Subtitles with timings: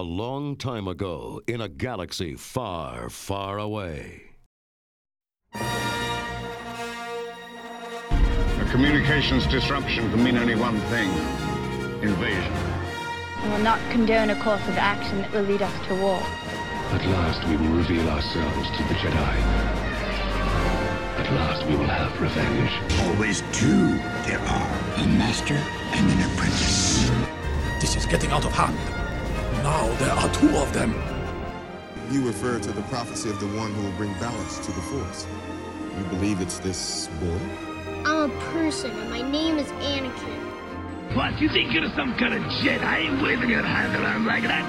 [0.00, 4.22] A long time ago, in a galaxy far, far away.
[5.52, 5.60] A
[8.70, 11.10] communications disruption can mean only one thing
[12.00, 12.52] invasion.
[13.42, 16.22] I will not condone a course of action that will lead us to war.
[16.96, 19.36] At last we will reveal ourselves to the Jedi.
[21.18, 22.72] At last we will have revenge.
[23.02, 25.60] Always two there are a master
[25.92, 27.10] and an apprentice.
[27.82, 28.99] This is getting out of hand.
[29.62, 30.94] Now there are two of them.
[32.10, 35.26] You refer to the prophecy of the one who will bring balance to the Force.
[35.98, 37.38] You believe it's this boy?
[38.06, 41.14] I'm a person, and my name is Anakin.
[41.14, 44.44] What, you think you're some kind of Jedi I ain't waving your hand around like
[44.44, 44.64] that?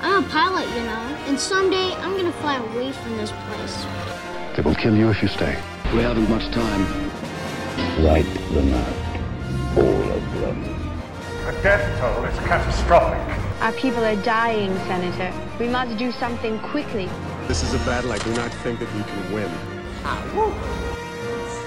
[0.00, 3.86] I'm a pilot, you know, and someday I'm gonna fly away from this place.
[4.54, 5.56] They will kill you if you stay.
[5.94, 6.82] We haven't much time.
[8.04, 9.78] Wipe them out.
[9.78, 10.62] All of them.
[11.46, 13.33] The death toll is catastrophic.
[13.60, 15.32] Our people are dying, Senator.
[15.58, 17.08] We must do something quickly.
[17.48, 19.50] This is a battle I do not think that we can win.
[20.04, 20.20] Ah,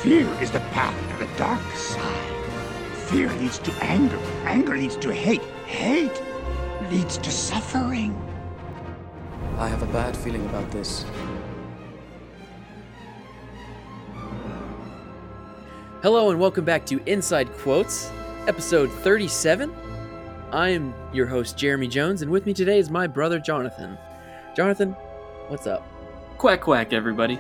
[0.04, 2.36] Fear is the path to the dark side.
[3.08, 4.20] Fear leads to anger.
[4.44, 5.42] Anger leads to hate.
[5.66, 6.22] Hate
[6.92, 8.16] leads to suffering.
[9.58, 11.04] I have a bad feeling about this.
[16.04, 18.12] Hello and welcome back to Inside Quotes,
[18.48, 19.74] episode 37.
[20.52, 23.98] I'm your host, Jeremy Jones, and with me today is my brother, Jonathan.
[24.56, 24.92] Jonathan,
[25.50, 25.86] what's up?
[26.38, 27.38] Quack quack, everybody.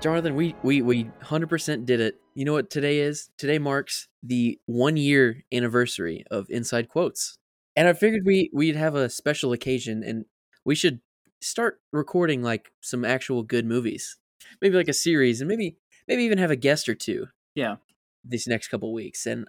[0.00, 2.20] Jonathan, we, we, we 100% did it.
[2.34, 3.28] You know what today is?
[3.38, 7.38] Today marks the one year anniversary of Inside Quotes.
[7.74, 10.24] And I figured we, we'd have a special occasion and
[10.64, 11.00] we should
[11.40, 14.16] start recording like some actual good movies.
[14.62, 15.76] Maybe like a series and maybe
[16.06, 17.26] maybe even have a guest or two.
[17.56, 17.76] Yeah.
[18.24, 19.26] These next couple weeks.
[19.26, 19.48] And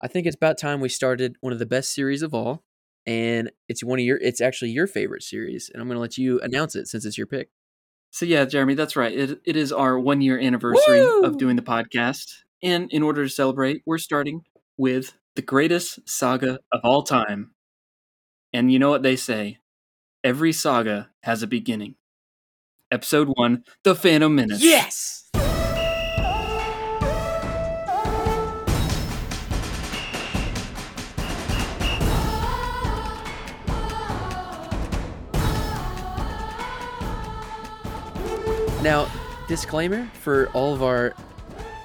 [0.00, 2.64] I think it's about time we started one of the best series of all.
[3.06, 5.70] And it's one of your it's actually your favorite series.
[5.72, 7.50] And I'm gonna let you announce it since it's your pick.
[8.10, 9.12] So yeah, Jeremy, that's right.
[9.12, 11.22] It it is our one year anniversary Woo!
[11.22, 12.32] of doing the podcast.
[12.62, 14.42] And in order to celebrate, we're starting
[14.78, 17.50] with the greatest saga of all time.
[18.52, 19.58] And you know what they say?
[20.22, 21.96] Every saga has a beginning.
[22.90, 24.62] Episode one, The Phantom Menace.
[24.62, 25.23] Yes!
[38.84, 39.10] Now,
[39.48, 41.14] disclaimer for all of our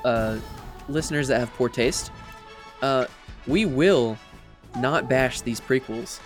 [0.04, 0.38] uh,
[0.90, 2.12] listeners that have poor taste:
[2.82, 3.06] uh,
[3.48, 4.18] we will
[4.78, 6.20] not bash these prequels.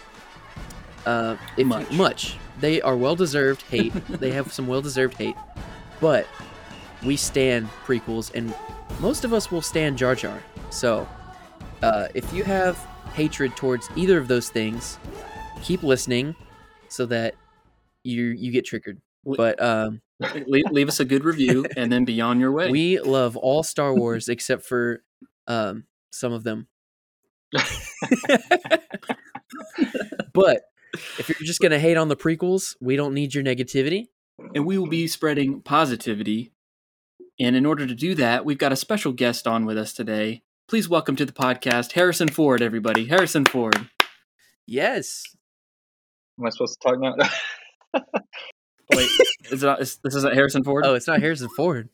[1.05, 1.91] Uh, if Much.
[1.91, 3.93] much, they are well deserved hate.
[4.09, 5.35] they have some well deserved hate,
[6.01, 6.25] but
[7.05, 8.51] we stand prequels, and
[8.99, 10.41] most of us will stand Jar Jar.
[10.71, 11.07] So,
[11.83, 12.77] uh, if you have
[13.13, 14.97] hatred towards either of those things,
[15.61, 16.35] keep listening,
[16.87, 17.35] so that
[18.03, 19.02] you you get triggered.
[19.25, 20.01] Le- But um,
[20.47, 22.69] leave, leave us a good review and then be on your way.
[22.71, 25.03] we love all Star Wars except for
[25.47, 26.67] um, some of them.
[30.33, 30.61] but
[31.19, 34.07] if you're just gonna hate on the prequels, we don't need your negativity.
[34.55, 36.51] and we will be spreading positivity.
[37.39, 40.43] And in order to do that, we've got a special guest on with us today.
[40.67, 43.05] Please welcome to the podcast Harrison Ford, everybody.
[43.05, 43.89] Harrison Ford.
[44.65, 45.23] Yes.
[46.39, 48.01] Am I supposed to talk now?
[48.91, 49.09] Wait,
[49.51, 50.85] is it not, is, this isn't Harrison Ford?
[50.85, 51.89] Oh, it's not Harrison Ford.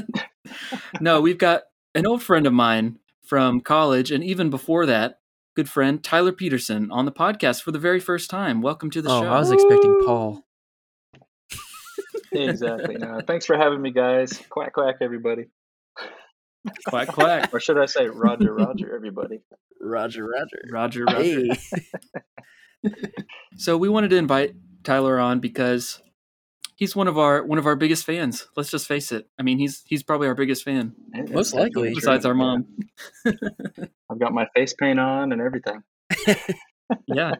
[1.00, 1.62] no, we've got
[1.94, 5.20] an old friend of mine from college, and even before that,
[5.54, 8.60] good friend Tyler Peterson on the podcast for the very first time.
[8.60, 9.18] Welcome to the show.
[9.18, 9.28] oh, show.
[9.28, 10.44] I was expecting Paul.
[12.32, 12.96] exactly.
[12.96, 14.40] No, thanks for having me, guys.
[14.48, 15.46] Quack quack, everybody.
[16.86, 17.52] Quack quack.
[17.52, 19.40] Or should I say Roger Roger, everybody?
[19.80, 20.62] Roger, Roger.
[20.70, 21.22] Roger, Roger.
[21.22, 21.50] Hey.
[23.56, 26.00] So we wanted to invite Tyler on because
[26.76, 28.48] he's one of our one of our biggest fans.
[28.56, 29.28] Let's just face it.
[29.38, 30.94] I mean, he's he's probably our biggest fan,
[31.30, 31.94] Most likely.
[31.94, 32.66] besides our mom.
[33.26, 35.82] I've got my face paint on and everything.
[37.06, 37.34] yeah.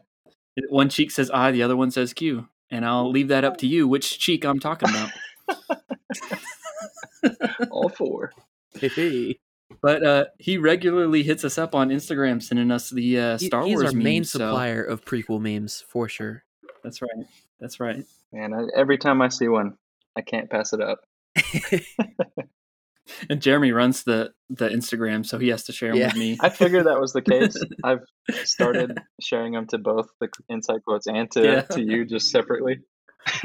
[0.69, 2.47] One cheek says I, the other one says Q.
[2.71, 5.11] And I'll leave that up to you which cheek I'm talking about.
[7.71, 8.33] All four.
[8.81, 9.39] Hey.
[9.81, 13.65] But uh, he regularly hits us up on Instagram, sending us the uh, He- Star
[13.65, 16.45] he's Wars our main memes, so- supplier of prequel memes for sure.
[16.83, 17.27] That's right.
[17.61, 18.05] That's right.
[18.33, 19.75] And I, every time I see one,
[20.17, 21.01] I can't pass it up.
[23.29, 26.07] And Jeremy runs the the Instagram, so he has to share them Yeah.
[26.07, 26.39] with me.
[26.41, 27.57] I figured that was the case.
[27.83, 28.05] I've
[28.45, 31.61] started sharing them to both the inside quotes and to, Yeah.
[31.63, 32.79] to you just separately.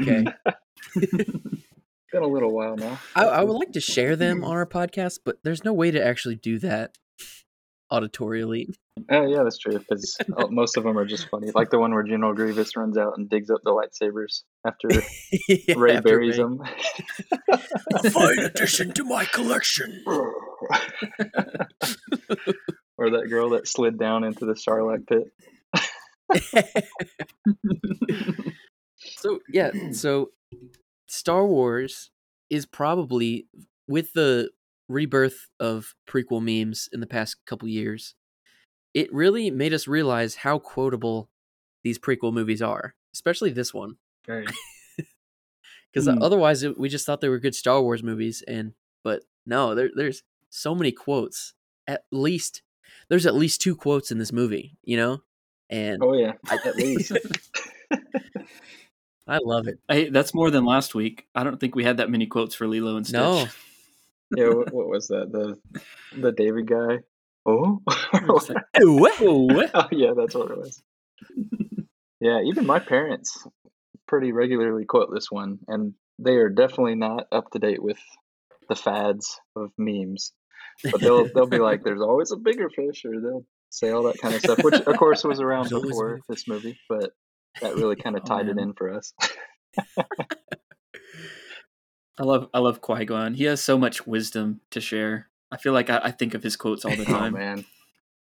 [0.00, 0.24] Okay.
[0.94, 3.00] Been a little while now.
[3.16, 6.02] I, I would like to share them on our podcast, but there's no way to
[6.02, 6.96] actually do that.
[7.90, 8.66] Auditorially.
[9.10, 9.78] Oh yeah, that's true.
[9.78, 11.50] Because oh, most of them are just funny.
[11.54, 14.88] Like the one where General Grievous runs out and digs up the lightsabers after
[15.48, 16.60] Yeah, Rey after buries Rey- them.
[17.94, 20.02] A fine addition to my collection.
[20.06, 20.28] or
[23.10, 25.32] that girl that slid down into the Sarlacc pit.
[29.18, 30.30] So yeah, so
[31.06, 32.10] Star Wars
[32.50, 33.46] is probably
[33.86, 34.50] with the
[34.88, 38.14] rebirth of prequel memes in the past couple years,
[38.94, 41.30] it really made us realize how quotable
[41.84, 43.96] these prequel movies are, especially this one.
[44.26, 44.48] Because
[46.08, 46.22] Hmm.
[46.22, 48.72] otherwise, it, we just thought they were good Star Wars movies, and
[49.04, 51.54] but no, there, there's so many quotes.
[51.86, 52.62] At least
[53.08, 55.22] there's at least two quotes in this movie, you know,
[55.70, 57.12] and Oh yeah, I, at least.
[59.26, 59.78] I love it.
[59.88, 61.26] Hey, that's more than last week.
[61.34, 63.18] I don't think we had that many quotes for Lilo and Stitch.
[63.18, 63.46] No,
[64.36, 65.30] yeah, what, what was that?
[65.32, 65.58] The
[66.18, 66.98] the David guy.
[67.46, 67.80] Oh,
[68.12, 70.82] like, oh yeah, that's what it was.
[72.20, 73.46] Yeah, even my parents
[74.06, 77.98] pretty regularly quote this one, and they are definitely not up to date with
[78.68, 80.32] the fads of memes.
[80.90, 84.18] But they'll they'll be like, "There's always a bigger fish," or they'll say all that
[84.18, 87.12] kind of stuff, which of course was around There's before this movie, but
[87.60, 89.12] that really kind of Oh, tied it in for us.
[92.18, 93.34] I love I love Qui Gon.
[93.34, 95.28] He has so much wisdom to share.
[95.52, 97.34] I feel like I, I think of his quotes all the oh time.
[97.34, 97.64] man,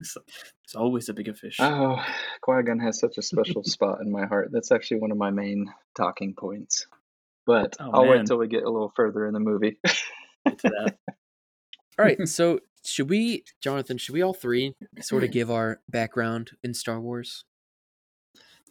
[0.01, 0.17] It's,
[0.65, 1.57] it's always a bigger fish.
[1.61, 2.03] oh
[2.41, 4.49] Qui Gon has such a special spot in my heart.
[4.53, 5.67] That's actually one of my main
[5.97, 6.87] talking points.
[7.47, 8.19] But Oh, I'll man.
[8.19, 9.79] wait till we get a little further in the movie.
[10.47, 10.97] Get to that.
[11.99, 13.99] All right, so should we, Jonathan?
[13.99, 17.45] Should we all three sort of give our background in Star Wars?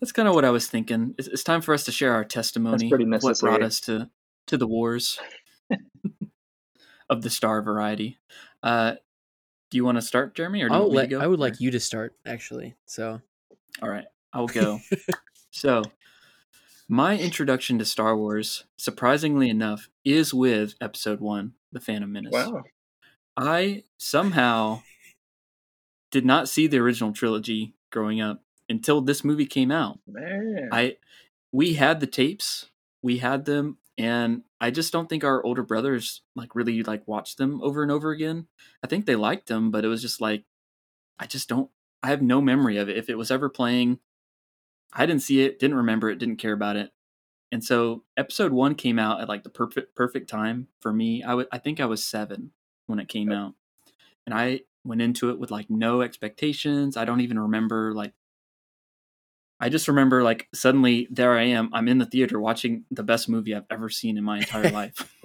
[0.02, 1.14] That's kind of what I was thinking.
[1.20, 2.90] It's, it's time for us to share our testimony.
[2.90, 4.10] pretty of What brought us to
[4.48, 5.20] to the wars
[7.10, 8.18] of the star variety.
[8.64, 8.94] Uh,
[9.70, 11.02] do you want to start, Jeremy, or do I'll want let.
[11.04, 11.20] to go?
[11.22, 12.76] I would like you to start, actually.
[12.86, 13.22] So
[13.82, 14.80] All right, I'll go.
[15.52, 15.84] so,
[16.90, 22.34] my introduction to Star Wars, surprisingly enough, is with Episode One, The Phantom Menace.
[22.34, 22.64] wow.
[23.38, 24.82] I somehow
[26.12, 30.00] did not see the original trilogy growing up until this movie came out.
[30.06, 30.70] Man.
[30.72, 30.98] I
[31.54, 32.68] we had the tapes,
[33.02, 37.38] we had them, and I just don't think our older brothers like really like watched
[37.38, 38.48] them over and over again.
[38.84, 40.44] I think they liked them, but it was just like
[41.20, 41.70] I just don't
[42.02, 42.98] I have no memory of it.
[42.98, 44.00] If it was ever playing,
[44.92, 46.90] I didn't see it, didn't remember it, didn't care about it.
[47.52, 51.22] And so episode 1 came out at like the perfect perfect time for me.
[51.22, 52.50] I would I think I was 7
[52.88, 53.54] when it came out.
[54.26, 56.98] And I went into it with like no expectations.
[56.98, 58.14] I don't even remember like
[59.62, 61.70] I just remember like suddenly there I am.
[61.72, 65.16] I'm in the theater watching the best movie I've ever seen in my entire life.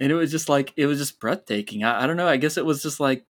[0.00, 1.84] and it was just like it was just breathtaking.
[1.84, 2.26] I, I don't know.
[2.26, 3.24] I guess it was just like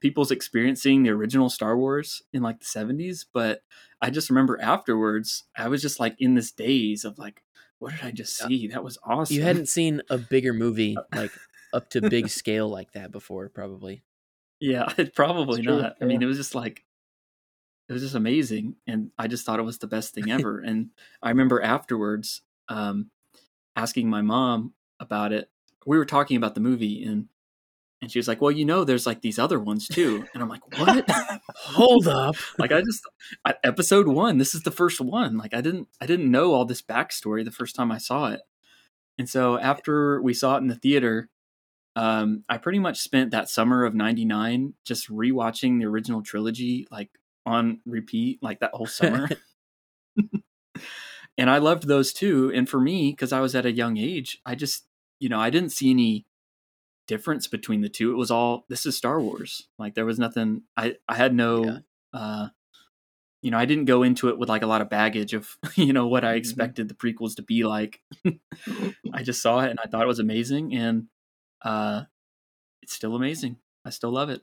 [0.00, 3.62] people's experiencing the original Star Wars in like the 70s, but
[4.00, 7.44] I just remember afterwards I was just like in this daze of like
[7.78, 8.66] what did I just see?
[8.68, 9.36] That was awesome.
[9.36, 11.30] you hadn't seen a bigger movie like
[11.72, 14.02] up to big scale like that before, probably.
[14.62, 14.86] Yeah,
[15.16, 15.96] probably It's true, not.
[16.00, 16.26] I mean, yeah.
[16.26, 16.84] it was just like
[17.88, 20.60] it was just amazing, and I just thought it was the best thing ever.
[20.60, 20.90] and
[21.20, 23.10] I remember afterwards um,
[23.74, 25.50] asking my mom about it.
[25.84, 27.26] We were talking about the movie, and
[28.00, 30.48] and she was like, "Well, you know, there's like these other ones too." And I'm
[30.48, 31.10] like, "What?"
[31.56, 32.36] Hold up.
[32.56, 33.02] like I just
[33.44, 34.38] I, episode one.
[34.38, 35.38] This is the first one.
[35.38, 38.42] Like I didn't I didn't know all this backstory the first time I saw it,
[39.18, 41.30] and so after we saw it in the theater,
[41.96, 47.10] um, I pretty much spent that summer of '99 just rewatching the original trilogy like
[47.46, 49.28] on repeat, like that whole summer.
[51.38, 52.52] and I loved those too.
[52.54, 54.84] And for me, because I was at a young age, I just
[55.20, 56.26] you know I didn't see any
[57.08, 58.12] difference between the two.
[58.12, 59.68] It was all this is Star Wars.
[59.78, 60.62] Like there was nothing.
[60.76, 61.64] I I had no.
[61.66, 61.78] Yeah.
[62.14, 62.48] uh
[63.42, 65.92] you know, I didn't go into it with like a lot of baggage of, you
[65.92, 66.38] know, what I Mhm.
[66.38, 68.00] expected the prequels to be like.
[69.12, 71.08] I just saw it and I thought it was amazing and
[71.64, 72.02] uh
[72.82, 73.56] it's still amazing.
[73.84, 74.42] I still love it.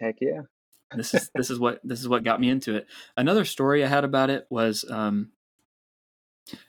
[0.00, 0.42] Heck yeah.
[0.94, 2.86] This is this is what this is what got me into it.
[3.16, 5.32] Another story I had about it was um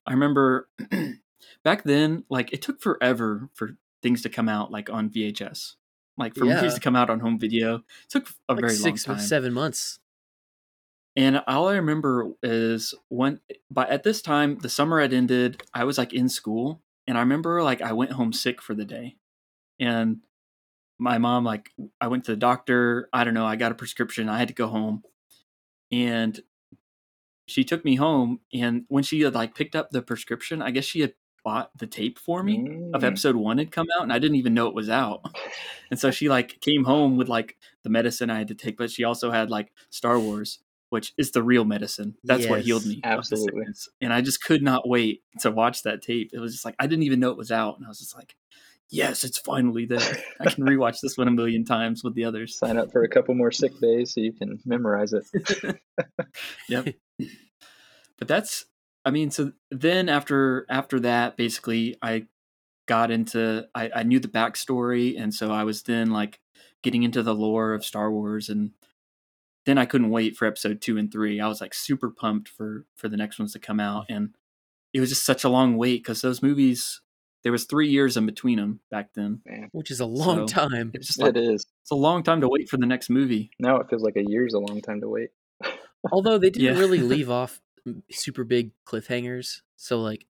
[0.06, 0.70] I remember
[1.64, 5.76] back then like it took forever for things to come out like on VHS.
[6.18, 6.56] Like for Yeah.
[6.56, 7.76] movies to come out on home video.
[7.76, 9.26] It took a Like very six, long time.
[9.26, 10.00] seven months.
[11.16, 13.40] And all I remember is when,
[13.72, 15.64] by at this time, the summer had ended.
[15.74, 18.86] I was like in school, and I remember like I went home sick for the
[18.86, 19.18] day,
[19.80, 20.18] and
[21.00, 21.70] my mom like
[22.02, 23.10] I went to the doctor.
[23.14, 23.46] I don't know.
[23.46, 24.30] I got a prescription.
[24.30, 25.04] I had to go home,
[25.92, 26.40] and
[27.46, 28.40] she took me home.
[28.54, 31.88] And when she had like picked up the prescription, I guess she had bought the
[31.88, 32.94] tape for me Mm.
[32.94, 35.26] of episode one had come out, and I didn't even know it was out.
[35.90, 38.92] And so she like came home with like the medicine I had to take, but
[38.92, 42.18] she also had like Star Wars, which is the real medicine.
[42.26, 43.00] That's what healed me.
[43.06, 43.64] Absolutely.
[44.02, 46.32] And I just could not wait to watch that tape.
[46.34, 48.18] It was just like I didn't even know it was out, and I was just
[48.18, 48.36] like,
[48.90, 50.00] "Yes, it's finally there.
[50.40, 53.10] I can rewatch this one a million times with the others." Sign up for a
[53.10, 55.26] couple more sick days so you can memorize it.
[56.70, 56.96] yep.
[58.18, 58.66] But that's
[59.06, 62.28] I mean, so then after after that, basically I
[62.88, 66.40] got into I, I knew the backstory and so I was then like
[66.84, 68.72] getting into the lore of Star Wars and
[69.66, 71.40] then I couldn't wait for episode two and three.
[71.40, 74.36] I was like super pumped for for the next ones to come out and
[74.94, 77.02] it was just such a long wait because those movies
[77.48, 79.40] there was three years in between them back then.
[79.46, 80.92] Man, which is a long So, time.
[80.94, 81.66] It was just like it is.
[81.82, 83.52] it's a long time to wait for the next movie.
[83.58, 85.30] Now it feels like a year's a long time to wait.
[86.12, 86.78] Although they didn't Yeah.
[86.78, 90.26] really leave off mm, super big cliffhangers, so like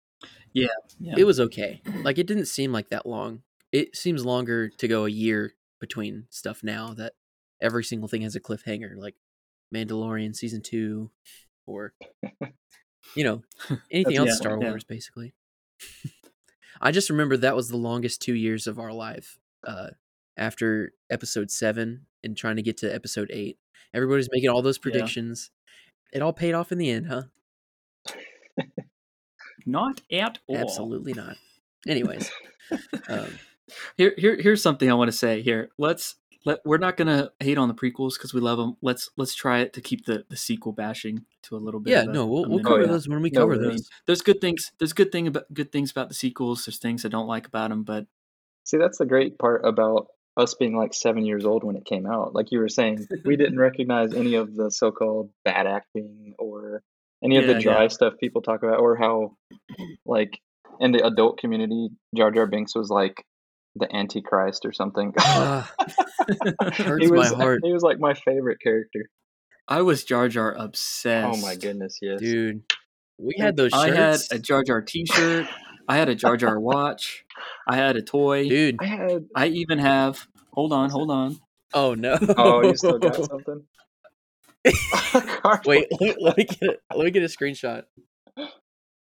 [0.53, 0.69] Yeah.
[0.99, 1.13] Yeah.
[1.15, 1.83] it was okay.
[2.01, 3.43] Like it didn't seem like that long.
[3.71, 7.13] It seems longer to go a year between stuff now that
[7.61, 9.13] every single thing has a cliffhanger, like
[9.71, 11.11] Mandalorian season two,
[11.67, 11.93] or
[13.15, 13.43] you know
[13.91, 14.69] anything else yeah, Star yeah.
[14.69, 15.35] Wars, basically.
[16.83, 19.39] I just remember that was the longest two years of our life.
[19.65, 19.91] Uh,
[20.35, 23.57] after episode seven and trying to get to episode eight,
[23.93, 25.49] everybody's making all those predictions.
[26.11, 27.23] It all paid off in the end, huh?
[29.65, 30.57] Not at all.
[30.57, 31.37] Absolutely not.
[31.87, 32.29] Anyways,
[33.07, 33.39] um,
[33.95, 35.41] Here, here, here's something I want to say.
[35.41, 36.59] Here, let's let.
[36.65, 38.77] We're not gonna hate on the prequels because we love them.
[38.81, 41.91] Let's let's try it to keep the the sequel bashing to a little bit.
[41.91, 42.63] yeah, a- no, we'll, we'll minimum.
[42.65, 42.87] cover yeah.
[42.87, 43.89] those when we No cover I mean, those.
[44.07, 44.71] there's good things.
[44.79, 46.65] There's good thing about good things about the sequels.
[46.65, 48.07] There's things I don't like about them, but
[48.65, 50.07] See, that's the great part about
[50.37, 52.33] us being like seven years old when it came out.
[52.33, 56.81] Like you were saying, we didn't recognize any of the so-called bad acting or
[57.23, 57.87] any of Yeah, the dry yeah.
[57.89, 59.35] stuff people talk about, or how,
[60.05, 60.39] like,
[60.79, 63.23] in the adult community, Jar Jar Binks was like
[63.75, 65.13] the Antichrist or something.
[65.19, 65.71] Ah,
[66.61, 69.09] hurts he my was, heart, He was like my favorite character.
[69.67, 71.37] I was Jar Jar obsessed.
[71.37, 72.19] Oh my goodness, yes.
[72.19, 72.63] dude.
[73.17, 75.47] We had those I had a Jar Jar T-shirt.
[75.87, 77.25] I had a Jar Jar watch.
[77.67, 78.47] I had a toy.
[78.47, 78.77] dude.
[78.79, 79.25] I had.
[79.35, 80.27] I even have.
[80.53, 81.37] Hold on, hold on.
[81.73, 82.17] Oh no!
[82.37, 83.63] Oh, you still got something?
[85.65, 86.79] Wait, let, let me get it.
[86.95, 87.83] Let me get a screenshot.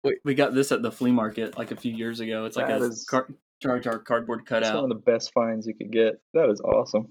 [0.03, 0.17] Wait.
[0.23, 2.45] We got this at the flea market like a few years ago.
[2.45, 3.27] It's like That a is- car-
[3.61, 4.63] Jar Jar cardboard cutout.
[4.63, 6.21] That's one of the best finds you could get.
[6.33, 7.09] That is awesome.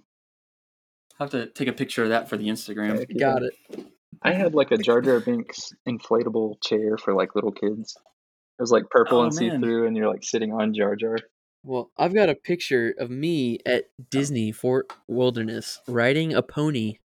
[1.18, 3.04] I'll have to take a picture of that for the Instagram.
[3.08, 3.32] Yeah.
[3.32, 3.86] Got it.
[4.22, 7.96] I had like a Jar Jar Binks inflatable chair for like little kids.
[8.58, 11.18] It was like purple Oh, and see through, and you're like sitting on Jar Jar.
[11.64, 16.98] Well, I've got a picture of me at Disney Fort Wilderness riding a pony,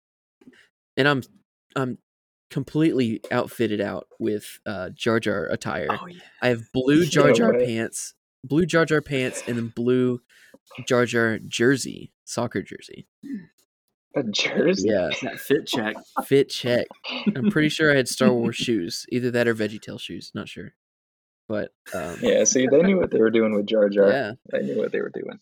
[0.95, 1.23] and I'm
[1.75, 1.97] I'm
[2.49, 5.87] completely outfitted out with uh, Jar Jar attire.
[5.89, 6.19] Oh yeah.
[6.41, 7.65] I have blue Jar Jar way.
[7.65, 10.21] pants, blue Jar Jar pants, and then blue
[10.87, 13.07] Jar Jar jersey, soccer jersey.
[14.15, 14.89] A jersey.
[14.89, 15.95] Yeah, That fit check.
[16.25, 16.85] fit check.
[17.35, 20.31] I'm pretty sure I had Star Wars shoes, either that or VeggieTale shoes.
[20.35, 20.73] Not sure,
[21.47, 24.09] but um, Yeah, see, they knew what they were doing with Jar Jar.
[24.09, 24.31] yeah.
[24.51, 25.39] They knew what they were doing.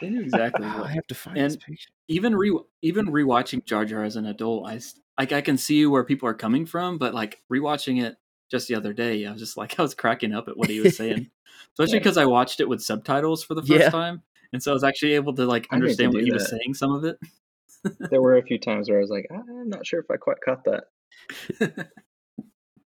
[0.00, 0.86] They knew exactly what.
[0.86, 1.90] I have to find And- this picture.
[2.06, 5.84] even re even rewatching Jar Jar as an adult, I s- like I can see
[5.86, 8.16] where people are coming from, but like rewatching it
[8.52, 10.78] just the other day, I was just like I was cracking up at what he
[10.78, 11.28] was saying,
[11.72, 11.98] especially Yeah.
[12.00, 13.90] because I watched it with subtitles for the first Yeah.
[13.90, 16.48] time, and so I was actually able to like I to understand what he was
[16.48, 16.74] saying.
[16.74, 17.18] Some of it.
[18.10, 20.36] There were a few times where I was like, I'm not sure if I quite
[20.44, 20.84] caught that.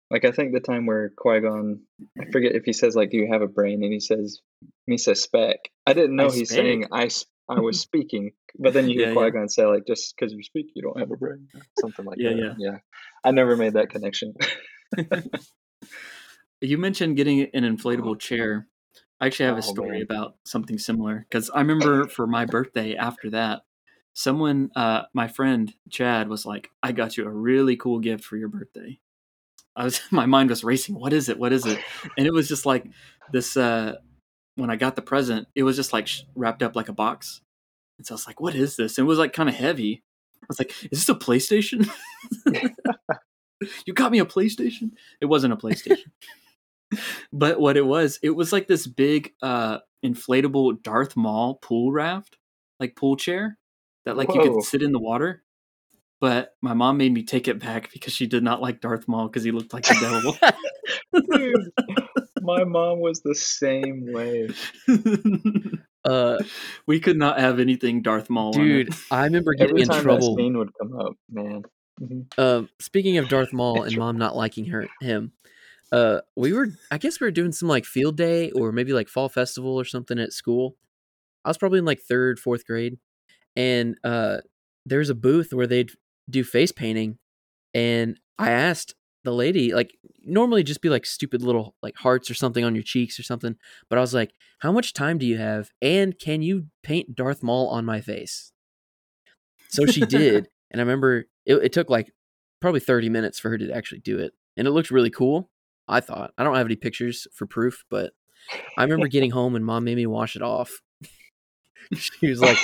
[0.08, 1.80] Like I think the time where Qui Gon,
[2.20, 4.40] I forget if he says like, "Do you have a brain?" and he says,
[4.86, 6.58] "Me spec." I didn't know I he's spec.
[6.62, 9.30] saying I was speaking, but then you hear Yeah, Qui yeah.
[9.30, 11.48] Gon say like, "Just because you speak, you don't have a brain,"
[11.80, 12.38] something like Yeah, that.
[12.38, 12.54] yeah.
[12.56, 12.78] yeah.
[13.24, 14.34] I never made that connection.
[16.60, 18.66] You mentioned getting an inflatable chair.
[19.20, 20.02] I actually have a Oh, story man.
[20.02, 23.62] about something similar because I remember for my birthday after that,
[24.14, 28.36] someone, uh, my friend Chad, was like, "I got you a really cool gift for
[28.36, 28.98] your birthday."
[29.76, 30.94] I was, my mind was racing.
[30.98, 31.38] What is it?
[31.38, 31.78] What is it?
[32.16, 32.86] And it was just like
[33.32, 33.56] this.
[33.56, 33.96] Uh,
[34.54, 37.42] when I got the present, it was just like sh- wrapped up like a box.
[37.98, 40.02] And so I was like, "What is this?" And it was like kind of heavy.
[40.42, 41.86] I was like, "Is this a PlayStation?"
[43.86, 44.92] you got me a PlayStation?
[45.20, 46.10] It wasn't a PlayStation
[47.32, 52.38] but what it was, it was like this big uh inflatable Darth Maul pool raft,
[52.80, 53.58] like pool chair
[54.04, 55.42] that like you could sit in the water.
[56.18, 59.28] But my mom made me take it back because she did not like Darth Maul
[59.28, 59.98] because he looked like the
[61.12, 61.26] devil.
[61.30, 61.70] Dude,
[62.40, 64.48] my mom was the same way.
[66.06, 66.38] Uh,
[66.86, 68.54] we could not have anything Darth Maul.
[68.54, 68.94] on dude, it.
[69.10, 70.36] I remember getting Every in trouble.
[70.36, 71.64] that scene would come up, man.
[72.00, 72.26] Mhm.
[72.38, 75.32] Um, speaking of Darth Maul and mom not liking her him,
[75.92, 79.08] uh, we were I guess we were doing some like field day or maybe like
[79.08, 80.76] fall festival or something at school.
[81.44, 82.98] I was probably in like third, fourth grade,
[83.54, 84.38] and uh,
[84.84, 85.92] there's a booth where they'd
[86.28, 87.18] do face painting,
[87.74, 92.34] and I asked the lady like normally just be like stupid little like hearts or
[92.34, 93.56] something on your cheeks or something,
[93.88, 97.42] but I was like, how much time do you have, and can you paint Darth
[97.42, 98.52] Maul on my face?
[99.68, 102.12] So she did, and I remember it, it took like
[102.60, 105.50] probably 30 minutes for her to actually do it, and it looked really cool.
[105.88, 108.12] I thought I don't have any pictures for proof, but
[108.76, 110.80] I remember getting home and mom made me wash it off.
[111.94, 112.58] she was like,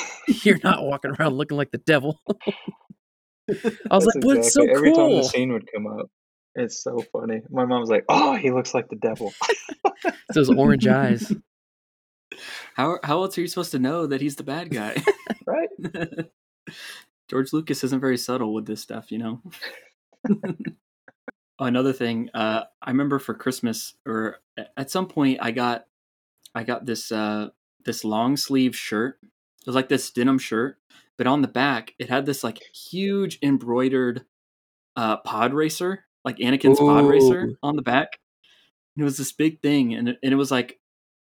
[0.44, 2.34] "You're not walking around looking like the devil." I
[3.50, 6.10] was That's like, "But it's so exactly- Every time the scene would come up,
[6.54, 7.42] it's so funny.
[7.50, 9.32] My mom's like, "Oh, he looks like the devil."
[10.04, 11.32] It's those orange eyes.
[12.74, 14.96] How how else are you supposed to know that he's the bad guy?
[15.46, 15.68] right?
[17.32, 19.40] George Lucas isn't very subtle with this stuff, you know.
[21.58, 24.36] Another thing, uh, I remember for Christmas or
[24.76, 25.86] at some point I got
[26.54, 27.48] I got this uh,
[27.86, 29.18] this long sleeve shirt.
[29.22, 30.76] It was like this denim shirt,
[31.16, 34.26] but on the back it had this like huge embroidered
[34.94, 38.18] uh, pod racer, like Anakin's pod racer on the back.
[38.94, 40.80] And it was this big thing, and it, and it was like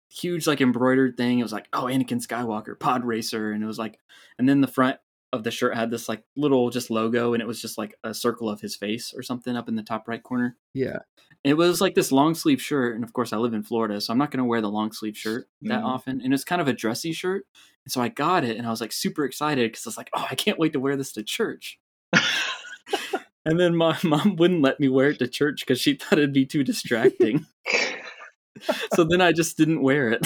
[0.10, 1.38] huge, like embroidered thing.
[1.38, 4.00] It was like, oh, Anakin Skywalker pod racer, and it was like,
[4.39, 4.98] and then the front
[5.33, 8.13] of the shirt had this like little just logo, and it was just like a
[8.13, 10.57] circle of his face or something up in the top right corner.
[10.73, 11.00] Yeah.
[11.43, 14.11] It was like this long sleeve shirt, and of course I live in Florida, so
[14.11, 15.85] I'm not going to wear the long sleeve shirt that Mhm.
[15.85, 16.21] often.
[16.21, 17.45] And it's kind of a dressy shirt,
[17.85, 20.09] and so I got it, and I was like super excited because I was like,
[20.15, 21.79] oh, I can't wait to wear this to church.
[23.45, 26.33] and then my mom wouldn't let me wear it to church because she thought it'd
[26.33, 27.45] be too distracting.
[28.93, 30.25] so then I just didn't wear it.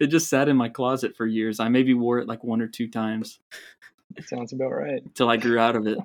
[0.00, 1.60] It just sat in my closet for years.
[1.60, 3.38] I maybe wore it like one or two times
[4.16, 5.02] It Sounds about right.
[5.04, 5.98] until I grew out of it.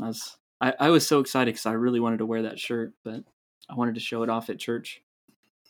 [0.00, 2.92] I was I, I was so excited because I really wanted to wear that shirt,
[3.04, 3.22] but
[3.70, 5.02] I wanted to show it off at church.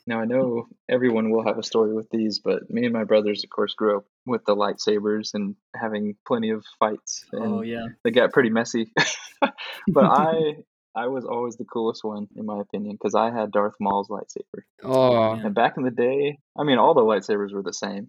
[0.06, 3.44] Now I know everyone will have a story with these, but me and my brothers,
[3.44, 7.24] of course, grew up with the lightsabers and having plenty of fights.
[7.34, 7.86] Oh, and Oh yeah.
[8.04, 8.90] they got pretty messy.
[9.40, 9.52] but
[10.04, 10.56] I,
[10.98, 14.62] I was always the coolest one in my opinion because I had Darth Maul's lightsaber.
[14.82, 18.08] Oh, And back in the day, I mean, all the lightsabers were the same,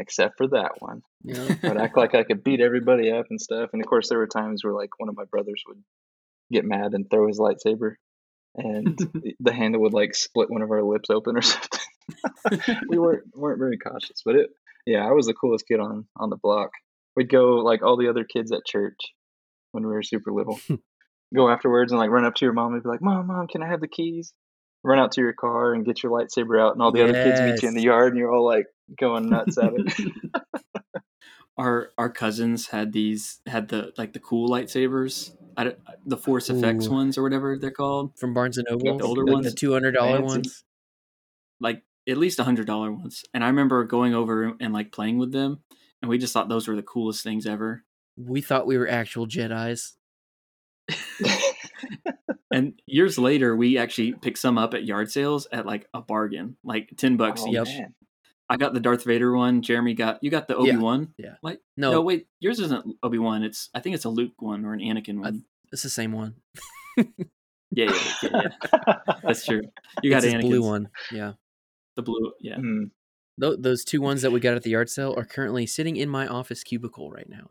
[0.00, 1.02] except for that one.
[1.22, 1.46] yeah.
[1.62, 3.70] I'd act like I could beat everybody up and stuff.
[3.72, 5.82] And of course, there were times where like one of my brothers would
[6.50, 7.94] get mad and throw his lightsaber,
[8.56, 8.98] and
[9.40, 11.80] the handle would like split one of our lips open or something.
[12.88, 14.50] we weren't weren't very cautious, but it
[14.84, 16.70] yeah, I was the coolest kid on on the block.
[17.14, 18.98] We'd go like all the other kids at church
[19.72, 20.58] when we were super little.
[21.34, 23.62] go afterwards and like run up to your mom and be like, "Mom, mom, can
[23.62, 24.32] I have the keys?"
[24.82, 27.40] Run out to your car and get your lightsaber out, and all the other kids
[27.40, 28.66] meet you in the yard, and you're all like
[28.98, 30.12] going nuts at it.
[31.58, 36.16] our our cousins had these had the like the cool lightsabers, I don't, uh, the
[36.16, 39.46] Force FX ones or whatever they're called, From Barnes and Noble, the older the, ones,
[39.46, 40.64] the two hundred dollar ones.
[41.60, 43.24] like at least a hundred dollar ones.
[43.34, 45.62] And I remember going over and like playing with them,
[46.02, 47.84] and we just thought those were the coolest things ever.
[48.16, 49.95] We thought we were actual Jedi's.
[52.52, 56.56] And years later, we actually picked some up at yard sales at like a bargain,
[56.64, 57.68] like ten bucks Oh, each.
[57.68, 57.94] man.
[58.48, 59.60] I got the Darth Vader one.
[59.62, 61.12] Jeremy got you got the Obi Wan.
[61.18, 61.34] Yeah.
[61.42, 61.90] Like No.
[61.90, 63.42] no, wait, yours isn't Obi Wan.
[63.42, 65.44] It's I think it's a Luke one or an Anakin one.
[65.72, 66.36] It's the same one.
[66.96, 67.04] yeah,
[67.72, 68.30] yeah, yeah,
[68.86, 68.94] yeah.
[69.22, 69.62] That's true.
[70.02, 70.88] You got his blue one.
[71.10, 71.32] Yeah.
[71.96, 72.56] The blue, yeah.
[72.56, 72.90] Mm.
[73.38, 76.08] Tho- those two ones that we got at the yard sale are currently sitting in
[76.08, 77.50] my office cubicle right now.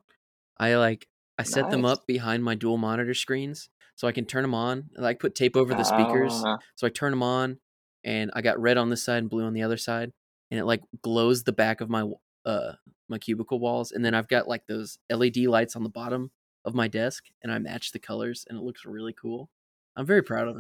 [0.58, 4.42] I like I set them up behind my dual monitor screens so I can turn
[4.44, 4.90] them on.
[4.98, 6.58] I like put tape over the speakers Ah.
[6.76, 7.60] so I turn them on
[8.04, 10.12] and I got red on this side and blue on the other side
[10.52, 12.10] and it like glows the back of my
[12.46, 12.74] uh
[13.10, 16.32] my cubicle walls and then I've got like those LED lights on the bottom
[16.64, 19.50] of my desk and I match the colors and it looks really cool.
[19.96, 20.58] I'm very proud of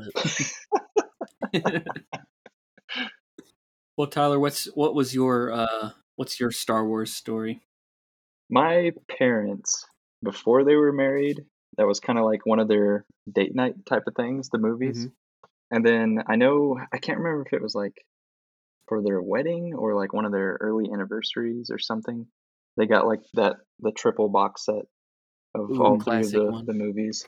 [1.53, 1.83] it.
[3.97, 7.61] well, Tyler, what's what was your uh what's your Star Wars story?
[8.49, 9.85] My parents,
[10.25, 11.45] before they were married,
[11.77, 15.07] that was kind of like one of their date night type of things, the movies.
[15.07, 15.13] Mhm.
[15.71, 17.95] And then I know, I can't remember if it was like
[18.87, 22.27] for their wedding or like one of their early anniversaries or something.
[22.77, 24.85] They got like that, the triple box set
[25.55, 26.65] of Ooh, all three of the, one.
[26.65, 27.27] the movies.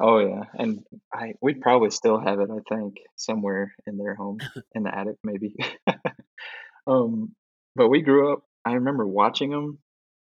[0.00, 2.50] Oh yeah, and I we'd probably still have it.
[2.50, 4.38] I think somewhere in their home,
[4.74, 5.54] in the attic, maybe.
[6.86, 7.34] um,
[7.76, 8.42] but we grew up.
[8.64, 9.78] I remember watching them,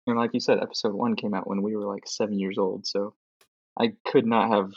[0.09, 2.85] and like you said, episode one came out when we were like seven years old.
[2.85, 3.13] So
[3.79, 4.71] I could not have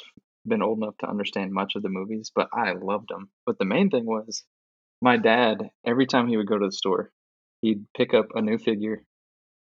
[0.46, 3.30] been old enough to understand much of the movies, but I loved them.
[3.46, 4.44] But the main thing was
[5.00, 5.70] my dad.
[5.86, 7.10] Every time he would go to the store,
[7.60, 9.02] he'd pick up a new figure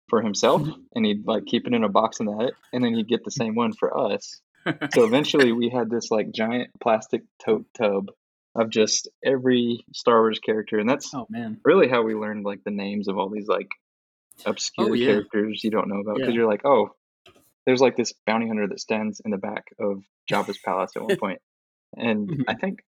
[0.09, 0.81] for himself, mm-hmm.
[0.93, 3.23] and he'd like keep it in a box in the attic, and then he'd get
[3.23, 4.41] the same one for us
[4.93, 8.11] so eventually we had this like giant plastic tote tub
[8.55, 12.63] of just every Star Wars character, and that's oh man, really how we learned like
[12.63, 13.67] the names of all these like
[14.45, 15.07] obscure Oh, yeah.
[15.07, 16.35] characters you don't know about because Yeah.
[16.39, 16.89] you're like, oh,
[17.65, 21.17] there's like this bounty hunter that stands in the back of Jabba's palace at one
[21.19, 21.41] point,
[21.97, 22.43] and Mhm.
[22.47, 22.79] I think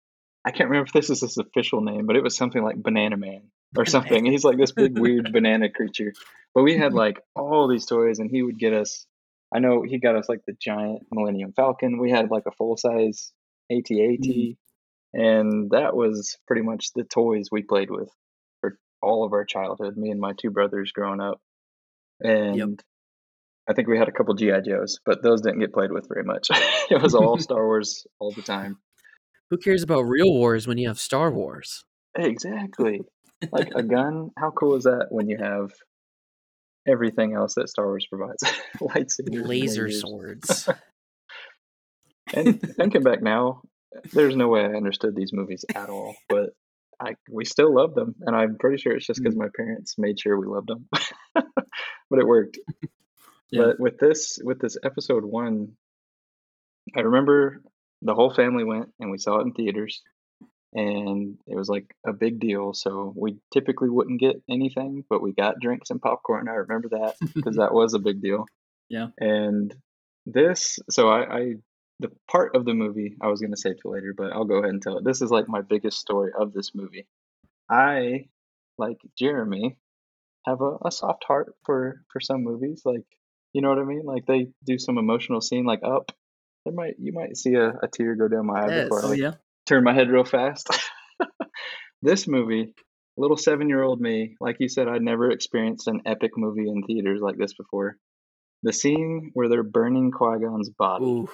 [0.45, 3.17] I can't remember if this is his official name, but it was something like Banana
[3.17, 4.23] Man or something.
[4.25, 6.13] He's like this big weird banana creature.
[6.55, 9.05] But we had like all these toys, and he would get us.
[9.53, 11.99] I know he got us like the giant Millennium Falcon.
[11.99, 13.31] We had like a full size
[13.71, 14.55] AT-AT,
[15.13, 18.10] and that was pretty much the toys we played with
[19.01, 19.97] all of our childhood.
[19.97, 21.39] Me and my two brothers growing up,
[22.19, 22.81] and
[23.69, 26.23] I think we had a couple GI Joes, but those didn't get played with very
[26.23, 26.47] much.
[26.89, 28.77] it was all Star Wars all the time.
[29.49, 31.86] Who cares about real wars when you have Star Wars?
[32.17, 33.01] Exactly.
[33.51, 35.71] Like a gun, how cool is that when you have
[36.88, 38.43] everything else that Star Wars provides?
[38.81, 40.01] Lightsabers, Laser lasers.
[40.01, 40.69] swords.
[42.33, 43.62] And thinking back now,
[44.12, 46.49] there's no way I understood these movies at all, but
[46.99, 49.39] I we still love them, and I'm pretty sure it's just because mm.
[49.39, 50.88] my parents made sure we loved them.
[51.33, 52.60] but it worked.
[53.49, 53.62] Yeah.
[53.67, 55.77] But with this with this episode one,
[56.93, 57.62] I remember
[58.01, 60.01] the whole family went and we saw it in theaters,
[60.73, 62.73] and it was like a big deal.
[62.73, 66.49] So we typically wouldn't get anything, but we got drinks and popcorn.
[66.49, 68.45] I remember that because that was a big deal.
[68.89, 69.07] Yeah.
[69.17, 69.73] And
[70.25, 71.53] this, so I, I
[71.99, 74.55] the part of the movie I was going to save to later, but I'll go
[74.57, 75.03] ahead and tell it.
[75.03, 77.07] This is like my biggest story of this movie.
[77.69, 78.27] I,
[78.77, 79.77] like Jeremy,
[80.45, 82.83] have a, a soft heart for for some movies.
[82.86, 83.03] Like,
[83.53, 84.03] you know what I mean?
[84.05, 86.12] Like they do some emotional scene, like Up.
[86.65, 88.83] There might you might see a, a tear go down my eye Yes.
[88.83, 89.33] before I Oh like, yeah.
[89.65, 90.69] turn my head real fast.
[92.01, 92.73] this movie,
[93.17, 96.83] little seven year old me, like you said, I'd never experienced an epic movie in
[96.83, 97.97] theaters like this before.
[98.63, 101.29] The scene where they're burning Qui Gon's body, Ooh.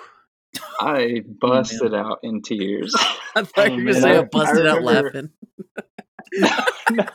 [0.80, 2.96] I oh, busted out in tears.
[3.36, 3.94] I thought you were man.
[3.94, 5.30] gonna say I- I busted I out laughing.
[6.92, 7.06] no,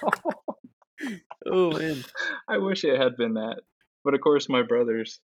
[1.51, 2.05] Oh man.
[2.49, 3.61] I wish it had been that.
[4.05, 5.21] But of course, my brothers,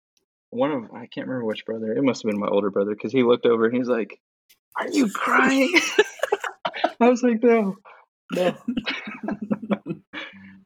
[0.51, 1.93] one of I can't remember which brother.
[1.93, 4.21] It must have been my older brother because he looked over and he's like,
[4.79, 5.73] "Are you crying?"
[7.01, 7.77] I was like, "No,
[8.33, 8.55] no."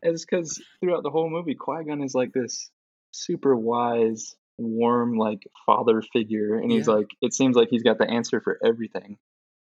[0.02, 2.70] it's because throughout the whole movie, Qui Gon is like this
[3.12, 6.94] super wise, warm, like father figure, and he's Yeah.
[6.94, 9.18] like, it seems like he's got the answer for everything.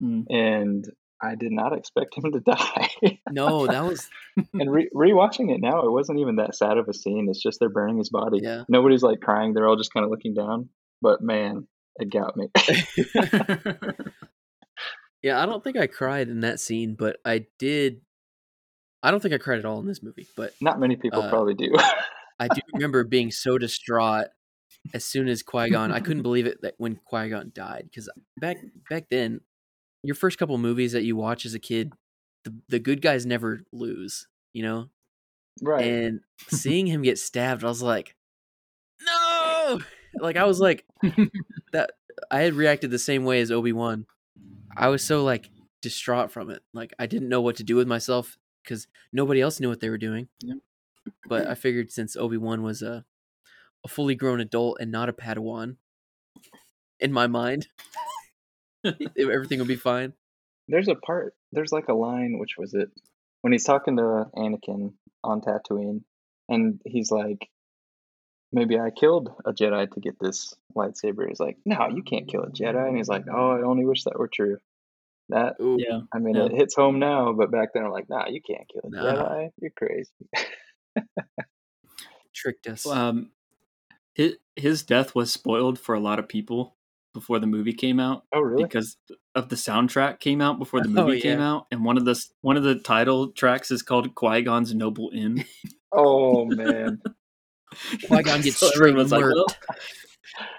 [0.02, 0.26] Mm.
[0.30, 0.86] And
[1.22, 3.20] I did not expect him to die.
[3.32, 4.08] No, that was
[4.54, 7.28] and re- rewatching it now, it wasn't even that sad of a scene.
[7.30, 8.40] It's just they're burning his body.
[8.42, 8.64] Yeah.
[8.70, 9.54] Nobody's like crying.
[9.54, 10.70] They're all just kind of looking down.
[11.02, 12.48] But man, it got me.
[15.24, 18.02] Yeah, I don't think I cried in that scene, but I did
[19.02, 21.30] I don't think I cried at all in this movie, but Not many people Uh,
[21.30, 21.74] probably do.
[22.40, 24.28] I do remember being so distraught
[24.94, 25.92] as soon as Qui Gon.
[25.92, 28.58] I couldn't believe it that when Qui Gon died because back
[28.90, 29.42] back then,
[30.04, 31.94] your first couple movies that you watch as a kid,
[32.44, 34.90] the the good guys never lose, you know.
[35.62, 35.86] right.
[35.86, 38.16] And seeing him get stabbed, I was like,
[39.06, 39.80] no!
[40.20, 40.84] Like I was like
[41.74, 41.92] that.
[42.32, 44.08] I had reacted the same way as Obi Wan.
[44.76, 46.64] I was so like distraught from it.
[46.74, 49.90] Like I didn't know what to do with myself because nobody else knew what they
[49.90, 50.28] were doing.
[51.28, 53.06] But I figured since Obi Wan was a
[53.86, 55.78] a fully grown adult and not a Padawan,
[57.00, 57.68] in my mind,
[59.18, 60.14] everything would be fine.
[60.68, 61.34] There's a part.
[61.52, 62.40] There's like a line.
[62.40, 62.90] Which was it?
[63.42, 66.02] When he's talking to Anakin on Tatooine,
[66.50, 67.48] and he's like,
[68.52, 72.44] "Maybe I killed a Jedi to get this lightsaber." He's like, "No, you can't kill
[72.44, 74.58] a Jedi." And he's like, "Oh, I only wish that were true."
[75.30, 76.02] That Ooh, Yeah.
[76.14, 76.46] I mean, Yeah.
[76.46, 79.04] it hits home now, but back then I'm like, "Nah, you can't kill a Nah.
[79.04, 79.50] Jedi.
[79.62, 80.12] You're crazy."
[82.34, 82.86] tricked us.
[82.86, 83.32] Um,
[84.18, 86.76] his his death was spoiled for a lot of people
[87.14, 88.64] before the movie came out oh, really?
[88.64, 88.98] because
[89.36, 91.52] of the soundtrack came out before the Oh, movie came yeah.
[91.54, 95.12] out, and one of the one of the title tracks is called Qui Gon's Noble
[95.14, 95.46] End.
[95.94, 97.02] Oh man.
[98.08, 99.46] Qui-Gon gets So straight like, well-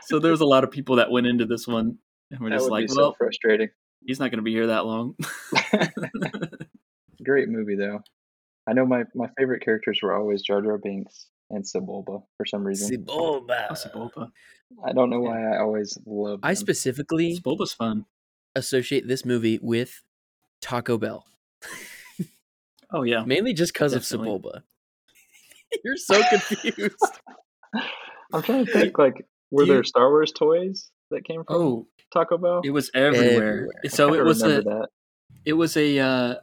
[0.06, 1.98] so there was a lot of people that went into this one
[2.30, 3.68] and were that just like, be so well, frustrating.
[4.06, 5.16] he's not going to be here that long.
[7.22, 8.00] Great movie though.
[8.66, 12.64] I know my my favorite characters were always Jar Jar Binks and Sebulba for some
[12.64, 12.90] reason.
[13.04, 13.70] Sebulba.
[13.72, 14.30] Sebulba.
[14.84, 16.40] I don't know why I always love.
[16.42, 18.04] I specifically Sebulba's fun.
[18.54, 20.02] associate this movie with
[20.60, 21.24] Taco Bell,
[22.90, 24.28] Oh yeah, mainly just because of Definitely.
[24.40, 24.62] Sebulba.
[25.84, 26.96] You're so confused.
[28.32, 28.98] I'm trying to think.
[28.98, 32.62] Like, were Do there Star Wars toys that came from Oh, Taco Bell?
[32.64, 33.32] it was everywhere.
[33.36, 33.72] Everywhere.
[33.88, 34.88] So it was a that.
[35.44, 36.34] it was a uh,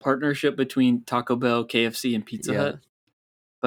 [0.00, 2.58] partnership between Taco Bell, KFC, and Pizza Yeah.
[2.58, 2.78] Hut.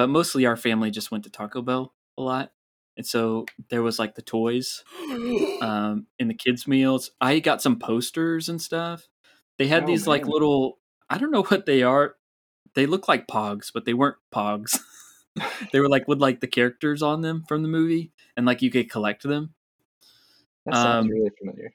[0.00, 2.52] But mostly our family just went to Taco Bell a lot,
[2.96, 4.82] and so there was like the toys
[5.60, 7.10] um, in the kids' meals.
[7.20, 9.08] I got some posters and stuff.
[9.58, 10.78] They had Oh, these like little
[11.10, 12.14] I don't know what they are.
[12.74, 14.78] They look like pogs, but they weren't pogs.
[15.70, 18.70] they were like with like the characters on them from the movie, and like you
[18.70, 19.52] could collect them.
[20.64, 21.74] That sounds Um, really familiar.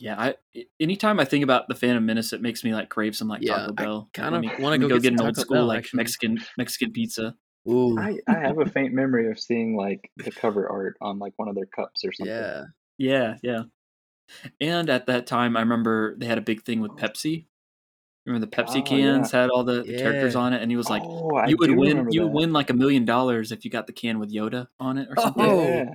[0.00, 0.34] Yeah, I
[0.80, 3.58] anytime I think about the Phantom Menace, it makes me like crave some like Yeah,
[3.58, 4.08] Taco I Bell.
[4.12, 5.98] kinda Let wanna let go get get an old school Bell, like actually.
[5.98, 7.36] Mexican Mexican pizza.
[7.68, 11.34] Ooh, I, I have a faint memory of seeing like the cover art on like
[11.36, 12.34] one of their cups or something.
[12.36, 12.64] yeah.
[12.98, 13.62] Yeah, yeah.
[14.60, 17.46] And at that time, I remember they had a big thing with Pepsi.
[18.30, 20.88] Remember the Pepsi Oh, cans had all the, the characters on it, and he was
[20.88, 23.72] like, oh, I "You would win, you would win like a million dollars if you
[23.72, 25.62] got the can with Yoda on it or oh, something." Oh.
[25.64, 25.94] Yeah.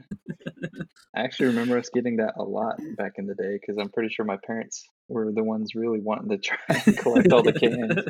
[1.16, 4.10] I actually remember us getting that a lot back in the day because I'm pretty
[4.10, 8.04] sure my parents were the ones really wanting to try and collect all the cans.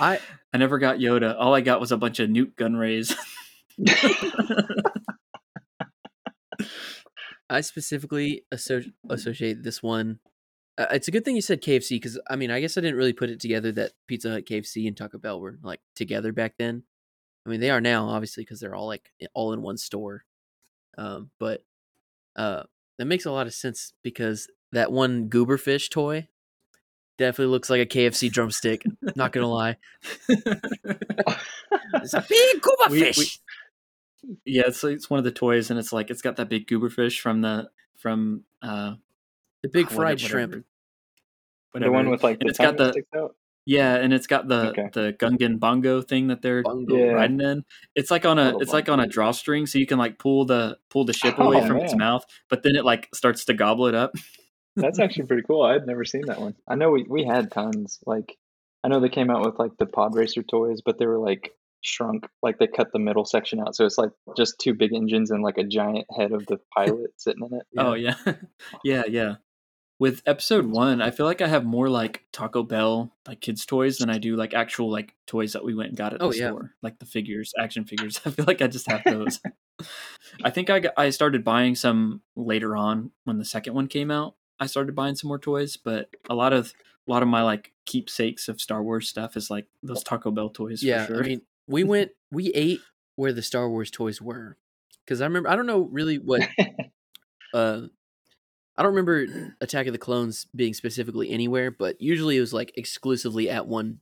[0.00, 0.18] I
[0.52, 1.36] I never got Yoda.
[1.38, 3.14] All I got was a bunch of Nute Gunrays.
[7.48, 10.18] I specifically associ- associate this one.
[10.78, 12.96] Uh, it's a good thing you said KFC because I mean I guess I didn't
[12.96, 16.54] really put it together that Pizza Hut, KFC, and Taco Bell were like together back
[16.58, 16.82] then.
[17.46, 20.24] I mean they are now obviously because they're all like all in one store.
[20.98, 21.64] Um, but
[22.36, 22.64] uh,
[22.98, 26.28] that makes a lot of sense because that one gooberfish toy
[27.16, 28.84] definitely looks like a KFC drumstick.
[29.16, 29.76] not gonna lie,
[30.28, 33.38] it's a big gooberfish.
[34.44, 37.20] Yeah, it's it's one of the toys, and it's like it's got that big gooberfish
[37.20, 38.94] from the from uh
[39.66, 40.64] the big fried whatever- shrimp.
[41.74, 43.34] the one with like and the it's got the out.
[43.66, 44.88] yeah, and it's got the Okay.
[44.92, 46.96] the Gungan bongo thing that they're Bongo.
[46.96, 47.12] Yeah.
[47.12, 47.64] riding in.
[47.94, 50.44] It's like on a Little it's like on a drawstring, so you can like pull
[50.46, 53.54] the pull the ship away Oh, from its mouth, but then it like starts to
[53.54, 54.12] gobble it up.
[54.76, 55.62] That's actually pretty cool.
[55.62, 56.54] I had never seen that one.
[56.68, 57.98] I know we, we had tons.
[58.06, 58.36] Like
[58.84, 61.50] I know they came out with like the pod racer toys, but they were like
[61.80, 62.26] shrunk.
[62.42, 65.42] Like they cut the middle section out, so it's like just two big engines and
[65.42, 67.66] like a giant head of the pilot sitting in it.
[67.78, 68.16] Oh yeah,
[68.84, 69.34] yeah, yeah.
[69.98, 73.96] With episode one, I feel like I have more like Taco Bell like kids toys
[73.96, 76.32] than I do like actual like toys that we went and got at the Oh,
[76.32, 76.48] yeah.
[76.48, 78.20] store, like the figures, action figures.
[78.26, 79.40] I feel like I just have those.
[80.44, 84.10] I think I got, I started buying some later on when the second one came
[84.10, 84.34] out.
[84.60, 86.74] I started buying some more toys, but a lot of
[87.08, 90.50] a lot of my like keepsakes of Star Wars stuff is like those Taco Bell
[90.50, 90.82] toys.
[90.82, 91.24] Yeah, for sure.
[91.24, 92.80] I mean, we went, we ate
[93.14, 94.58] where the Star Wars toys were,
[95.04, 96.46] because I remember, I don't know really what,
[97.54, 97.82] uh,
[98.78, 102.72] I don't remember Attack of the Clones being specifically anywhere, but usually it was like
[102.76, 104.00] exclusively at one,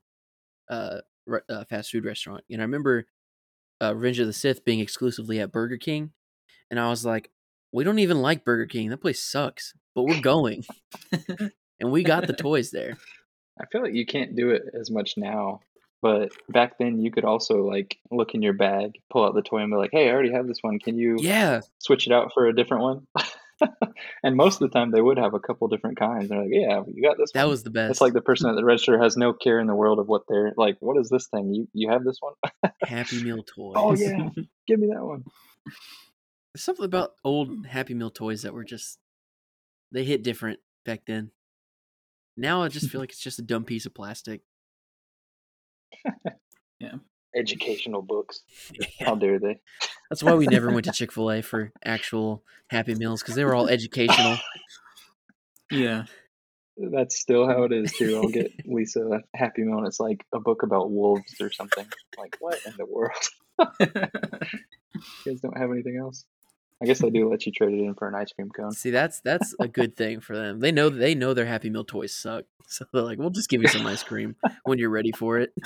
[0.68, 2.44] uh, re- uh fast food restaurant.
[2.50, 3.06] And I remember,
[3.82, 6.12] uh, Revenge of the Sith being exclusively at Burger King,
[6.70, 7.30] and I was like,
[7.72, 8.90] we don't even like Burger King.
[8.90, 10.64] That place sucks, but we're going,
[11.80, 12.96] and we got the toys there.
[13.60, 15.60] I feel like you can't do it as much now,
[16.02, 19.58] but back then you could also like look in your bag, pull out the toy,
[19.58, 20.78] and be like, "Hey, I already have this one.
[20.78, 23.06] Can you Yeah, switch it out for a different one?"
[24.22, 26.28] and most of the time they would have a couple different kinds.
[26.28, 27.92] They're like, "Yeah, you got this." that one." was the best.
[27.92, 30.22] It's like the person at the register has no care in the world of what
[30.28, 30.76] they're like.
[30.80, 31.54] What is this thing?
[31.54, 32.34] You you have this one?
[32.82, 33.74] Happy Meal toys.
[33.76, 34.28] oh yeah,
[34.66, 35.24] give me that one.
[36.52, 38.98] There's something about old Happy Meal toys that were just
[39.92, 41.30] they hit different back then.
[42.36, 44.40] Now I just feel like it's just a dumb piece of plastic.
[47.34, 48.40] Educational books.
[49.00, 49.60] How dare they?
[50.10, 53.44] That's why we never went to Chick Fil A for actual Happy Meals because they
[53.44, 54.38] were all educational.
[55.70, 56.04] yeah,
[56.76, 58.16] That's still how it is too.
[58.16, 61.86] I'll get Lisa a Happy Meal, and it's like a book about wolves or something.
[62.18, 63.12] Like what in the world?
[63.80, 66.24] you guys don't have anything else?
[66.82, 68.72] I guess they do let you trade it in for an ice cream cone.
[68.72, 70.60] See, that's that's a good thing for them.
[70.60, 73.62] They know they know their Happy Meal toys suck, so they're like, "We'll just give
[73.62, 75.54] you some ice cream when you're ready for it."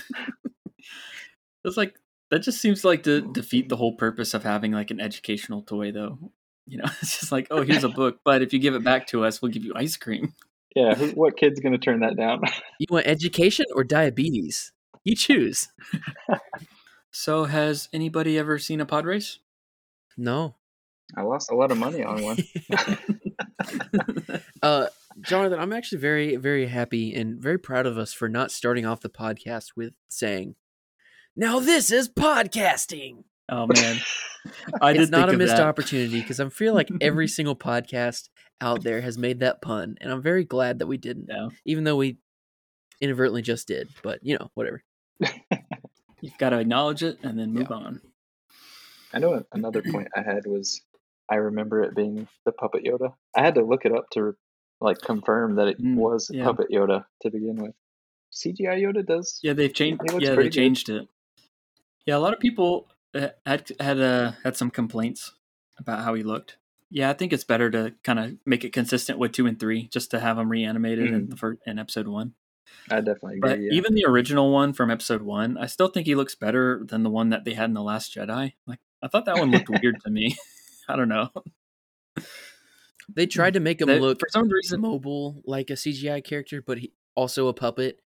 [1.69, 1.99] It's like
[2.31, 5.93] that just seems like to defeat the whole purpose of having like an educational toy
[5.93, 6.19] though.
[6.67, 9.07] You know, it's just like, oh, here's a book, but if you give it back
[9.09, 10.35] to us, we'll give you ice cream.
[10.75, 12.43] Yeah, who, what kid's gonna turn that down?
[12.79, 14.73] You want education or diabetes?
[15.05, 15.69] You choose.
[17.11, 19.41] So, has anybody ever seen a pod race?
[20.17, 20.55] No.
[21.17, 22.39] I lost a lot of money on one.
[24.63, 24.87] uh
[25.21, 29.01] Jonathan, I'm actually very, very happy and very proud of us for not starting off
[29.01, 30.55] the podcast with saying,
[31.39, 33.97] "Now this is podcasting." Oh man,
[34.83, 35.67] I it's did not think a missed that.
[35.67, 38.29] opportunity because I feel like every single podcast
[38.61, 41.49] out there has made that pun, and I'm very glad that we didn't, Yeah.
[41.65, 42.19] even though we
[43.01, 43.89] inadvertently just did.
[44.03, 44.83] But you know, whatever.
[46.21, 48.01] You've got to acknowledge it and then move on.
[49.13, 50.83] I know another point I had was
[51.31, 53.15] I remember it being the puppet Yoda.
[53.37, 54.35] I had to look it up to
[54.81, 56.45] like confirm that it Mm, was yeah.
[56.45, 57.75] puppet Yoda to begin with.
[58.33, 59.39] CGI Yoda does.
[59.43, 60.03] Yeah, they've changed.
[60.11, 60.53] Yeah, they pretty good.
[60.57, 61.07] changed it.
[62.09, 65.33] Yeah, a lot of people uh, had had uh, had some complaints
[65.79, 66.57] about how he looked.
[66.91, 69.89] Yeah, I think it's better to kind of make it consistent with two and three,
[69.89, 72.33] just to have him reanimated in the first in episode one.
[72.91, 73.51] I definitely agree.
[73.51, 73.69] But yeah.
[73.73, 77.11] even the original one from episode one, I still think he looks better than the
[77.11, 78.55] one that they had in the Last Jedi.
[78.67, 80.35] Like I thought that one looked weird to me.
[80.89, 81.29] I don't know.
[83.15, 86.63] They tried to make him They- look for some reason- mobile like a CGI character,
[86.63, 88.01] but he also a puppet,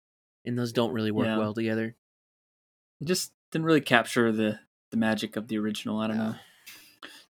[0.44, 1.38] and those don't really work Yeah.
[1.38, 1.96] well together.
[3.00, 4.58] It just didn't really capture the
[4.90, 5.98] the magic of the original.
[5.98, 6.34] I don't know.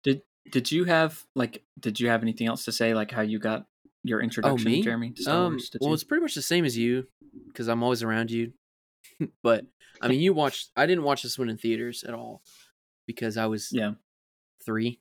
[0.04, 3.40] Did did you have like did you have anything else to say like how you
[3.40, 3.66] got
[4.04, 5.14] your introduction, Oh, introduction, me, Jeremy?
[5.28, 5.72] Um, Wars?
[5.82, 7.08] Well, it's pretty much the same as you
[7.48, 8.54] because I'm always around you.
[9.44, 9.66] but
[10.02, 10.72] I mean, you watched.
[10.76, 12.42] I didn't watch this one in theaters at all
[13.08, 13.94] because I was yeah
[14.66, 15.00] three.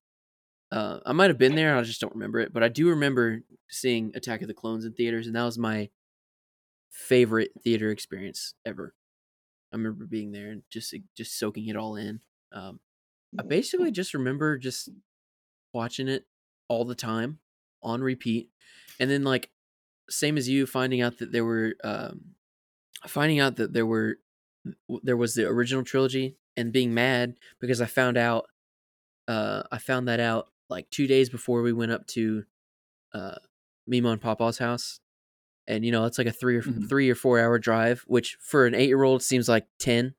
[0.73, 1.77] Uh, I might have been there.
[1.77, 4.93] I just don't remember it, but I do remember seeing Attack of the Clones in
[4.93, 5.91] theaters, and that was my
[6.91, 8.95] favorite theater experience ever.
[9.75, 12.21] I remember being there and just just soaking it all in.
[12.53, 12.79] Um,
[13.39, 14.89] I basically just remember just
[15.73, 16.25] watching it
[16.69, 17.41] all the time
[17.83, 18.51] on repeat,
[19.01, 19.51] and then like
[20.09, 22.21] same as you, finding out that there were um,
[23.09, 24.19] finding out that there were
[25.03, 28.47] there was the original trilogy and being mad because I found out
[29.27, 32.45] uh, I found that out like two days before we went up to
[33.13, 33.37] uh,
[33.89, 35.01] Mima and Papa's house,
[35.67, 36.89] and you know it's like a three or Mhm.
[36.89, 40.15] three or four hour drive, which for an eight year old seems like ten.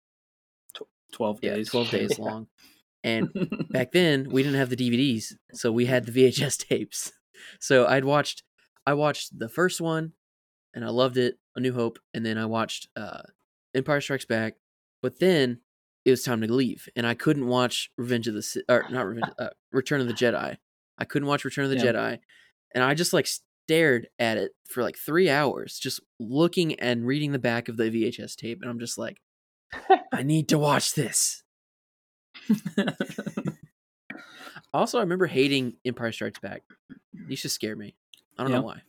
[1.12, 1.70] twelve Yeah, days.
[1.70, 2.48] twelve days long.
[3.04, 3.30] And
[3.70, 7.12] back then we didn't have the DVDs, so we had the VHS tapes.
[7.60, 8.44] So I'd watched
[8.86, 10.14] I watched the first one
[10.74, 13.22] and I loved it, A New Hope, and then I watched uh
[13.74, 14.56] Empire Strikes Back,
[15.02, 15.60] but then
[16.06, 19.32] it was time to leave and I couldn't watch Revenge of the or not Revenge
[19.40, 20.58] uh, Return of the Jedi.
[20.98, 21.92] I couldn't watch Return of the Yeah.
[21.94, 22.20] Jedi
[22.74, 23.28] and I just like
[23.66, 27.86] stared at it for like 3 hours just looking and reading the back of the
[27.90, 29.18] VHS tape and I'm just like
[30.14, 31.44] I need to watch this.
[34.74, 36.64] Also, I remember hating Empire Strikes Back.
[36.90, 37.96] It used to scare me.
[38.38, 38.58] I don't Yeah.
[38.58, 38.82] know why.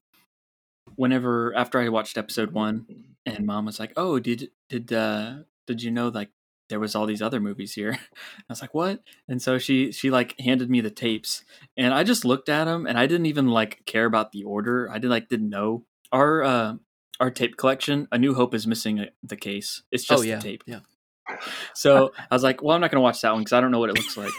[0.96, 2.86] Whenever after I watched episode one,
[3.24, 6.30] and mom was like, "Oh, did did uh did you know like
[6.68, 7.98] there was all these other movies here?"
[8.38, 11.44] I was like, "What?" And so she she like handed me the tapes,
[11.76, 14.90] and I just looked at them, and I didn't even like care about the order.
[14.90, 16.74] I did like didn't know our uh
[17.20, 18.08] our tape collection.
[18.12, 19.82] A New Hope is missing the case.
[19.90, 20.64] It's just oh yeah, the tape.
[20.66, 20.80] yeah.
[21.74, 23.70] So I was like, well, I'm not going to watch that one because I don't
[23.70, 24.32] know what it looks like.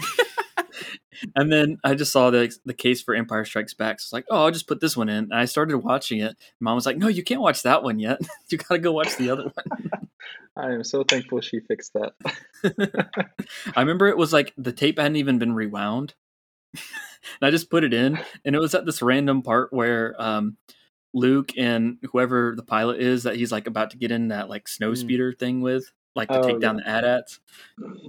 [1.36, 4.00] and then I just saw the the case for Empire Strikes Back.
[4.00, 5.26] So I was like, oh, I'll just put this one in.
[5.26, 6.36] And I started watching it.
[6.60, 8.20] Mom was like, no, you can't watch that one yet.
[8.50, 10.07] you got to go watch the other one.
[10.56, 12.14] I am so thankful she fixed that.
[13.76, 16.16] I remember it was like the tape hadn't even been rewound.
[16.74, 16.82] and
[17.42, 20.58] I just put it in, and it was at this random part where um,
[21.14, 24.68] Luke and whoever the pilot is that he's like about to get in that like
[24.68, 25.40] snow Mm.
[25.40, 27.40] thing with, like to Oh, take down the AT-ATs.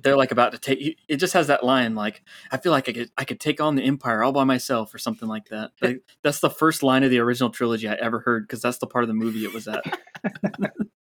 [0.02, 0.98] They're like about to take.
[1.08, 3.74] It just has that line like, "I feel like I could I could take on
[3.74, 5.72] the Empire all by myself" or something like that.
[5.82, 8.86] Like, that's the first line of the original trilogy I ever heard because that's the
[8.86, 9.84] part of the movie it was at.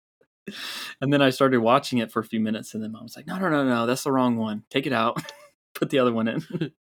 [1.01, 3.27] and then I started watching it for a few minutes, and then mom was like,
[3.27, 4.65] "No, no, no, no, that's the wrong one.
[4.71, 5.23] Take it out.
[5.75, 6.73] Put the other one in." Do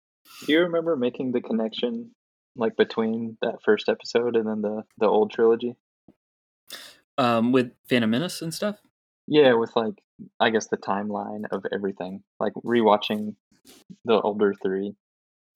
[0.52, 2.12] you remember making the connection
[2.56, 5.76] like between that first episode and then the the old trilogy?
[7.18, 8.82] um, with Phantom Menace and stuff.
[9.28, 10.02] Yeah, with like
[10.40, 12.24] I guess the timeline of everything.
[12.40, 13.36] Like rewatching
[14.04, 14.96] the older three.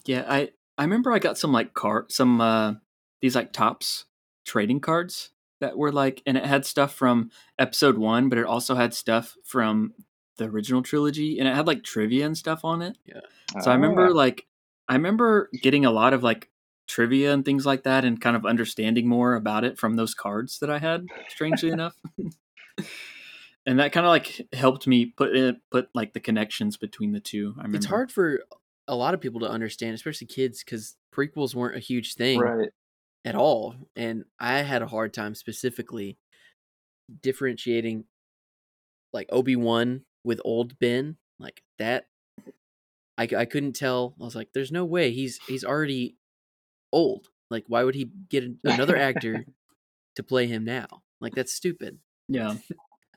[0.06, 2.74] Yeah, I I remember I got some like card some uh
[3.22, 4.06] these like Topps
[4.46, 8.76] trading cards that were like and it had stuff from episode 1 but it also
[8.76, 9.94] had stuff from
[10.38, 12.98] the original trilogy and it had like trivia and stuff on it.
[13.06, 13.20] Yeah.
[13.62, 14.14] So I remember Ah.
[14.14, 14.48] like
[14.88, 16.50] I remember getting a lot of like
[16.88, 20.60] trivia and things like that and kind of understanding more about it from those cards
[20.60, 21.96] that I had strangely enough.
[23.66, 27.20] and that kind of like helped me put it put like the connections between the
[27.20, 27.54] two.
[27.58, 27.78] I remember.
[27.78, 28.42] It's hard for
[28.88, 32.70] a lot of people to understand, especially kids, because prequels weren't a huge thing Right.
[33.26, 36.18] At all, and I had a hard time specifically
[37.22, 38.06] differentiating
[39.14, 42.06] like Obi Wan with old Ben, like that.
[43.18, 44.16] I, I couldn't tell.
[44.20, 46.16] I was like, "There's no way he's he's already
[46.92, 47.28] old.
[47.50, 49.46] Like, why would he get another actor
[50.16, 50.88] to play him now?
[51.20, 52.56] Like, that's stupid." Yeah.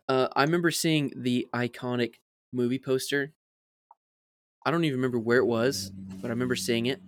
[0.08, 2.14] Uh, I remember seeing the iconic
[2.52, 3.32] movie poster.
[4.64, 7.00] I don't even remember where it was, but I remember seeing it,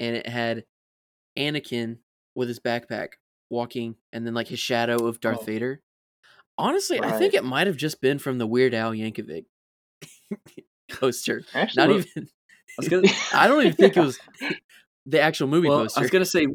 [0.00, 0.64] and it had
[1.38, 1.98] Anakin
[2.36, 3.08] with his backpack
[3.50, 5.44] walking, and then like his shadow of Darth Oh.
[5.44, 5.80] Vader.
[6.58, 9.46] Honestly, I think it might have just been from the Weird Al Yankovic
[10.90, 11.42] poster.
[11.54, 12.28] Actually, Not even.
[12.28, 14.18] I was gonna I don't even think it was
[15.06, 16.00] the actual movie well, poster.
[16.00, 16.46] I was gonna say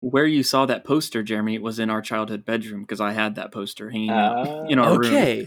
[0.00, 3.52] where you saw that poster, Jeremy, was in our childhood bedroom because I had that
[3.52, 4.64] poster hanging out Ah.
[4.68, 5.06] in our room.
[5.14, 5.46] okay.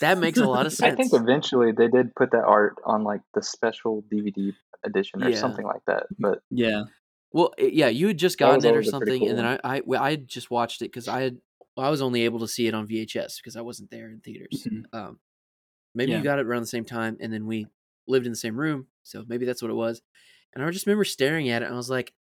[0.00, 0.92] that makes a lot of sense.
[0.92, 4.52] I think eventually they did put that art on like the special DVD
[4.84, 5.36] edition or Yeah.
[5.36, 6.06] something like that.
[6.18, 6.84] But Yeah.
[7.32, 9.46] Well, yeah, you had just gotten it or always a pretty something, cool and then
[9.46, 11.38] I, I, well, I just watched it because I had,
[11.76, 14.20] well, I was only able to see it on VHS because I wasn't there in
[14.20, 14.66] theaters.
[14.66, 14.84] Mhm.
[14.92, 15.20] Um,
[15.94, 16.18] maybe Yeah.
[16.18, 17.68] you got it around the same time, and then we
[18.08, 20.02] lived in the same room, so maybe that's what it was.
[20.54, 22.14] And I just remember staring at it, and I was like,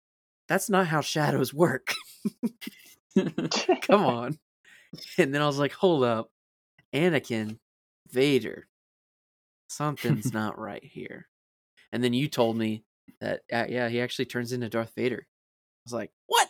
[0.49, 1.95] "That's not how shadows work."
[3.81, 4.39] Come on.
[5.17, 6.31] And then I was like, "Hold up,
[6.93, 7.59] Anakin,
[8.09, 8.67] Vader,
[9.67, 11.27] something's not right here."
[11.91, 12.85] And then you told me
[13.21, 15.25] that, uh, yeah, he actually turns into Darth Vader.
[15.25, 16.49] I was like, "What?"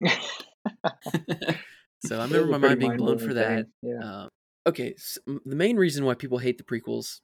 [2.04, 3.66] So I remember my mind being blown for that.
[3.82, 3.98] yeah.
[3.98, 4.28] Um,
[4.66, 7.20] okay, s m the main reason why people hate the prequels,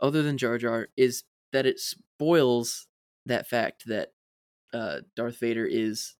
[0.00, 2.86] other than Jar Jar, is that it spoils
[3.24, 4.12] that fact that
[4.74, 6.16] uh, Darth Vader is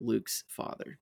[0.00, 0.98] Luke's father.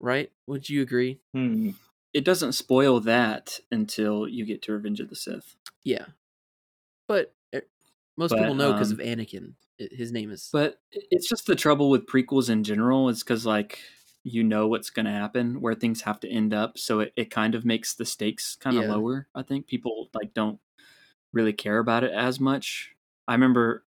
[0.00, 0.32] Right?
[0.48, 1.20] Would you agree?
[1.32, 1.70] Hmm.
[2.12, 5.54] It doesn't spoil that until you get to Revenge of the Sith.
[5.84, 6.06] Yeah.
[7.06, 7.32] But
[8.16, 9.54] most But, people know because um, of Anakin.
[9.78, 10.48] His name is.
[10.52, 13.80] But it's just the trouble with prequels in general is because like
[14.24, 17.30] you know what's going to happen, where things have to end up, so it, it
[17.30, 18.92] kind of makes the stakes kind of Yeah.
[18.92, 19.26] lower.
[19.34, 20.60] I think people like don't
[21.32, 22.94] really care about it as much.
[23.26, 23.84] I remember,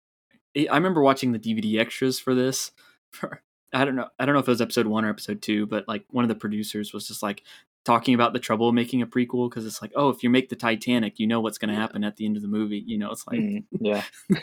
[0.58, 2.72] I remember watching the DVD extras for this.
[3.12, 5.66] For I don't know, I don't know if it was episode one or episode two,
[5.68, 7.44] but like one of the producers was just like
[7.86, 10.50] talking about the trouble of making a prequel because it's like, oh, if you make
[10.50, 12.84] the Titanic, you know what's going to happen at the end of the movie.
[12.86, 14.04] You know, it's like Mm, yeah.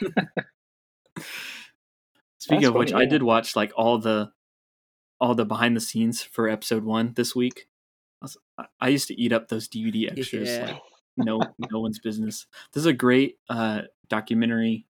[2.39, 3.11] Speaking That's of which, funny, I yeah.
[3.11, 4.33] did watch like all the
[5.21, 7.69] all the behind the scenes for episode one this week.
[8.21, 10.67] I, was, I- I used to eat up those DVD extras Yeah.
[10.67, 10.81] like
[11.17, 11.41] no
[11.71, 12.47] no one's business.
[12.73, 14.87] This is a great uh, documentary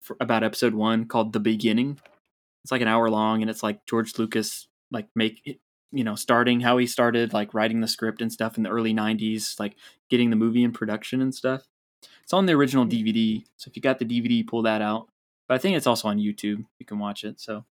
[0.00, 1.98] for, about episode one called The Beginning.
[2.64, 5.58] It's like an hour long, and it's like George Lucas like make it,
[5.92, 8.94] you know starting how he started like writing the script and stuff in the early
[8.94, 9.74] '90s, like
[10.08, 11.62] getting the movie in production and stuff.
[12.22, 15.08] It's on the original DVD, so if you got the DVD, pull that out.
[15.48, 16.64] But I think it's also on YouTube.
[16.78, 17.40] You can watch it.
[17.40, 17.64] So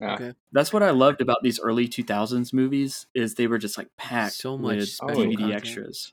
[0.00, 0.14] Yeah.
[0.14, 0.34] Okay.
[0.52, 4.34] that's what I loved about these early 2000s movies is they were just like packed
[4.34, 5.54] So much with oh, special DVD content.
[5.54, 6.12] extras.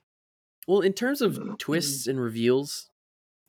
[0.66, 1.54] Well, in terms of mm-hmm.
[1.54, 2.88] twists and reveals,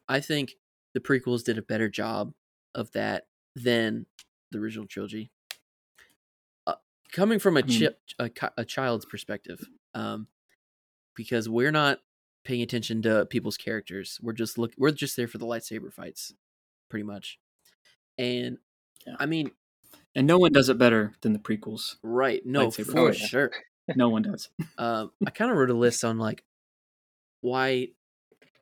[0.10, 0.56] I think
[0.94, 2.34] the prequels did a better job
[2.76, 4.06] of that than
[4.52, 5.32] the original trilogy.
[7.12, 7.90] Coming from a, mean-
[8.20, 9.60] chi- a a child's perspective,
[9.94, 10.28] um,
[11.16, 12.00] because we're not
[12.46, 14.18] paying attention to people's characters.
[14.22, 14.72] We're just look.
[14.78, 16.34] We're just there for the lightsaber fights,
[16.90, 17.38] pretty much.
[18.18, 18.58] And
[19.06, 19.16] Yeah.
[19.20, 19.52] I mean,
[20.16, 21.96] And no one does it better than the prequels.
[22.04, 22.46] right?
[22.46, 23.28] No, Lightsaber for fights.
[23.28, 23.52] sure.
[23.96, 24.48] No one does.
[24.78, 26.44] um, I kind of wrote a list on like
[27.42, 27.90] why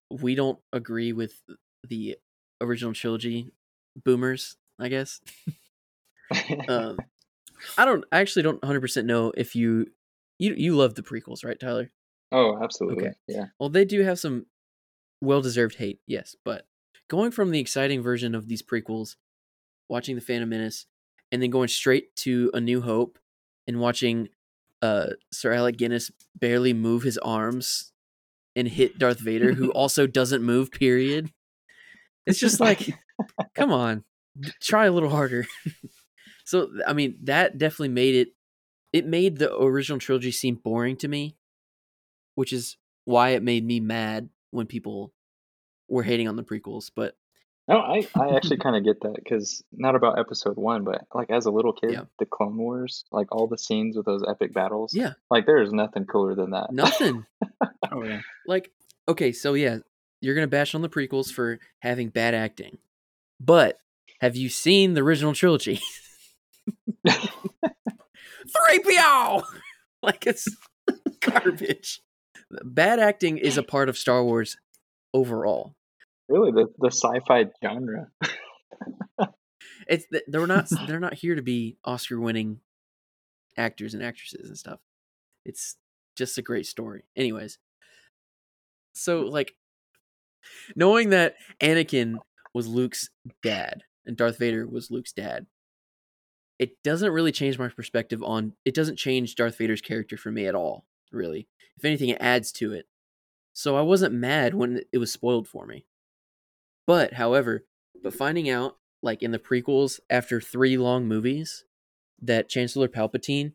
[0.09, 1.33] we don't agree with
[1.87, 2.17] the
[2.61, 3.51] original trilogy
[4.03, 5.19] boomers, I guess.
[6.67, 6.97] um,
[7.77, 9.87] I don't I actually don't 100% know if you
[10.37, 11.91] you you love the prequels, right, Tyler?
[12.31, 13.07] oh, absolutely.
[13.07, 13.15] Okay.
[13.27, 13.45] Yeah.
[13.59, 14.45] Well, they do have some
[15.21, 16.67] well-deserved hate, yes, but
[17.09, 19.15] going from the exciting version of these prequels,
[19.89, 20.85] watching The Phantom Menace,
[21.31, 23.19] and then going straight to A New Hope
[23.67, 24.29] and watching
[24.81, 27.91] uh Sir Alec Guinness barely move his arms
[28.55, 31.31] and hit Darth Vader, who also doesn't move, period.
[32.25, 32.93] It's just like,
[33.55, 34.03] come on,
[34.61, 35.47] try a little harder.
[36.49, 38.29] so, I mean, that definitely made it,
[38.91, 41.35] it made the original trilogy seem boring to me,
[42.35, 45.13] which is why it made me mad when people
[45.87, 46.89] were hating on the prequels.
[46.95, 47.15] But
[47.67, 51.29] No, I, I actually kind of get that because not about episode one, but like
[51.29, 52.03] as a little kid, Yeah.
[52.17, 54.93] the Clone Wars, like all the scenes with those epic battles.
[54.95, 55.13] Yeah.
[55.29, 56.71] Like there is nothing cooler than that.
[56.71, 57.25] nothing.
[57.91, 58.21] Oh yeah.
[58.45, 58.71] like,
[59.07, 59.77] okay, so yeah,
[60.21, 62.77] you're going to bash on the prequels for having bad acting.
[63.39, 63.79] But
[64.21, 65.79] have you seen the original trilogy?
[67.07, 69.43] 3PO!
[70.03, 70.47] like it's
[71.21, 72.01] garbage.
[72.63, 74.57] Bad acting is a part of Star Wars
[75.13, 75.75] overall.
[76.27, 78.07] Really, the, the sci-fi genre.
[79.89, 82.59] It's they're not they're not here to be Oscar winning
[83.57, 84.79] actors and actresses and stuff.
[85.45, 85.77] It's
[86.15, 87.05] just a great story.
[87.15, 87.57] Anyways,
[88.93, 89.55] so like
[90.75, 92.17] knowing that Anakin
[92.53, 93.09] was Luke's
[93.41, 95.47] dad and Darth Vader was Luke's dad,
[96.59, 100.45] it doesn't really change my perspective on it doesn't change Darth Vader's character for me
[100.45, 101.47] at all, really.
[101.77, 102.85] If anything, it adds to it.
[103.53, 105.85] So I wasn't mad when it was spoiled for me.
[106.85, 107.65] But however,
[108.03, 111.63] but finding out like in the prequels after three long movies
[112.21, 113.53] that Chancellor Palpatine,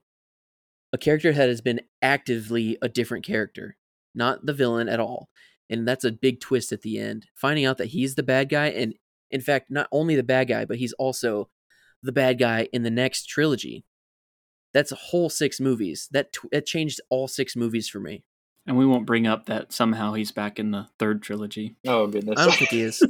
[0.92, 3.76] a character that has been actively a different character,
[4.14, 5.28] not the villain at all.
[5.68, 7.26] And that's a big twist at the end.
[7.34, 8.94] Finding out that he's the bad guy, and
[9.30, 11.48] in fact, not only the bad guy, but he's also
[12.04, 13.84] the bad guy in the next trilogy.
[14.72, 16.08] That's a whole six movies.
[16.12, 18.24] That tw- that changed all six movies for me.
[18.66, 21.76] And we won't bring up that somehow he's back in the third trilogy.
[21.86, 22.38] Oh goodness.
[22.38, 23.02] I don't think he is.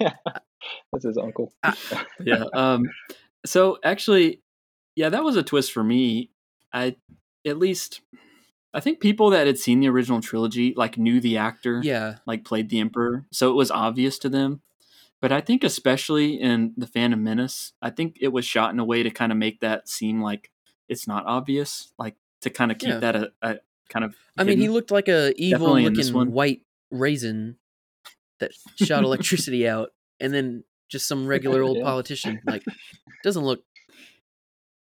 [0.00, 0.12] yeah.
[0.92, 1.52] That's his uncle.
[2.20, 2.44] yeah.
[2.52, 2.90] Um.
[3.46, 4.40] So actually,
[4.96, 6.30] yeah, that was a twist for me.
[6.72, 6.96] I
[7.46, 8.00] at least
[8.72, 11.80] I think people that had seen the original trilogy like knew the actor.
[11.82, 12.16] Yeah.
[12.26, 14.62] Like played the emperor, so it was obvious to them.
[15.24, 18.84] But I think especially in the Phantom Menace, I think it was shot in a
[18.84, 20.50] way to kind of make that seem like
[20.86, 22.98] it's not obvious, like to kind of keep Yeah.
[22.98, 23.58] that a, a
[23.88, 24.14] kind of.
[24.36, 26.60] I mean, he looked like a evil Definitely looking white
[26.90, 27.56] raisin
[28.40, 31.84] that shot electricity out, and then just some regular old Yeah.
[31.84, 32.42] politician.
[32.46, 32.62] Like,
[33.24, 33.64] doesn't look.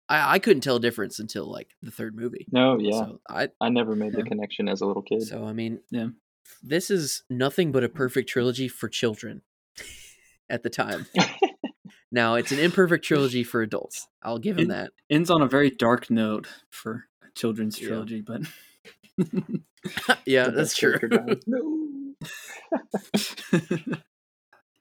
[0.06, 2.46] I I couldn't tell a difference until like the third movie.
[2.52, 2.90] No, yeah.
[2.90, 5.22] So I I never made the connection as a little kid.
[5.22, 6.08] so I mean, Yeah.
[6.62, 7.94] this is nothing but a mm.
[7.94, 9.40] perfect trilogy for children
[10.48, 11.06] at the time.
[12.12, 14.06] now it's an imperfect trilogy for adults.
[14.22, 14.92] I'll give him It- that.
[15.10, 17.88] ends on a very dark note for a children's Yeah.
[17.88, 18.42] trilogy, but
[20.26, 20.98] Yeah, that's true.
[21.46, 21.82] No.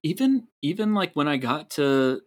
[0.03, 2.21] even even like when I got to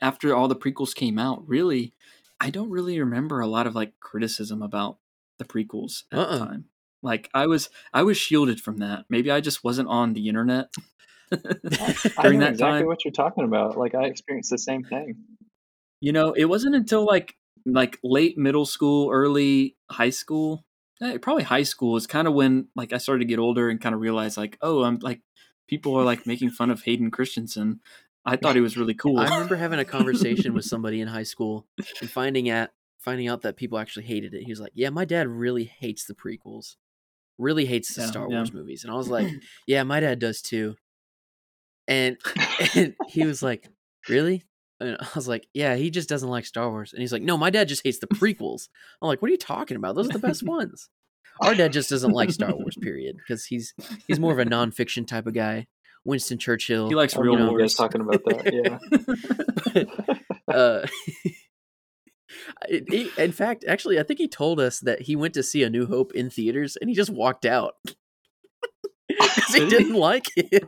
[0.00, 1.92] after all the prequels came out, really,
[2.40, 4.98] I don't really remember a lot of like criticism about
[5.38, 6.38] the prequels at Uh-uh.
[6.38, 6.64] the time.
[7.02, 9.04] Like I was I was shielded from that.
[9.08, 10.80] Maybe I just wasn't on the internet I
[12.22, 12.86] during know that exactly time.
[12.86, 13.76] what you're talking about.
[13.76, 15.16] Like I experienced the same thing.
[16.00, 17.34] You know, it wasn't until like
[17.66, 20.64] like late middle school, early high school,
[21.02, 23.80] eh, probably high school is kind of when like I started to get older and
[23.80, 25.20] kind of realize like, oh, I'm like
[25.68, 27.80] people are like making fun of Hayden Christensen.
[28.24, 29.18] I thought he was really cool.
[29.18, 31.66] I remember having a conversation with somebody in high school
[32.00, 34.42] and finding out finding out that people actually hated it.
[34.42, 36.76] He was like, "Yeah, my dad really hates the prequels.
[37.38, 38.36] Really hates the Yeah, Star yeah.
[38.36, 39.28] Wars movies." And I was like,
[39.66, 40.76] "Yeah, my dad does too."
[41.88, 42.16] And
[42.76, 43.68] and he was like,
[44.08, 44.44] "Really?"
[44.78, 47.36] And I was like, "Yeah, he just doesn't like Star Wars." And he's like, "No,
[47.36, 48.68] my dad just hates the prequels."
[49.02, 49.96] I'm like, "What are you talking about?
[49.96, 50.88] Those are the best ones."
[51.40, 53.72] Our dad just doesn't like Star Wars, period, because he's
[54.06, 55.66] he's more of a nonfiction type of guy.
[56.04, 56.88] Winston Churchill.
[56.88, 57.74] He likes real you wars.
[57.74, 58.78] talking about that.
[60.46, 60.54] Yeah.
[60.54, 60.86] uh,
[62.68, 65.62] it- he- in fact, actually, I think he told us that he went to see
[65.62, 67.74] A New Hope in theaters and he just walked out
[69.08, 69.68] because he?
[69.68, 70.64] didn't like it.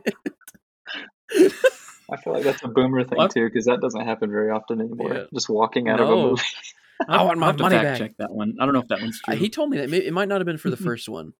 [2.09, 3.31] I feel like that's a boomer thing What?
[3.31, 5.13] too, because that doesn't happen very often anymore.
[5.13, 5.23] Yeah.
[5.33, 6.41] Just walking out of a movie.
[7.09, 7.97] I want my I'll to money fact back.
[7.97, 8.57] check that one.
[8.59, 9.39] I don't know if that one's Uh, true.
[9.39, 11.33] he told me that May- it might not have been for the first one.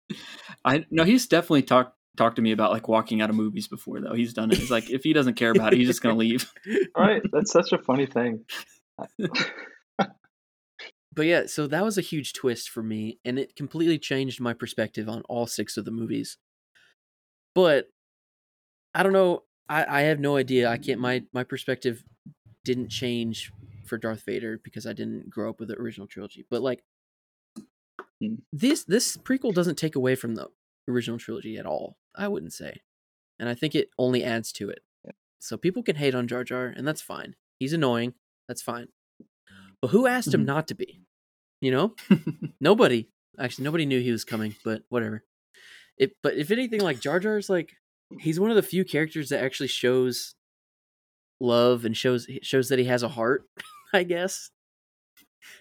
[0.66, 4.00] I no, he's definitely talked talked to me about like walking out of movies before
[4.02, 4.14] though.
[4.14, 4.58] He's done it.
[4.58, 6.52] He's like if he doesn't care about it, he's just gonna leave.
[6.96, 8.46] All right, That's such a funny thing.
[11.14, 14.54] But yeah, so that was a huge twist for me, and it completely changed my
[14.54, 16.38] perspective on all six of the movies.
[17.54, 17.88] But
[18.96, 19.44] I don't know.
[19.70, 20.70] I, I have no idea.
[20.70, 21.00] I can't.
[21.00, 22.04] My my perspective
[22.66, 23.52] didn't change
[23.86, 26.46] for Darth Vader because I didn't grow up with the original trilogy.
[26.50, 26.84] But like
[28.22, 28.36] Hmm.
[28.54, 30.48] this this prequel doesn't take away from the
[30.88, 31.98] original trilogy at all.
[32.16, 32.82] I wouldn't say,
[33.40, 34.80] and I think it only adds to it.
[35.40, 37.36] So people can hate on Jar Jar, and that's fine.
[37.60, 38.14] He's annoying.
[38.48, 38.90] That's fine.
[39.82, 40.46] But who asked him Mhm.
[40.46, 41.02] not to be?
[41.62, 41.96] You know,
[42.62, 43.08] nobody.
[43.40, 44.56] Actually, nobody knew he was coming.
[44.64, 45.24] But whatever.
[45.98, 46.16] It.
[46.22, 47.76] But if anything, like Jar Jar's like
[48.20, 50.36] he's one of the few characters that actually shows
[51.40, 53.46] love and shows shows that he has a heart.
[53.94, 54.52] I guess.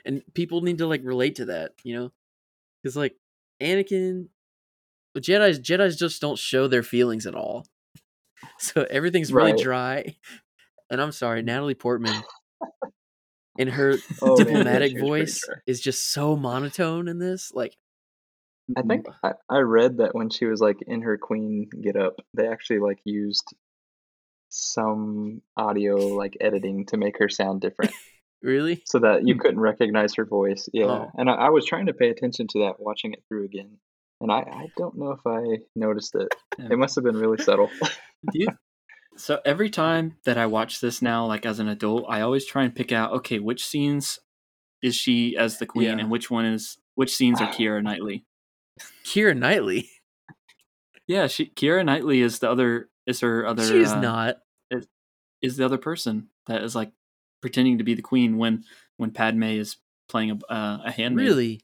[0.05, 2.13] And people need to like relate to that, you know,
[2.83, 3.17] because like
[3.61, 4.29] Anakin,
[5.19, 7.67] Jedi's Jedi's just don't show their feelings at all.
[8.59, 9.61] So everything's really Right.
[9.61, 10.17] dry.
[10.91, 12.23] And I'm sorry, Natalie Portman
[13.59, 17.53] in her Oh, diplomatic pretty voice is just so monotone in this.
[17.55, 17.77] Like,
[18.77, 19.15] I think mm.
[19.23, 22.81] I, I read that when she was like in her queen get up, they actually
[22.81, 23.45] like used
[24.49, 27.93] some audio like editing to make her sound different
[28.43, 28.83] really?
[28.85, 29.41] so that you hmm.
[29.41, 30.69] couldn't recognize her voice.
[30.73, 30.87] Yeah.
[30.87, 31.11] Oh.
[31.15, 33.79] And I, I was trying to pay attention to that watching it through again.
[34.21, 36.29] And I, I don't know if I noticed it.
[36.59, 37.71] It must have been really subtle.
[38.33, 38.49] Do you?
[39.17, 42.63] So every time that I watch this now, like as an adult, I always try
[42.63, 44.19] and pick out okay, which scenes
[44.83, 45.99] is she as the queen, Yeah.
[45.99, 48.25] and which one is which scenes are Keira Knightley.
[49.05, 49.89] Keira Knightley.
[51.07, 53.65] Yeah, she Keira Knightley is the other is her other.
[53.65, 54.37] She is uh, not.
[54.71, 54.87] Is,
[55.43, 56.93] is the other person that is like
[57.41, 58.63] pretending to be the queen when
[58.97, 59.77] when Padme is
[60.09, 61.27] playing a uh, a handmaid.
[61.27, 61.61] Really?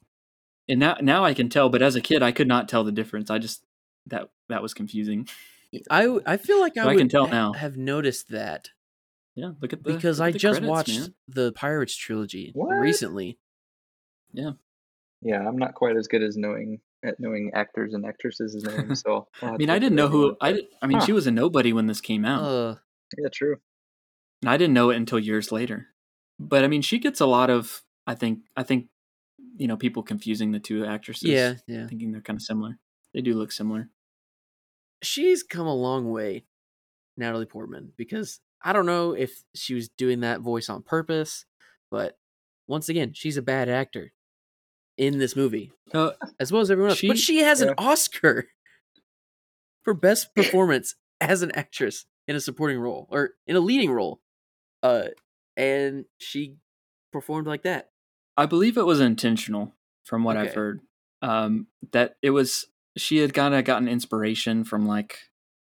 [0.69, 2.91] And now now I can tell, but as a kid I could not tell the
[2.91, 3.31] difference.
[3.31, 3.63] I just
[4.07, 5.29] that that was confusing.
[5.91, 7.53] I I feel like I, So I can tell ha- now.
[7.53, 8.71] have noticed that
[9.37, 11.15] Yeah, look at the because look I the just credits, watched man.
[11.29, 12.75] the Pirates trilogy What?
[12.81, 13.39] recently.
[14.33, 14.53] Yeah.
[15.23, 19.01] yeah, I'm not quite as good as knowing at knowing actors and actresses' names.
[19.03, 20.37] So I'll I have mean, I didn't know who.
[20.41, 20.53] I.
[20.53, 21.07] Did, I mean, Huh.
[21.07, 22.75] she was a nobody when this came out, Uh,
[23.19, 23.57] Yeah, true.
[24.43, 25.89] and I didn't know it until years later.
[26.39, 27.83] But I mean, she gets a lot of.
[28.07, 28.41] I think.
[28.57, 28.89] I think
[29.59, 31.29] you know people confusing the two actresses.
[31.29, 31.87] Yeah, yeah.
[31.87, 32.79] thinking they're kind of similar.
[33.15, 33.89] They do look similar.
[35.03, 36.45] She's come a long way,
[37.17, 41.45] Natalie Portman, because I don't know if she was doing that voice on purpose,
[41.91, 42.19] but
[42.67, 44.13] once again, she's a bad actor
[44.97, 46.99] in this movie, Uh, as well as everyone else.
[46.99, 47.69] she- but she has yeah.
[47.69, 48.49] an Oscar
[49.85, 54.21] for best performance as an actress in a supporting role or in a leading role,
[54.83, 55.09] uh,
[55.57, 56.57] and she
[57.13, 57.91] performed like that.
[58.37, 59.75] I believe it was intentional,
[60.05, 60.81] from what I've heard.
[61.23, 62.67] Um, that it was
[62.97, 65.19] she had kind of gotten inspiration from like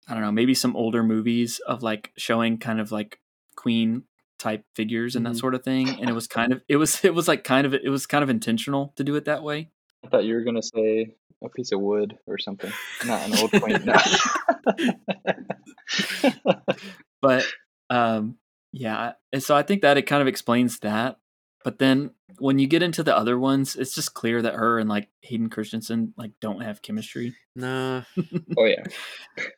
[0.08, 3.20] I don't know, maybe some older movies of like showing kind of like
[3.56, 4.02] Queen
[4.44, 5.40] type figures and that Mhm.
[5.40, 7.72] sort of thing, and it was kind of it was it was like kind of
[7.74, 9.70] it was kind of intentional to do it that way.
[10.04, 12.70] I thought you were gonna say a piece of wood or something,
[13.06, 13.84] not an old quaint.
[13.86, 13.94] No.
[17.22, 17.44] but
[17.90, 18.36] um
[18.72, 21.16] yeah and so i think that it kind of explains that
[21.64, 24.88] but then when you get into the other ones it's just clear that her and
[24.88, 28.02] like hayden christensen like don't have chemistry Nah,
[28.58, 28.82] oh yeah,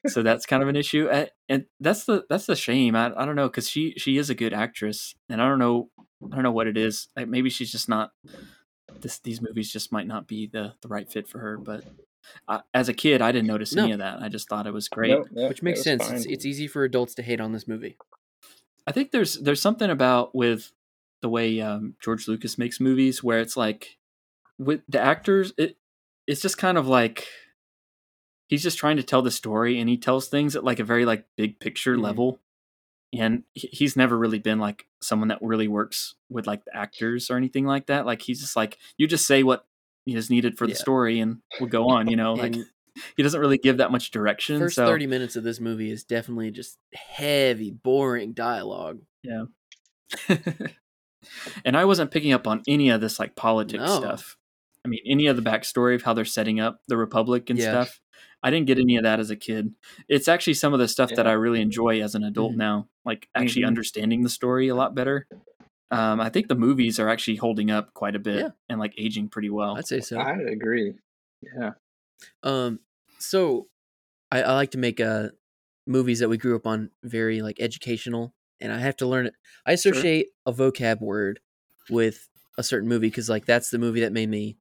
[0.07, 3.25] so that's kind of an issue and, and that's the that's the shame i, I
[3.25, 5.89] don't know because she she is a good actress and i don't know
[6.31, 8.11] i don't know what it is like maybe she's just not
[9.01, 11.85] this these movies just might not be the the right fit for her but
[12.49, 13.95] I, as a kid i didn't notice any No.
[13.95, 16.25] of that i just thought it was great Nope, nope, which makes it was sense.
[16.25, 17.97] It's, it's easy for adults to hate on this movie.
[18.87, 20.71] I think there's there's something about with
[21.23, 23.99] the way um, George Lucas makes movies where it's like
[24.59, 25.77] with the actors it
[26.27, 27.27] it's just kind of like
[28.49, 31.05] he's just trying to tell the story and he tells things at like a very
[31.05, 32.03] like big picture Mhm.
[32.03, 32.41] level
[33.13, 37.37] and he's never really been like someone that really works with like the actors or
[37.37, 39.67] anything like that like he's just like you just say what
[40.07, 40.79] is needed for the Yeah.
[40.79, 42.55] story and we'll go on you know like
[43.17, 46.03] he doesn't really give that much direction First so 30 minutes of this movie is
[46.05, 49.01] definitely just heavy, boring dialogue.
[49.23, 49.45] Yeah.
[51.65, 53.99] and I wasn't picking up on any of this like politics No.
[53.99, 54.37] stuff.
[54.85, 57.71] I mean, any of the backstory of how they're setting up the Republic and Yeah.
[57.85, 58.01] stuff.
[58.43, 59.75] I didn't get any of that as a kid.
[60.09, 62.57] It's actually some of the stuff that I really enjoy as an adult Mhm.
[62.59, 63.69] now, like actually Mhm.
[63.69, 65.27] understanding the story a lot better.
[65.91, 68.49] Um, I think the movies are actually holding up quite a bit Yeah.
[68.69, 69.77] and like aging pretty well.
[69.77, 70.19] I'd say so.
[70.19, 70.95] I agree.
[71.43, 71.73] Yeah,
[72.43, 72.81] Um,
[73.19, 73.69] so
[74.31, 75.31] I, I like to make uh
[75.87, 79.35] movies that we grew up on very like educational, and I have to learn it.
[79.67, 81.41] I associate a vocab word
[81.91, 82.29] with
[82.59, 84.57] a certain movie because like that's the movie that made me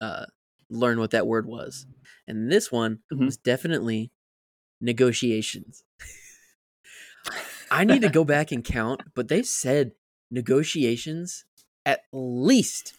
[0.00, 0.26] uh
[0.70, 1.86] learn what that word was,
[2.28, 3.26] and this one Mhm.
[3.26, 4.12] was definitely
[4.80, 5.84] negotiations.
[7.70, 9.92] I need to go back and count, but they said
[10.30, 11.44] negotiations
[11.86, 12.94] at least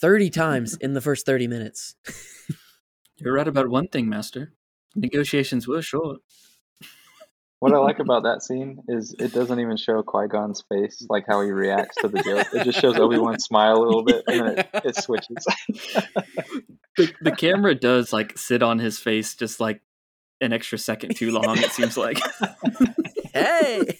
[0.00, 1.94] 30 times in the first 30 minutes.
[3.18, 4.52] You're right about one thing, Master.
[4.96, 6.20] Negotiations were short.
[7.62, 11.24] What I like about that scene is it doesn't even show Qui Gon's face, like
[11.28, 12.48] how he reacts to the joke.
[12.52, 15.46] It just shows Obi Wan smile a little bit, and then it, it switches.
[16.96, 19.80] the, the camera does like sit on his face just like
[20.40, 22.18] an extra second too long it seems like
[23.32, 23.96] hey!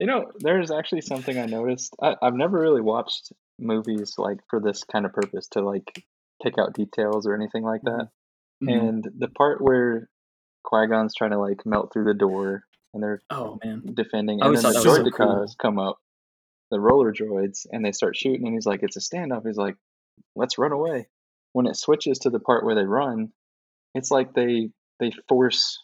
[0.00, 1.94] You know, there's actually something I noticed.
[2.02, 6.04] I, I've never really watched movies like for this kind of purpose to like
[6.42, 8.08] pick out details or anything like that.
[8.60, 8.76] Mhm.
[8.76, 10.08] And the part where
[10.66, 14.56] Qui Gon's trying to like melt through the door and they're oh man defending, and
[14.56, 15.98] then the was so droidekas come up,
[16.70, 19.76] the roller droids, and they start shooting, and he's like, "It's a standoff." He's like,
[20.34, 21.08] "Let's run away."
[21.52, 23.32] When it switches to the part where they run,
[23.94, 25.82] it's like they they force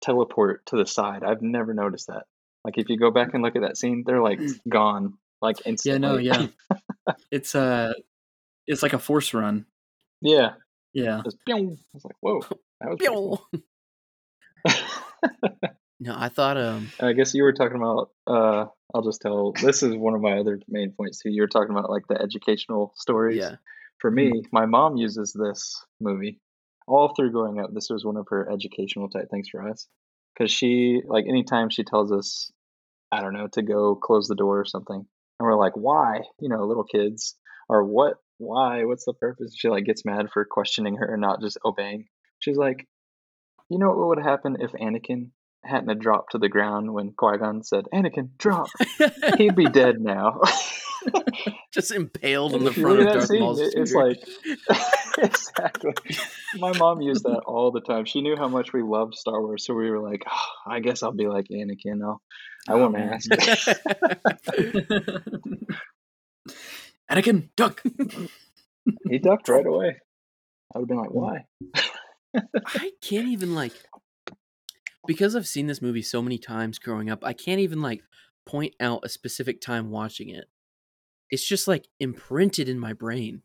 [0.00, 1.22] teleport to the side.
[1.24, 2.24] I've never noticed that.
[2.64, 6.24] Like if you go back and look at that scene, they're like gone, like instantly.
[6.24, 6.48] yeah no
[7.08, 7.92] yeah it's uh
[8.66, 9.66] it's like a force run
[10.22, 10.52] yeah.
[10.94, 11.54] yeah Just pew.
[11.54, 12.40] I was like, "Whoa,
[12.80, 13.48] that was." cool.
[16.00, 18.10] No, I thought um I guess you were talking about.
[18.26, 19.52] Uh, I'll just tell.
[19.52, 21.30] This is one of my other main points too.
[21.30, 23.38] You were talking about like the educational stories.
[23.38, 23.56] yeah.
[24.00, 26.40] For me, my mom uses this movie
[26.86, 27.72] all through growing up.
[27.72, 29.86] This was one of her educational type things for us
[30.34, 32.50] because she like anytime she tells us,
[33.10, 35.06] I don't know, to go close the door or something, and
[35.40, 36.20] we're like, why?
[36.40, 37.36] You know, little kids
[37.68, 38.16] or what?
[38.38, 38.84] Why?
[38.84, 39.54] What's the purpose?
[39.56, 42.06] She like gets mad for questioning her and not just obeying.
[42.40, 42.86] She's like,
[43.68, 45.30] you know what would happen if Anakin
[45.64, 48.68] hadn't dropped to the ground when Qui Gon said, "Anakin, drop"?
[49.38, 50.40] He'd be dead now.
[51.72, 54.18] Just impaled on the front of Darth Maul's it- it's like
[55.18, 55.92] exactly.
[56.58, 58.04] My mom used that all the time.
[58.06, 61.02] She knew how much we loved Star Wars, so we were like, "Oh, I guess
[61.02, 62.02] I'll be like Anakin.
[62.02, 62.22] I'll,
[62.68, 63.28] I Oh, won't ask.
[67.10, 67.82] anakin duck
[69.08, 69.96] he ducked right away.
[70.74, 71.18] I would have been like, hmm.
[71.18, 71.44] why?
[72.74, 73.72] I can't even like
[75.06, 78.02] because I've seen this movie so many times growing up, I can't even like
[78.46, 80.46] point out a specific time watching it.
[81.30, 83.42] it's just like imprinted in my brain.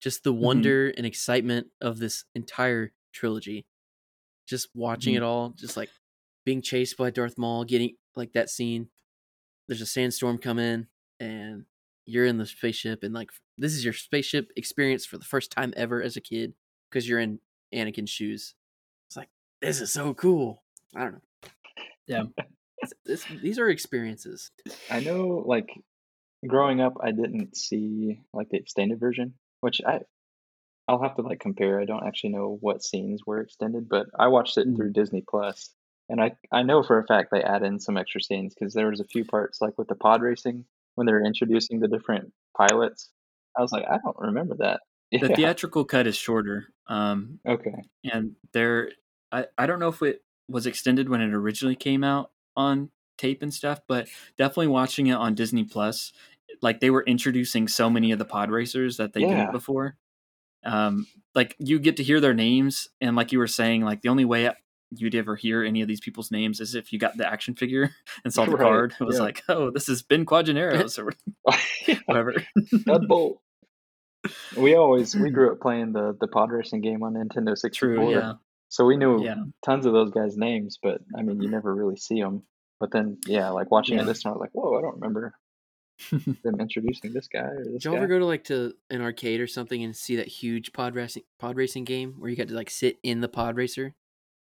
[0.00, 3.66] Just the wonder and excitement of this entire trilogy.
[4.46, 5.18] Just watching Mhm.
[5.18, 5.90] it all, just like
[6.44, 8.90] being chased by Darth Maul, getting like that scene.
[9.68, 10.88] There's a sandstorm coming,
[11.20, 11.66] and
[12.06, 15.74] you're in the spaceship, and like this is your spaceship experience for the first time
[15.76, 16.54] ever as a kid
[16.90, 17.40] because you're in
[17.74, 18.54] Anakin's shoes.
[19.08, 19.28] It's like
[19.60, 20.62] this is so cool.
[20.94, 21.20] I don't know.
[22.06, 22.22] Yeah.
[22.22, 22.52] It's-
[23.04, 24.50] this, these are experiences.
[24.90, 25.70] I know, like,
[26.46, 30.00] growing up, I didn't see like the extended version, which I
[30.88, 31.80] I'll have to like compare.
[31.80, 34.76] I don't actually know what scenes were extended, but I watched it mm-hmm.
[34.76, 35.72] through Disney Plus,
[36.08, 38.90] and I I know for a fact they add in some extra scenes because there
[38.90, 40.64] was a few parts like with the pod racing
[40.94, 43.10] when they were introducing the different pilots.
[43.56, 44.80] I was like, I don't remember that.
[45.12, 45.36] The Yeah.
[45.36, 46.66] theatrical cut is shorter.
[46.88, 47.74] Um, Okay.
[48.04, 48.90] and there,
[49.32, 53.42] I, I don't know if it was extended when it originally came out on tape
[53.42, 56.12] and stuff, but definitely watching it on Disney Plus,
[56.62, 59.28] like they were introducing so many of the pod racers that they Yeah.
[59.28, 59.96] didn't before.
[60.64, 64.08] Um, like you get to hear their names, and like you were saying, like the
[64.08, 64.50] only way
[64.90, 67.90] you'd ever hear any of these people's names is if you got the action figure
[68.24, 68.94] and saw the Right, card.
[69.00, 69.22] It was yeah.
[69.22, 71.12] like, oh, this is Ben Quadinaros or
[72.06, 72.34] whatever.
[74.56, 77.70] We always we grew up playing the the pod racing game on Nintendo 64.
[77.96, 78.32] True, yeah.
[78.68, 79.36] So we knew Yeah.
[79.64, 82.42] tons of those guys' names, but I mean, you never really see them.
[82.80, 84.02] But then, yeah, like watching Yeah.
[84.02, 85.34] it this time, I was like, whoa, I don't remember
[86.42, 87.96] them introducing this guy or this Did you guy.
[87.98, 91.22] ever go to like to an arcade or something and see that huge pod racing
[91.38, 93.94] pod racing game where you got to like sit in the pod racer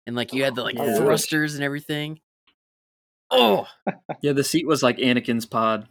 [0.07, 0.95] and like you had the like Yeah.
[0.97, 2.19] thrusters and everything?
[3.31, 3.67] Oh,
[4.21, 5.87] yeah, the seat was like Anakin's pod.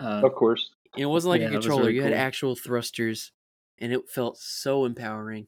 [0.00, 0.70] Uh, of course.
[0.96, 1.82] It wasn't like Yeah, a controller.
[1.84, 3.32] really you had actual thrusters,
[3.78, 5.46] and it felt so empowering.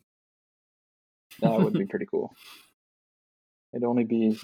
[1.41, 2.33] That would be pretty cool.
[3.73, 4.39] It'd only be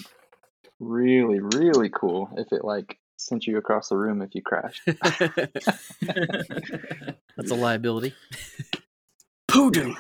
[0.79, 4.81] really, really cool if it like sent you across the room if you crashed.
[7.37, 8.15] That's a liability.
[9.49, 9.95] Poodoo.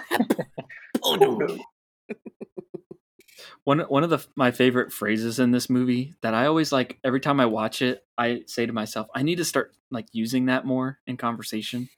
[3.64, 7.20] One one of the my favorite phrases in this movie that I always like every
[7.20, 10.64] time I watch it, I say to myself, I need to start like using that
[10.64, 11.88] more in conversation.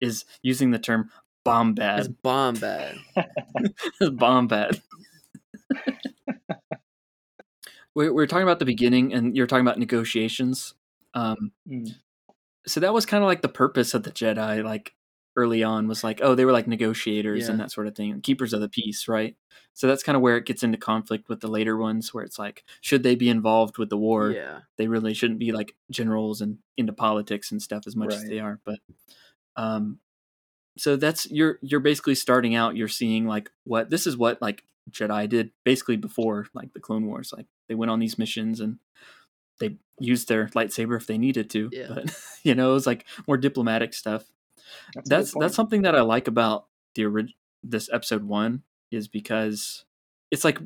[0.00, 1.10] Is using the term
[1.44, 2.14] bomb It's bad.
[2.24, 2.98] bombad.
[4.02, 4.80] bombad.
[7.94, 10.74] we we we're talking about the beginning, and you're talking about negotiations.
[11.14, 11.94] Um, Mm.
[12.66, 14.94] so that was kind of like the purpose of the Jedi, like
[15.36, 18.52] early on, was like, oh, they were like negotiators and that sort of thing, keepers
[18.52, 19.36] of the peace, right?
[19.74, 22.38] So that's kind of where it gets into conflict with the later ones, where it's
[22.38, 24.30] like, should they be involved with the war?
[24.30, 24.60] Yeah.
[24.76, 28.38] They really shouldn't be like generals and into politics and stuff as much as they
[28.38, 28.60] are.
[28.64, 28.80] But
[29.56, 29.98] um,
[30.76, 32.76] so that's you're you're basically starting out.
[32.76, 37.06] You're seeing like what this is what like Jedi did basically before like the Clone
[37.06, 37.32] Wars.
[37.34, 38.78] Like they went on these missions and
[39.60, 41.70] they used their lightsaber if they needed to.
[41.72, 41.86] Yeah.
[41.88, 44.24] But you know, it was like more diplomatic stuff.
[44.94, 49.84] That's, That's that's something that I like about the orig- this episode one is because
[50.30, 50.58] it's like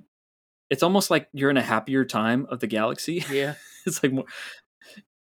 [0.71, 3.25] it's almost like you're in a happier time of the galaxy.
[3.31, 3.55] Yeah.
[3.87, 4.25] it's like more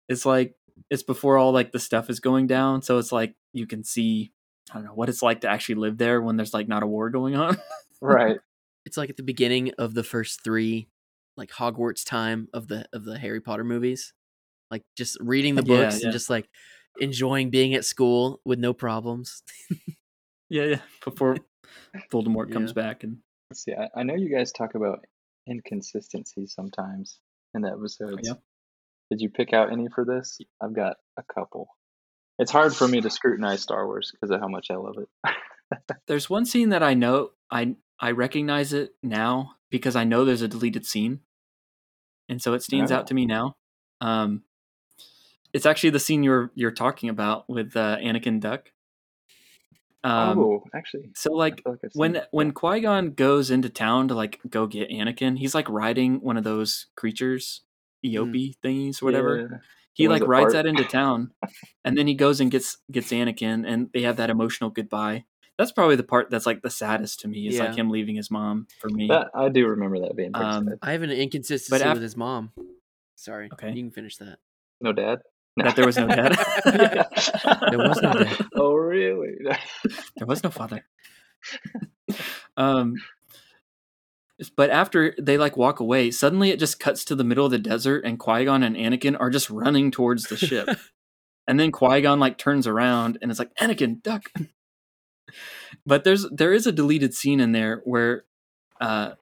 [0.07, 0.55] it's like
[0.89, 4.31] it's before all like the stuff is going down so it's like you can see
[4.71, 6.87] i don't know what it's like to actually live there when there's like not a
[6.87, 7.57] war going on
[8.01, 8.37] right.
[8.85, 10.87] It's like at the beginning of the first three,
[11.37, 14.11] like Hogwarts time of the of the Harry Potter movies.
[14.71, 16.05] Like just reading the Yeah, books yeah.
[16.07, 16.49] and just like
[16.99, 19.43] enjoying being at school with no problems.
[20.49, 21.37] yeah yeah before
[22.11, 22.83] voldemort comes Yeah.
[22.83, 23.17] back and
[23.49, 23.73] Let's see.
[23.73, 25.03] I, I know you guys talk about
[25.49, 27.19] inconsistencies sometimes
[27.53, 28.21] in the episodes.
[28.23, 28.35] Yeah.
[29.09, 30.39] Did you pick out any for this?
[30.61, 31.67] I've got a couple.
[32.39, 35.35] It's hard for me to scrutinize Star Wars because of how much I love it.
[36.07, 40.41] there's one scene that i know i i recognize it now because i know there's
[40.41, 41.21] a deleted scene
[42.27, 42.95] and so it stands Oh.
[42.95, 43.55] out to me now
[44.01, 44.43] um
[45.53, 48.71] it's actually the scene you're you're talking about with uh, anakin duck
[50.03, 52.27] um oh, actually, so like like when it.
[52.31, 56.37] when Qui Gon goes into town to like go get Anakin, he's like riding one
[56.37, 57.61] of those creatures,
[58.03, 59.47] Eopie thingies, whatever.
[59.51, 59.57] Yeah.
[59.93, 61.33] He like rides that into town,
[61.85, 65.25] and then he goes and gets gets Anakin, and they have that emotional goodbye.
[65.59, 67.47] That's probably the part that's like the saddest to me.
[67.47, 69.07] Is like him leaving his mom for me.
[69.07, 70.79] That I do remember that being Um, sad.
[70.81, 72.53] I have an inconsistency af- with his mom.
[73.17, 73.51] Sorry.
[73.53, 73.69] Okay.
[73.69, 74.39] You can finish that.
[74.79, 75.19] No dad.
[75.57, 76.37] That there was no dad.
[77.69, 78.45] There was no dad.
[78.55, 79.35] Oh really?
[80.17, 80.85] there was no father.
[82.57, 82.95] um,
[84.55, 87.59] but after they like walk away, suddenly it just cuts to the middle of the
[87.59, 90.69] desert, and Qui Gon and Anakin are just running towards the ship.
[91.47, 94.31] and then Qui Gon like turns around and it's like Anakin, duck.
[95.85, 98.23] but there's there is a deleted scene in there where,
[98.79, 99.13] uh,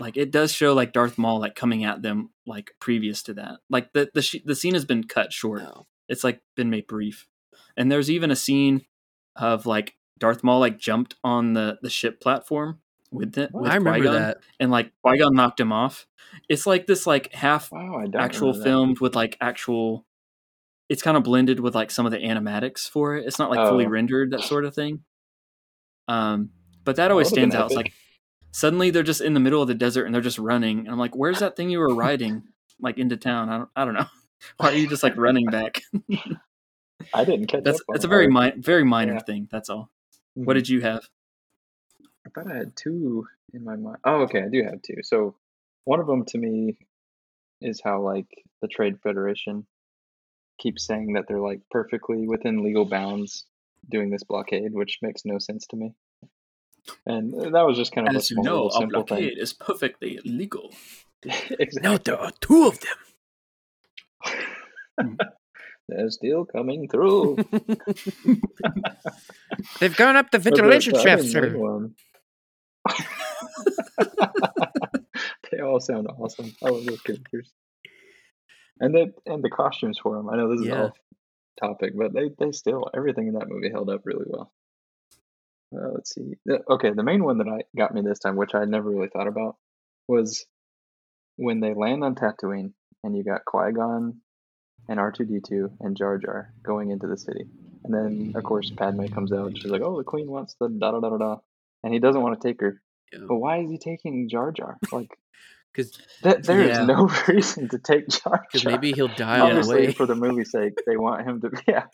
[0.00, 3.60] like it does show like Darth Maul like coming at them like previous to that.
[3.70, 5.62] Like the the sh- the scene has been cut short.
[5.62, 5.86] No.
[6.08, 7.26] It's like been made brief.
[7.76, 8.84] And there's even a scene
[9.36, 12.80] of like Darth Maul like jumped on the the ship platform
[13.10, 13.50] with it.
[13.52, 14.38] With I remember Qui-Gon, that.
[14.58, 16.06] And like Qui Gon knocked him off.
[16.48, 20.04] It's like this like half Wow, actual filmed with like actual.
[20.88, 23.26] It's kind of blended with like some of the animatics for it.
[23.26, 23.90] It's not like fully Oh.
[23.90, 25.04] rendered that sort of thing.
[26.08, 26.50] Um,
[26.84, 27.66] but that always stands out.
[27.66, 27.92] It's like
[28.52, 30.80] suddenly they're just in the middle of the desert and they're just running.
[30.80, 32.42] And I'm like, where's that thing you were riding
[32.80, 33.48] like into town?
[33.48, 34.06] I don't, I don't know.
[34.58, 35.82] Why are you just like running back?
[37.14, 39.20] I didn't catch That's that's a very mi- very minor Yeah.
[39.20, 39.48] thing.
[39.50, 39.90] That's all.
[40.38, 40.44] Mhm.
[40.46, 41.02] What did you have?
[42.26, 43.98] I thought I had two in my mind.
[44.04, 44.96] Oh, okay, I do have two.
[45.02, 45.36] So
[45.84, 46.76] one of them to me
[47.60, 48.26] is how like
[48.62, 49.66] the Trade Federation
[50.58, 53.46] keeps saying that they're like perfectly within legal bounds
[53.90, 55.94] doing this blockade, which makes no sense to me.
[57.06, 59.38] And that was just kind of a As you small know, little a simple blockade
[59.38, 60.72] is perfectly legal.
[61.22, 61.32] thing.
[61.58, 61.82] exactly.
[61.82, 62.96] Now there are two of them.
[65.88, 67.38] They're still coming through.
[69.80, 71.58] They've gone up the ventilation the shaft, sir.
[75.50, 76.54] they all sound awesome.
[76.62, 77.50] I love those characters.
[78.80, 80.28] And the and the costumes for them.
[80.30, 80.84] I know this is Yeah.
[80.84, 80.96] off
[81.60, 84.52] topic, but they they still everything in that movie held up really well.
[85.74, 86.32] Uh, let's see.
[86.70, 89.26] Okay, the main one that I got me this time, which I never really thought
[89.28, 89.56] about,
[90.06, 90.46] was
[91.36, 92.72] when they land on Tatooine
[93.04, 94.20] and you got Qui Gon
[94.88, 97.44] and R two D two and Jar Jar going into the city,
[97.84, 100.68] and then of course Padme comes out and she's like, "Oh, the Queen wants the
[100.68, 101.36] da da da da da,"
[101.84, 102.80] and he doesn't want to take her.
[103.12, 103.20] Yeah.
[103.28, 104.78] But why is he taking Jar Jar?
[104.90, 105.10] Like,
[105.72, 105.92] Because
[106.22, 106.86] th- there is Yeah.
[106.86, 108.72] no reason to take Jar Jar.
[108.72, 109.92] maybe he'll die on the Obviously, way.
[109.92, 111.50] for the movie's sake, they want him to.
[111.68, 111.84] Yeah,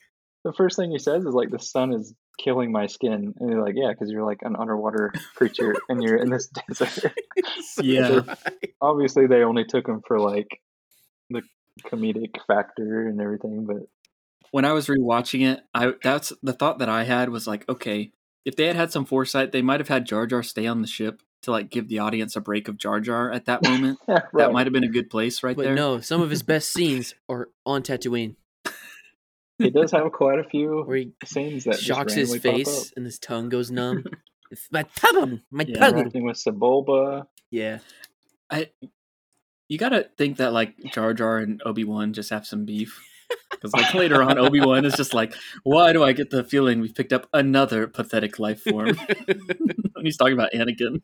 [0.44, 3.64] the first thing he says is like, "The sun is killing my skin," and you're
[3.64, 7.14] like, "Yeah, because you're like an underwater creature and you're in this desert."
[7.82, 8.20] Yeah.
[8.80, 10.60] Obviously, they only took him for like
[11.30, 11.42] the
[11.86, 13.88] comedic factor and everything, but
[14.52, 18.12] when I was rewatching it, I that's the thought that I had was like, okay,
[18.44, 20.86] if they had had some foresight, they might have had Jar Jar stay on the
[20.86, 23.98] ship to like give the audience a break of Jar Jar at that moment.
[24.08, 25.74] yeah, That might have been a good place right But there.
[25.74, 28.36] no, some of his best scenes are on Tatooine,
[29.58, 33.18] he does have quite a few where he scenes that shocks his face and his
[33.18, 34.04] tongue goes numb.
[34.50, 35.78] it's my tongue, my Yeah.
[35.78, 35.98] tongue.
[35.98, 37.26] Interacting with Sebulba.
[37.50, 37.78] Yeah,
[38.50, 38.70] I
[39.68, 43.00] you gotta think that like Jar Jar and Obi Wan just have some beef.
[43.50, 46.80] Because like later on, Obi Wan is just like, "Why do I get the feeling
[46.80, 48.96] we've picked up another pathetic life form?"
[49.26, 51.00] when he's talking about Anakin,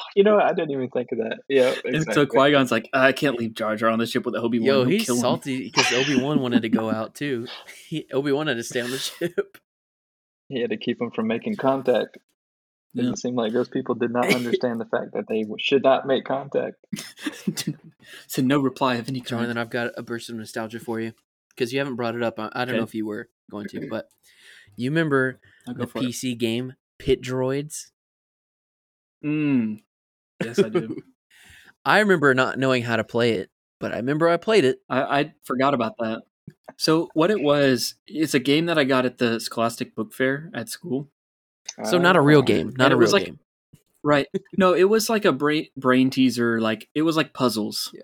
[0.16, 0.44] You know, what?
[0.44, 1.38] I didn't even think of that.
[1.48, 2.26] Yeah, and so exactly.
[2.26, 4.66] Qui Gon's like, "I can't leave Jar Jar on the ship with Obi Wan.
[4.66, 7.46] yo, He'll he's kill salty because Obi Wan wanted to go out too.
[7.88, 9.58] He Obi Wan had to stay on the ship.
[10.48, 12.18] he had to keep him from making contact.
[12.94, 13.02] Yeah.
[13.02, 16.24] Doesn't seem like those people did not understand the fact that they should not make
[16.24, 16.76] contact.
[18.26, 19.48] so no reply of any kind.
[19.48, 21.12] Then I've got a burst of nostalgia for you
[21.50, 22.40] because you haven't brought it up.
[22.40, 24.08] I, I don't know if you were going to, but
[24.76, 26.06] you remember the for it.
[26.06, 27.90] PC game Pit Droids?
[29.24, 29.82] Mm.
[30.48, 30.96] Yes, I do.
[31.84, 34.80] I remember not knowing how to play it, but I remember I played it.
[34.88, 36.22] I, I forgot about that.
[36.76, 40.50] So what it was, it's a game that I got at the Scholastic Book Fair
[40.54, 41.08] at school.
[41.78, 43.38] Oh, so not a real game, not And a real like- game.
[44.04, 44.26] Right.
[44.56, 46.60] No, it was like a brain brain teaser.
[46.60, 47.90] Like it was like puzzles.
[47.92, 48.02] Yeah.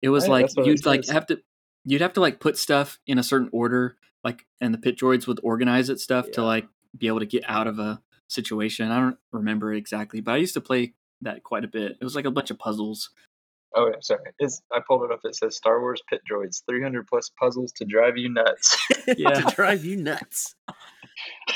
[0.00, 1.12] It was Hey, like that's what it you'd like says.
[1.12, 1.42] have to
[1.84, 5.26] you'd have to like put stuff in a certain order, like and the pit droids
[5.26, 6.66] would organize it stuff to like
[6.96, 8.90] be able to get out of a situation.
[8.90, 11.92] I don't remember exactly, but I used to play that quite a bit.
[12.00, 13.10] It was like a bunch of puzzles.
[13.74, 14.22] Oh, yeah, sorry.
[14.40, 15.20] It's, I pulled it up.
[15.22, 18.76] It says Star Wars Pit Droids, 300 plus puzzles to drive you nuts.
[19.16, 19.30] Yeah.
[19.30, 20.54] to drive you nuts.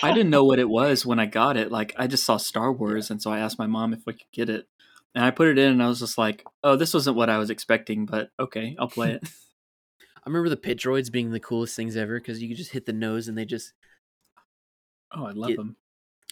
[0.03, 1.71] I didn't know what it was when I got it.
[1.71, 4.31] Like I just saw Star Wars, and so I asked my mom if we could
[4.33, 4.67] get it,
[5.15, 7.39] and I put it in, and I was just like, "Oh, this wasn't what I
[7.39, 9.23] was expecting, but okay, I'll play it."
[10.17, 12.87] I remember the pit droids being the coolest things ever because you could just hit
[12.87, 13.73] the nose and they just
[15.15, 15.77] oh, I love Get- them,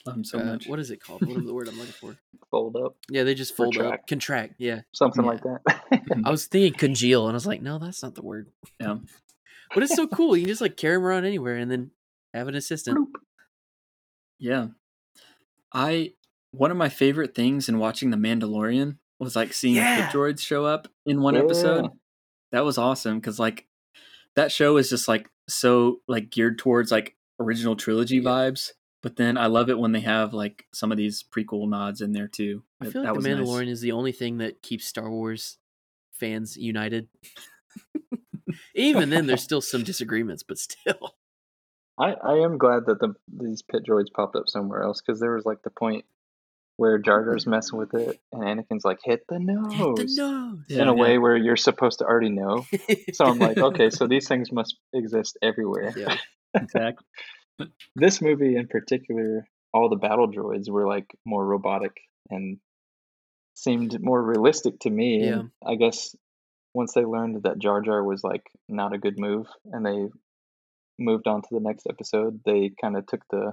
[0.07, 0.67] love them so uh, much.
[0.67, 1.27] what is it called?
[1.27, 2.17] What is the word I'm looking for?
[2.51, 4.55] Fold up, Yeah, they just fold up, contract.
[4.59, 5.31] Yeah, something Yeah.
[5.31, 6.03] like that.
[6.25, 8.49] I was thinking congeal, and I was like, no, that's not the word.
[8.81, 8.97] Yeah.
[9.75, 10.37] But it's so cool.
[10.37, 11.93] You can just like carry them around anywhere and then
[12.35, 13.09] have an assistant.
[14.39, 14.67] Yeah.
[15.73, 16.13] I
[16.51, 20.11] one of my favorite things in watching The Mandalorian was like seeing Yeah.
[20.11, 21.41] the droids show up in one Yeah.
[21.45, 21.87] episode.
[22.51, 23.67] That was awesome because like
[24.37, 28.73] that show is just like so like geared towards like original trilogy vibes.
[29.03, 32.13] But then I love it when they have like some of these prequel nods in
[32.13, 32.63] there too.
[32.81, 33.49] I That- feel like that the was nice.
[33.49, 35.59] Mandalorian is the only thing that keeps Star Wars
[36.13, 37.09] fans united.
[38.75, 41.15] Even then, there's still some disagreements, but still.
[41.99, 45.35] I, I am glad that the these pit droids popped up somewhere else because there
[45.35, 46.05] was like the point
[46.77, 50.59] where Jar Jar's messing with it, and Anakin's like, "Hit the nose," Hit the nose.
[50.71, 52.65] in Yeah, a way where you're supposed to already know.
[53.13, 55.93] So I'm like, okay, so these things must exist everywhere.
[55.97, 56.17] Yeah.
[56.55, 57.07] Exactly.
[57.95, 61.93] This movie in particular, all the battle droids were like more robotic
[62.31, 62.59] and
[63.55, 65.27] seemed more realistic to me.
[65.27, 65.43] Yeah.
[65.67, 66.15] I guess
[66.75, 70.09] once they learned that Jar Jar was like not a good move, and they
[70.99, 73.53] moved on to the next episode, they kind of took the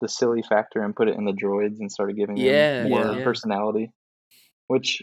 [0.00, 3.14] the silly factor and put it in the droids and started giving Yeah, them more
[3.14, 3.24] yeah.
[3.24, 3.92] personality.
[4.66, 5.02] Which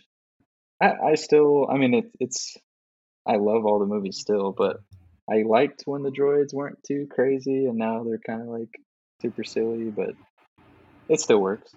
[0.81, 2.57] I, I still, I mean, it, it's
[3.27, 4.77] I love all the movies still, but
[5.29, 8.79] I liked when the droids weren't too crazy, and now they're kind of like
[9.21, 10.11] super silly, but
[11.09, 11.73] it still works.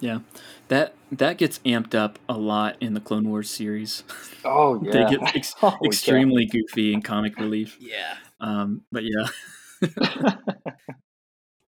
[0.00, 0.20] Yeah,
[0.68, 4.02] that that gets amped up a lot in the Clone Wars series.
[4.44, 5.86] Oh yeah, they get ex- Holy cow.
[5.86, 7.78] extremely goofy and comic relief.
[7.80, 8.16] Yeah.
[8.40, 9.28] Um, but yeah,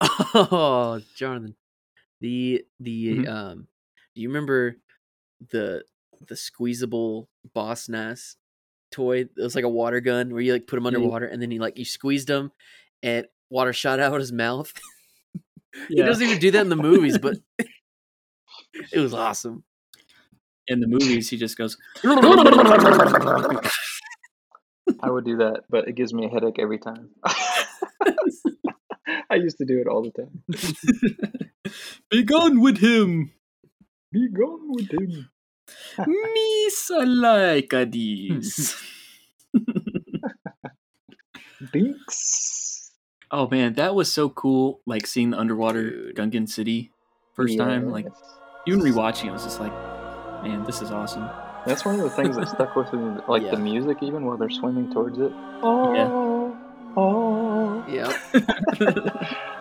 [0.00, 1.56] Oh, Jonathan.
[2.20, 3.28] The the Mhm.
[3.28, 3.68] um
[4.14, 4.76] do you remember
[5.50, 5.84] the
[6.28, 8.36] the squeezable boss nass
[8.96, 9.18] toy?
[9.20, 10.88] It was like a water gun where you like put him Yeah.
[10.96, 12.50] underwater and then you like you squeezed him
[13.02, 14.72] and water shot out of his mouth.
[15.88, 17.36] he doesn't even do that in the movies, but
[18.92, 19.62] it was awesome.
[20.68, 21.76] in the movies he just goes.
[25.02, 27.10] I would do that, but it gives me a headache every time.
[29.30, 30.42] I used to do it all the time.
[32.10, 33.32] Be gone with him.
[34.12, 35.28] Be gone with him.
[36.06, 38.82] Miss I like this.
[41.72, 42.92] Binks.
[43.30, 44.80] Oh man, that was so cool!
[44.86, 46.92] Like seeing the underwater Gungan City
[47.34, 47.90] first time.
[47.90, 48.06] Like
[48.66, 49.72] even rewatching, it was just like,
[50.42, 51.28] man, this is awesome.
[51.66, 53.50] That's one of the things that stuck with me, like Yeah.
[53.52, 55.32] the music, even while they're swimming towards it.
[55.32, 56.08] Yeah.
[56.98, 58.16] Oh, Yeah.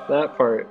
[0.10, 0.70] that part.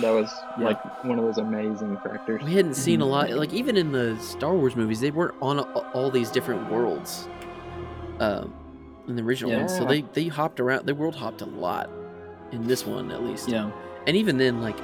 [0.00, 0.66] That was Yeah.
[0.66, 2.42] like one of those amazing factors.
[2.44, 3.10] We hadn't seen a Mm-hmm.
[3.10, 6.70] lot like even in the Star Wars movies, they weren't on a- all these different
[6.70, 7.28] worlds.
[8.20, 8.54] Um
[9.08, 9.74] in the original ones.
[9.76, 11.88] So they they hopped around they world hopped a lot
[12.52, 13.48] in this one at least.
[13.48, 13.70] Yeah,
[14.06, 14.76] And even then, like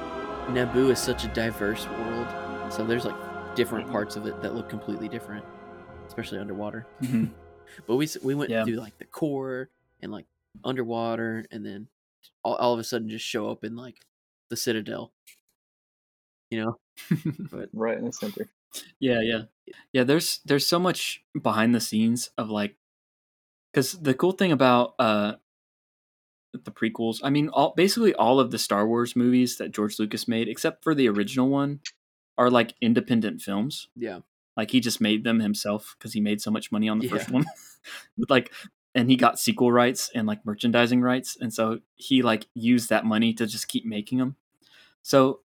[0.47, 2.27] Naboo is such a diverse world,
[2.71, 3.55] so there's like Mm-hmm.
[3.55, 5.45] different parts of it that look completely different,
[6.07, 6.85] especially underwater.
[7.01, 7.29] Mhm.
[7.87, 8.65] But we we went Yeah.
[8.65, 9.69] through like the core
[10.01, 10.25] and like
[10.63, 11.87] underwater, and then
[12.43, 13.95] all, all of a sudden just show up in like
[14.49, 15.11] the Citadel.
[16.51, 16.79] You know,
[17.51, 18.47] but Right in the center.
[18.99, 19.41] yeah, yeah,
[19.93, 20.03] yeah.
[20.03, 22.75] There's there's so much behind the scenes of like,
[23.73, 25.33] because the cool thing about uh
[26.53, 30.27] the prequels, I mean, all basically all of the Star Wars movies that George Lucas
[30.27, 31.81] made, except for the original one,
[32.37, 33.89] are like independent films.
[33.95, 34.19] yeah,
[34.55, 37.29] Like he just made them himself because he made so much money on the first
[37.31, 37.45] one.
[38.29, 38.51] Like,
[38.95, 43.05] and he got sequel rights and like merchandising rights, and so he like used that
[43.05, 44.37] money to just keep making them.
[45.03, 45.41] So,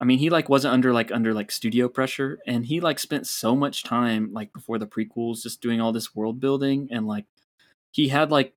[0.00, 3.26] I mean, he like wasn't under like under like studio pressure, and he like spent
[3.28, 7.26] so much time like before the prequels just doing all this world building, and like
[7.92, 8.54] he had like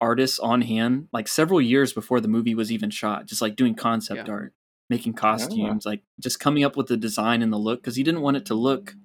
[0.00, 3.74] artists on hand like several years before the movie was even shot, just like doing
[3.74, 4.32] concept Yeah.
[4.34, 4.54] art,
[4.88, 5.20] making oh.
[5.20, 8.36] costumes, like just coming up with the design and the look because he didn't want
[8.36, 8.96] it to look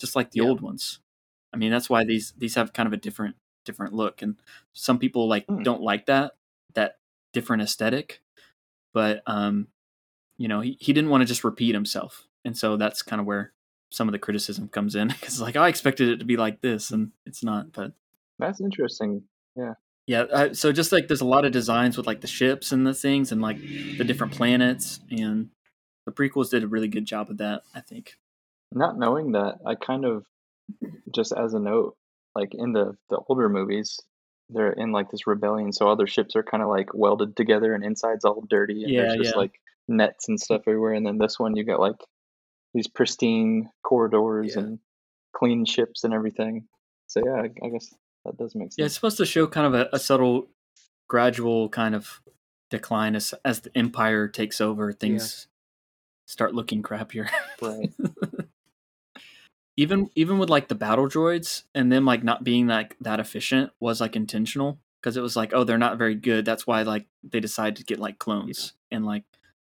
[0.00, 0.48] just like the Yeah.
[0.48, 1.00] old ones.
[1.52, 3.36] I mean, that's why these these have kind of a different
[3.66, 4.36] different look, and
[4.72, 5.62] some people like Hmm.
[5.62, 6.32] don't like that
[6.74, 6.96] that
[7.34, 8.22] different aesthetic,
[8.94, 9.66] but um,
[10.38, 13.26] you know, he, he didn't want to just repeat himself, and so that's kind of
[13.26, 13.52] where
[13.90, 16.90] some of the criticism comes in because like I expected it to be like this,
[16.90, 17.92] and it's not, but
[18.38, 19.22] That's interesting.
[19.56, 19.74] Yeah.
[20.06, 22.86] yeah, I, so just like there's a lot of designs with like the ships and
[22.86, 25.48] the things and like the different planets and
[26.04, 28.16] the prequels did a really good job of that, I think.
[28.72, 30.26] Not knowing that, I kind of
[31.14, 31.96] just as a note,
[32.36, 33.98] like in the the older movies,
[34.50, 37.74] they're in like this rebellion, so all their ships are kind of like welded together,
[37.74, 39.40] and inside's all dirty, and Yeah, there's just yeah.
[39.40, 39.52] like
[39.88, 40.92] nets and stuff everywhere.
[40.92, 41.96] And then this one, you got like
[42.74, 44.62] these pristine corridors Yeah.
[44.62, 44.78] and
[45.34, 46.66] clean ships and everything.
[47.08, 47.92] So yeah, I, I guess
[48.24, 48.74] that does make sense.
[48.78, 50.48] Yeah, it's supposed to show kind of a, a subtle,
[51.08, 52.20] gradual kind of
[52.70, 54.92] decline as as the empire takes over.
[54.92, 55.46] Things
[56.26, 57.28] start looking crappier.
[57.62, 57.92] Right.
[59.76, 63.70] even even with like the battle droids and them like not being like that efficient
[63.80, 66.44] was like intentional because it was like oh they're not very good.
[66.44, 69.24] That's why like they decided to get like clones and like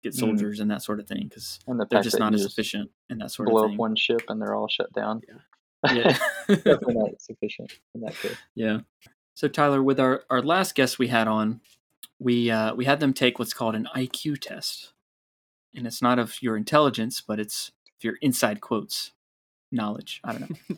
[0.03, 0.19] get Mhm.
[0.19, 3.31] soldiers and that sort of thing because the they're just not as efficient and that
[3.31, 5.21] sort of blow up one ship and they're all shut down.
[5.91, 6.17] Yeah.
[6.47, 8.37] Definitely not sufficient in that case.
[8.53, 8.81] Yeah.
[9.33, 11.59] So Tyler, with our, our last guest we had on,
[12.19, 14.93] we uh, we had them take what's called an IQ test,
[15.75, 19.11] and it's not of your intelligence, but it's your inside quotes
[19.71, 20.21] knowledge.
[20.23, 20.77] I don't know.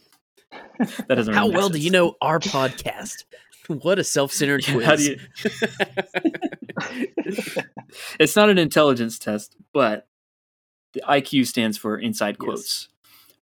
[1.07, 1.33] that doesn't.
[1.33, 3.23] How well do you know our podcast?
[3.67, 4.85] What a self-centered quiz.
[4.85, 5.17] How do you?
[8.17, 10.07] it's not an intelligence test, but
[10.93, 12.87] the IQ stands for inside quotes.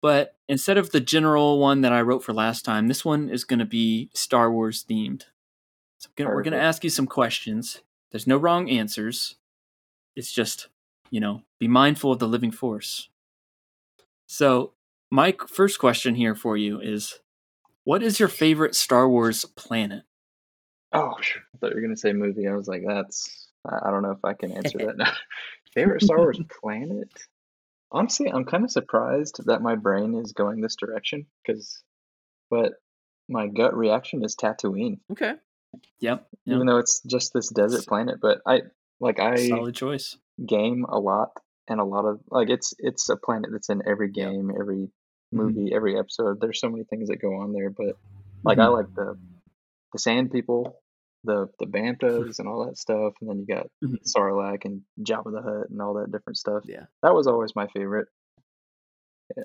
[0.01, 3.43] But instead of the general one that I wrote for last time, this one is
[3.43, 5.23] going to be Star Wars themed.
[5.97, 7.79] So gonna- we're going to ask you some questions.
[8.11, 9.35] There's no wrong answers.
[10.15, 10.67] It's just,
[11.09, 13.09] you know, be mindful of the living force.
[14.27, 14.73] So,
[15.11, 17.19] my first question here for you is
[17.83, 20.03] what is your favorite Star Wars planet?
[20.93, 21.41] Oh, sure.
[21.53, 22.47] I thought you were gonna say movie.
[22.47, 23.47] I was like, that's.
[23.63, 25.13] I don't know if I can answer that now.
[25.75, 27.09] Favorite Star Wars planet?
[27.91, 31.83] Honestly, I'm kind of surprised that my brain is going this direction because,
[32.49, 32.73] but
[33.29, 34.99] my gut reaction is Tatooine.
[35.11, 35.33] Okay.
[35.99, 36.27] Yep.
[36.47, 38.61] Even though it's just this desert planet, but I
[38.99, 40.17] like I Solid choice.
[40.45, 41.29] game a lot
[41.67, 44.89] and a lot of like it's it's a planet that's in every game, every
[45.31, 46.39] movie, every episode.
[46.41, 47.97] There's so many things that go on there, but
[48.43, 48.73] like I Mhm.
[48.73, 49.17] like the
[49.93, 50.79] the sand people,
[51.23, 53.97] the the banthas and all that stuff, and then you got Mhm.
[54.05, 56.63] Sarlacc and Jabba the Hutt and all that different stuff.
[56.65, 56.85] Yeah.
[57.03, 58.07] That was always my favorite.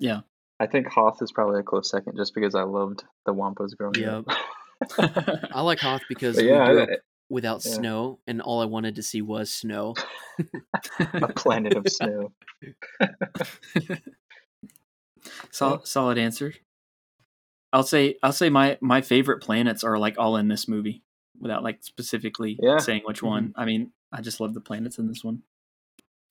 [0.01, 0.20] Yeah.
[0.59, 3.95] I think Hoth is probably a close second just because I loved the Wampas growing
[3.97, 4.24] Yep.
[4.28, 4.39] up.
[5.55, 6.89] I like Hoth because But we yeah, grew I- up
[7.28, 7.72] without yeah.
[7.72, 9.95] snow, and all I wanted to see was snow.
[10.99, 12.32] a planet of snow.
[15.51, 16.55] Solid, solid answer.
[17.72, 21.03] I'll say I'll say my my favorite planets are like all in this movie
[21.39, 22.78] without like specifically Yeah.
[22.78, 23.53] saying which one.
[23.57, 25.43] I mean, I just love the planets in this one.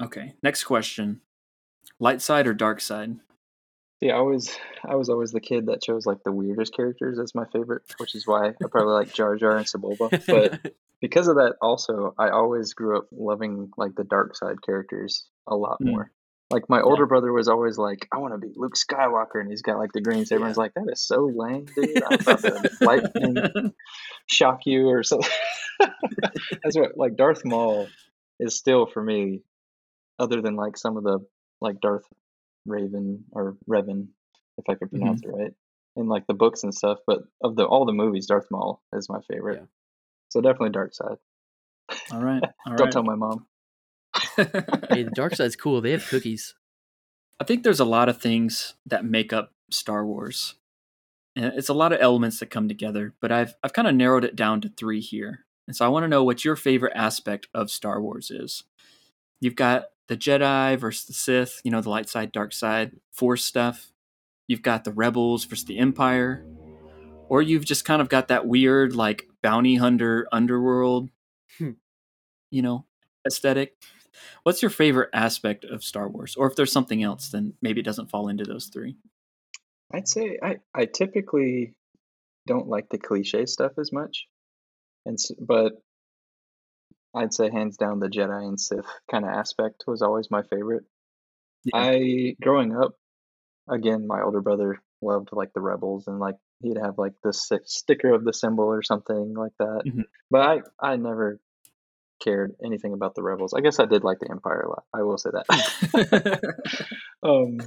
[0.02, 1.22] Okay, next question.
[2.00, 3.18] Light side or dark side?
[4.02, 7.36] See, I was I was always the kid that chose like the weirdest characters as
[7.36, 10.26] my favorite, which is why I probably like Jar Jar and Sebulba.
[10.28, 15.26] But because of that, also I always grew up loving like the dark side characters
[15.48, 15.92] a lot Mm.
[15.92, 16.12] more.
[16.52, 19.64] Like my older brother was always like, "I want to be Luke Skywalker," and he's
[19.64, 20.46] got like the green saber.
[20.46, 22.04] I was like, "That is so lame, dude!
[22.04, 23.74] I'm about to lightning
[24.28, 25.30] shock you or something."
[26.64, 27.88] That's what like Darth Maul
[28.40, 29.42] is still for me,
[30.20, 31.20] other than like some of the
[31.62, 32.06] like Darth
[32.68, 34.08] Raven or Revan,
[34.60, 34.98] if I could mm-hmm.
[34.98, 35.54] pronounce it right,
[35.96, 37.00] in like the books and stuff.
[37.08, 39.64] But of the all the movies, Darth Maul is my favorite.
[40.30, 41.18] So definitely Dark Side.
[42.12, 42.44] All right.
[42.68, 42.92] All Don't right.
[42.92, 43.48] tell my mom.
[44.90, 45.82] hey, the dark side's cool.
[45.82, 46.56] They have cookies.
[47.40, 50.56] I think there's a lot of things that make up Star Wars.
[51.36, 54.24] And it's a lot of elements that come together, but I've I've kind of narrowed
[54.24, 55.40] it down to 3 here.
[55.68, 58.64] And so I want to know what your favorite aspect of Star Wars is.
[59.42, 63.44] You've got the Jedi versus the Sith, you know, the light side, dark side, Force
[63.44, 63.92] stuff.
[64.48, 66.46] You've got the Rebels versus the Empire.
[67.28, 71.10] Or you've just kind of got that weird like bounty hunter underworld,
[71.58, 71.72] Hmm.
[72.52, 72.86] you know,
[73.28, 73.76] aesthetic.
[74.44, 76.36] What's your favorite aspect of Star Wars?
[76.36, 78.96] Or if there's something else, then maybe it doesn't fall into those three.
[79.94, 81.74] I'd say I, I typically
[82.48, 84.28] don't like the cliche stuff as much,
[85.06, 85.74] and but
[87.14, 90.84] I'd say hands down the Jedi and Sith kind of aspect was always my favorite.
[91.74, 92.94] I growing up,
[93.70, 98.14] again, my older brother loved like the rebels and like he'd have like the sticker
[98.14, 99.84] of the symbol or something like that.
[99.86, 100.04] Mhm.
[100.30, 101.40] But I I never
[102.24, 103.54] cared anything about the rebels.
[103.54, 104.84] I guess I did like the Empire a lot.
[104.94, 106.56] I will say that.
[107.24, 107.58] um,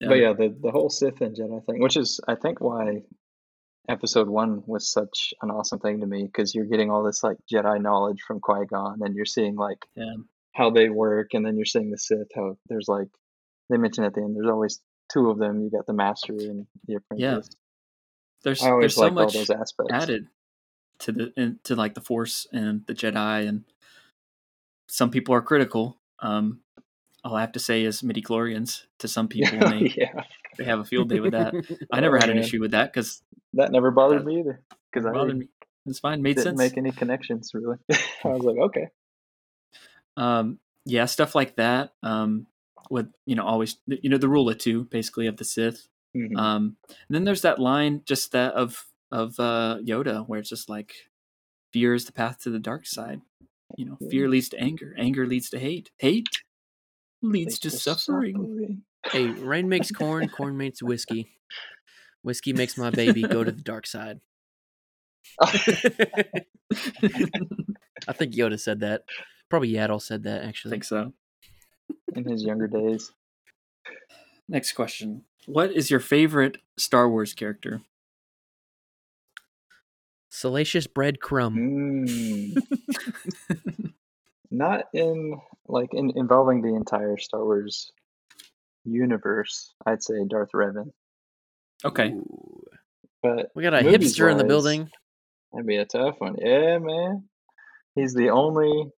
[0.00, 0.08] Yeah.
[0.08, 3.02] but yeah, the the whole Sith and Jedi thing, which is I think why
[3.88, 7.38] Episode One was such an awesome thing to me because you're getting all this like
[7.52, 10.14] Jedi knowledge from Qui Gon, and you're seeing like Yeah.
[10.54, 12.28] how they work, and then you're seeing the Sith.
[12.34, 13.08] How there's like
[13.70, 14.80] they mention at the end, there's always
[15.12, 15.62] two of them.
[15.62, 17.22] You got the Master and the Apprentice.
[17.22, 17.40] Yeah.
[18.44, 19.34] There's there's so much
[19.90, 20.28] added
[21.00, 23.64] to the in, to like the Force and the Jedi, and
[24.88, 25.98] some people are critical.
[26.20, 26.60] Um,
[27.24, 29.58] all I have to say is midi chlorians to some people.
[29.58, 30.22] they, yeah,
[30.56, 31.54] they have a field day with that.
[31.92, 32.44] I never Oh, had an man.
[32.44, 33.22] issue with that because
[33.54, 34.62] that never bothered me either
[34.92, 35.48] because I bothered me.
[35.86, 36.58] It's fine, made didn't sense.
[36.58, 37.76] make any connections really.
[37.90, 38.88] I was like, okay,
[40.16, 42.46] um yeah stuff like that um
[42.90, 45.86] with you know always you know the rule of two basically of the sith
[46.16, 46.36] Mhm.
[46.38, 50.68] um and then there's that line just that of of uh yoda where it's just
[50.70, 50.94] like
[51.72, 53.20] fear is the path to the dark side
[53.76, 54.30] you know fear mm.
[54.30, 56.28] leads to anger anger leads to hate hate
[57.22, 61.28] leads to suffering Hey, rain makes corn, corn makes whiskey.
[62.22, 64.20] Whiskey makes my baby go to the dark side.
[65.40, 65.52] I
[68.12, 69.04] think Yoda said that.
[69.48, 70.72] Probably Yaddle said that i actually.
[70.72, 71.12] think so
[72.14, 73.12] in his younger days.
[74.48, 77.80] next question what is your favorite star wars character
[80.38, 81.56] Salacious bread crumb.
[81.56, 82.62] Mm.
[84.50, 87.90] Not in like in involving the entire Star Wars
[88.84, 89.74] universe.
[89.84, 90.90] I'd say Darth Revan,
[91.84, 92.14] okay
[93.22, 94.90] but We got a movies hipster in the building.
[95.52, 96.36] That'd be a tough one.
[96.38, 97.24] Yeah, man.
[97.94, 98.90] He's the only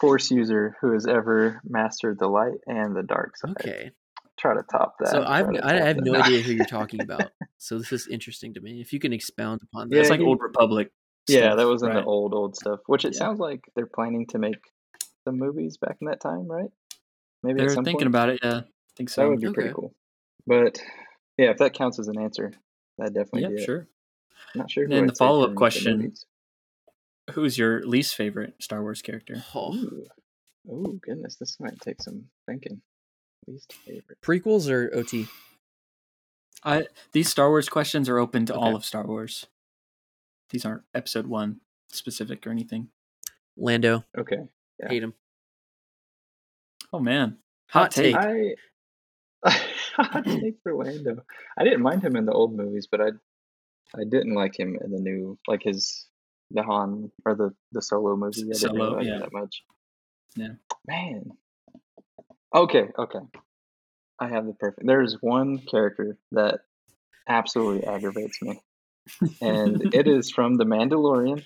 [0.00, 3.54] force user who has ever mastered the light and the dark side.
[3.60, 3.90] Okay.
[4.38, 5.08] Try to top that.
[5.08, 6.04] So I've to I top have that.
[6.04, 7.30] no idea who you're talking about.
[7.58, 8.80] So this is interesting to me.
[8.80, 9.96] If you can expound upon that.
[9.96, 10.90] Yeah, It's like Old Republic.
[11.28, 11.94] Yeah, stuff, that was in right?
[11.96, 12.80] the old old stuff.
[12.86, 13.18] Which it Yeah.
[13.18, 14.58] sounds like they're planning to make
[15.24, 16.70] some movies back in that time, right?
[17.42, 18.08] Maybe They're at some thinking point?
[18.08, 18.38] about it.
[18.42, 18.62] Yeah, I
[18.96, 19.22] think so.
[19.22, 19.92] That would be pretty cool.
[20.46, 20.80] But
[21.36, 22.52] yeah, if that counts as an answer,
[22.98, 23.42] that definitely.
[23.42, 23.64] Yeah, be it.
[23.64, 23.88] sure.
[24.54, 24.84] Not sure.
[24.84, 26.12] And then the follow up question.
[27.32, 29.42] Who's your least favorite Star Wars character?
[29.56, 30.04] Ooh.
[30.68, 32.80] Ooh, goodness, this might take some thinking.
[33.46, 34.20] Least favorite.
[34.22, 35.26] Prequels or OT?
[36.64, 39.46] I these Star Wars questions are open to all of Star Wars.
[40.50, 42.88] These aren't Episode One specific or anything.
[43.56, 44.04] Lando.
[44.18, 44.48] Okay.
[44.80, 44.88] Yeah.
[44.88, 45.14] Hate him.
[46.92, 47.38] Oh man,
[47.70, 48.14] Hot take.
[48.14, 48.54] I
[49.96, 51.24] hot take for Lando.
[51.58, 53.08] I didn't mind him in the old movies, but I
[53.94, 56.06] I didn't like him in the new, like his
[56.50, 58.42] the Han or the the Solo movie.
[58.42, 59.14] I didn't Solo, really like yeah.
[59.14, 59.62] him that much.
[60.36, 60.48] Yeah.
[60.86, 61.30] Man.
[62.56, 63.18] Okay, okay.
[64.18, 64.86] I have the perfect.
[64.86, 66.60] There's one character that
[67.28, 68.60] absolutely aggravates me,
[69.42, 71.44] and it is from The Mandalorian,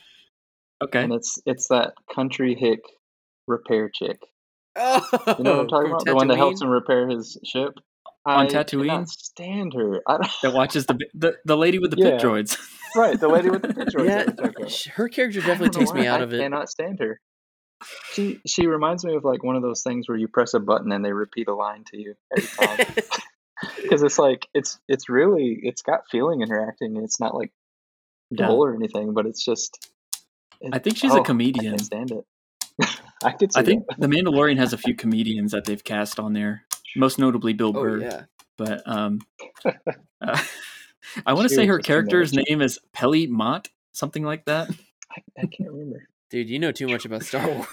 [0.83, 1.03] Okay.
[1.03, 2.81] and it's it's that country hick
[3.49, 4.21] repair chick.
[4.77, 5.05] Oh,
[5.37, 6.05] You know what I'm oh, talking from about?
[6.07, 7.75] The one that helps him repair his ship.
[8.25, 9.09] On I Tatooine?
[9.09, 10.01] stand her.
[10.07, 12.57] I don't, that watches the the, the lady with the pit droids.
[12.97, 14.07] right, the lady with the pit droids.
[14.07, 14.71] Yeah, that we're talking about.
[14.71, 16.41] sh- her character definitely takes me out I of it.
[16.41, 17.21] I cannot stand her.
[18.13, 20.93] She she reminds me of like one of those things where you press a button
[20.93, 22.87] and they repeat a line to you every time.
[23.83, 26.97] Because it's like it's it's really it's got feeling in her acting.
[26.97, 27.53] It's not like
[28.31, 28.47] Yeah.
[28.47, 29.91] dull or anything, but it's just.
[30.61, 31.75] It, I think she's oh, a comedian.
[31.75, 32.25] I can't stand it.
[33.25, 34.01] I could see I think that.
[34.01, 36.65] The Mandalorian has a few comedians that they've cast on there,
[36.97, 37.99] most notably Bill Oh Burr.
[38.01, 38.23] yeah.
[38.57, 39.21] But um,
[40.23, 40.43] uh,
[41.27, 44.71] I want to say her character's name is Pelly Mott, something like that.
[45.11, 46.09] I, I can't remember.
[46.31, 47.67] Dude, you know too much about Star Wars.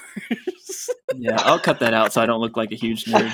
[1.16, 3.32] Yeah, I'll cut that out so I don't look like a huge nerd.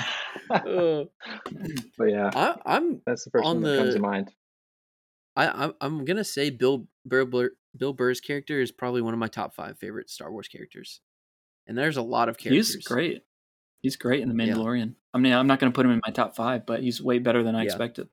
[0.50, 1.04] Uh,
[1.98, 4.30] But yeah, I, I'm that's the first on one that comes the- to mind.
[5.36, 9.18] I, I'm I'm gonna say Bill Bill Burr, Bill Burr's character is probably one of
[9.18, 11.00] my top five favorite Star Wars characters,
[11.66, 12.74] and there's a lot of characters.
[12.74, 13.22] He's great.
[13.82, 14.54] He's great in The Yeah.
[14.54, 14.94] Mandalorian.
[15.12, 17.18] I mean, I'm not going to put him in my top five, but he's way
[17.18, 17.64] better than I Yeah.
[17.66, 18.08] expected.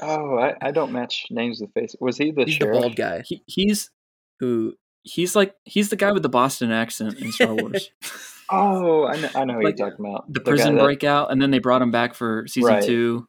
[0.00, 1.96] Oh, I, I don't match names with face.
[2.00, 3.90] Was he the He's the bald guy he, he's
[4.38, 4.74] who
[5.06, 7.90] he's like he's the guy with the Boston accent in Star Wars.
[8.48, 10.32] Oh, I know, I know who Like, you're talking about.
[10.32, 12.82] the guy prison that- breakout, and then they brought him back for season Right.
[12.84, 13.26] two,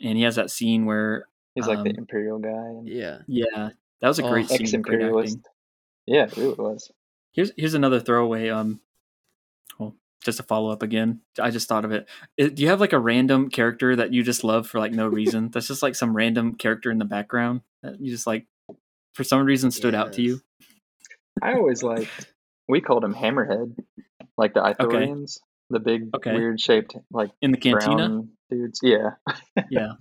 [0.00, 2.48] and he has that scene where He's like the um, imperial guy.
[2.50, 3.70] And yeah yeah,
[4.00, 5.36] that was a Oh, great scene, ex-imperialist.
[5.38, 5.52] acting.
[6.06, 6.90] Yeah, it was.
[7.32, 8.48] Here's here's another throwaway.
[8.48, 8.80] Um,
[9.78, 9.94] well,
[10.24, 11.20] just a follow up again.
[11.40, 12.08] I just thought of it.
[12.36, 15.50] Do you have like a random character that you just love for like no reason?
[15.52, 18.46] That's just like some random character in the background that you just like
[19.14, 20.40] for some reason stood out to you.
[21.42, 22.26] I always liked.
[22.68, 23.76] We called him Hammerhead,
[24.36, 25.38] like the Ithorians,
[25.70, 26.32] the big Okay.
[26.32, 28.22] weird shaped like In the cantina?
[28.50, 28.80] dudes.
[28.82, 29.10] Yeah,
[29.70, 29.92] Yeah.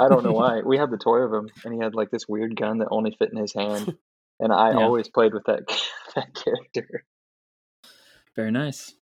[0.00, 0.60] I don't know why.
[0.64, 3.14] We had the toy of him, and he had like this weird gun that only
[3.18, 3.96] fit in his hand,
[4.40, 4.76] and I Yeah.
[4.78, 5.62] always played with that
[6.16, 7.04] that character.
[8.34, 8.94] Very nice.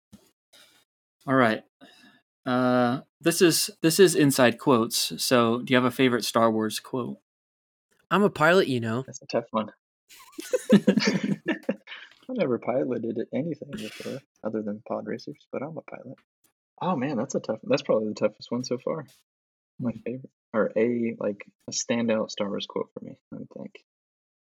[1.27, 1.63] All right.
[2.45, 5.13] Uh, this is this is inside quotes.
[5.23, 7.17] So, do you have a favorite Star Wars quote?
[8.09, 9.03] I'm a pilot, you know.
[9.05, 9.71] That's a tough one.
[12.31, 16.17] I never piloted anything before other than pod racers, but I'm a pilot.
[16.81, 17.59] Oh man, that's a tough.
[17.63, 19.05] That's probably the toughest one so far.
[19.79, 23.17] My favorite, or a like a standout Star Wars quote for me.
[23.33, 23.83] I think.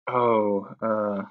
[0.09, 1.23] Oh, uh,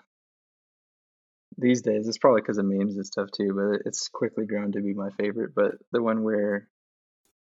[1.57, 4.81] these days it's probably because of memes and stuff too, but it's quickly grown to
[4.81, 5.53] be my favorite.
[5.55, 6.67] But the one where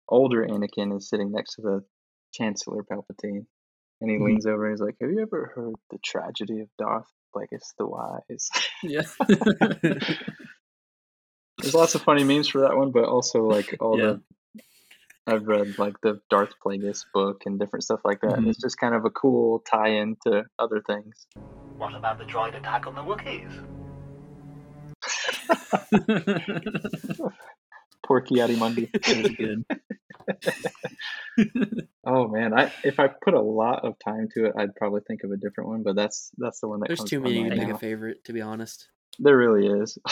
[0.07, 1.83] older Anakin is sitting next to the
[2.33, 3.45] Chancellor Palpatine,
[4.01, 4.25] and he Mhm.
[4.25, 7.85] leans over and he's like, "Have you ever heard the tragedy of Darth Plagueis the
[7.87, 8.49] Wise?"
[8.83, 9.01] Yeah.
[11.61, 14.13] There's lots of funny memes for that one, but also like all Yeah.
[14.13, 14.21] the
[15.27, 18.33] I've read like the Darth Plagueis book and different stuff like that.
[18.37, 18.49] And Mhm.
[18.49, 21.27] it's just kind of a cool tie-in to other things.
[21.77, 23.51] What about the droid attack on the Wookiees?
[28.05, 28.89] Poor Ki-Adi-Mundi.
[28.91, 29.65] That was good.
[32.05, 35.23] oh man, I if I put a lot of time to it, I'd probably think
[35.23, 35.83] of a different one.
[35.83, 37.75] But that's that's the one that There's comes too to many to mind make now.
[37.75, 38.87] a favorite, to be honest.
[39.19, 39.97] There really is.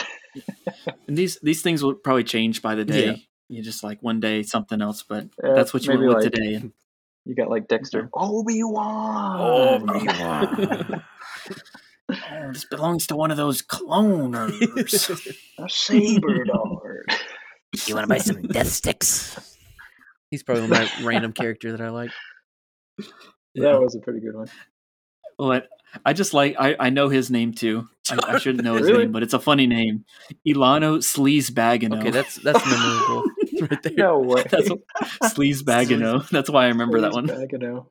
[1.08, 3.06] And these these things will probably change by the day.
[3.06, 3.16] Yeah.
[3.50, 6.26] You just like one day something else, but Yeah, that's what you maybe went with
[6.26, 6.54] like- today.
[6.56, 6.74] And
[7.26, 8.10] You got like Dexter.
[8.14, 9.90] Obi Wan.
[9.90, 11.02] oh,
[12.52, 14.52] this belongs to one of those cloners.
[15.60, 17.06] A saber dart.
[17.86, 19.57] You want to buy some death sticks?
[20.32, 22.12] He's probably my random character that I like.
[23.56, 24.48] That was a pretty good one.
[25.38, 25.68] What?
[26.06, 27.88] I just like I, I know his name too.
[28.12, 29.04] I, I shouldn't know his Really?
[29.04, 30.06] name, but it's a funny name.
[30.48, 32.00] Ilano Sleazebaggano.
[32.00, 33.24] Okay, that's that's memorable
[33.62, 33.94] right there.
[33.96, 34.44] No way.
[34.50, 34.70] That's
[35.34, 36.28] Sleazebaggano.
[36.30, 37.28] That's why I remember that one.
[37.28, 37.88] Bagano.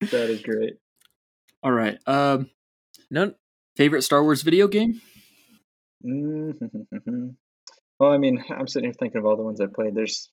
[0.00, 0.74] That is great.
[1.62, 1.98] All right.
[2.06, 2.50] Um,
[3.10, 3.34] None.
[3.76, 5.00] favorite Star Wars video game?
[6.06, 7.28] Mm-hmm.
[7.98, 9.94] Well, I mean, I'm sitting here thinking of all the ones I played.
[9.94, 10.30] There's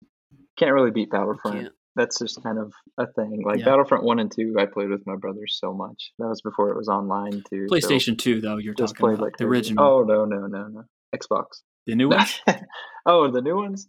[0.57, 1.69] can't really beat Battlefront.
[1.95, 3.41] That's just kind of a thing.
[3.45, 3.65] Like Yeah.
[3.65, 6.11] Battlefront one and two, I played with my brothers so much.
[6.19, 7.67] That was before it was online too.
[7.69, 8.57] so PlayStation Two, though.
[8.57, 10.83] You're just talking played about like the original, Oh no no no no
[11.15, 11.61] Xbox.
[11.87, 12.41] the new ones.
[13.05, 13.87] oh, the new ones.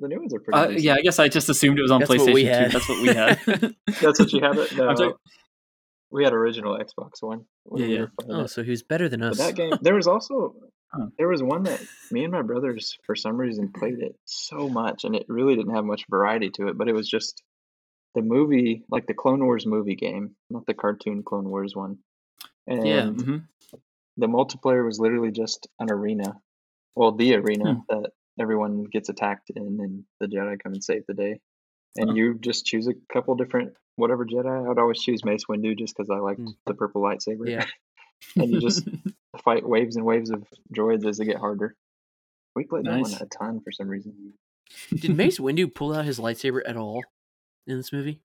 [0.00, 0.58] The new ones are pretty.
[0.58, 0.82] Uh, decent.
[0.84, 2.68] yeah, I guess I just assumed it was on That's what PlayStation we Two.
[2.68, 3.38] That's what we had.
[4.00, 4.56] That's what you had.
[4.58, 4.76] It?
[4.76, 5.14] No, I'm talking-
[6.10, 7.44] we had original Xbox one.
[7.64, 8.00] when Yeah, we yeah.
[8.02, 9.38] were playing Oh, so he was better than But us.
[9.38, 10.54] that game, there was also
[10.96, 11.06] Huh.
[11.18, 11.80] there was one that
[12.10, 15.74] me and my brothers for some reason played it so much, and it really didn't
[15.74, 16.78] have much variety to it.
[16.78, 17.42] But it was just
[18.14, 21.98] the movie, like the Clone Wars movie game, not the cartoon Clone Wars one.
[22.66, 23.02] And yeah.
[23.02, 23.36] Mm-hmm.
[24.16, 26.36] the multiplayer was literally just an arena,
[26.94, 28.10] well, the arena that
[28.40, 31.40] everyone gets attacked in, and the Jedi come and save the day.
[31.96, 32.14] And Huh.
[32.16, 34.64] you just choose a couple different whatever Jedi.
[34.64, 36.54] I would always choose Mace Windu just because I liked Mm.
[36.66, 37.48] the purple lightsaber.
[37.48, 37.66] Yeah.
[38.36, 38.86] and you just
[39.44, 40.44] fight waves and waves of
[40.74, 41.74] droids as they get harder.
[42.56, 44.32] We played that one a ton for some reason.
[44.94, 47.02] Did Mace Windu pull out his lightsaber at all
[47.66, 48.20] in this movie?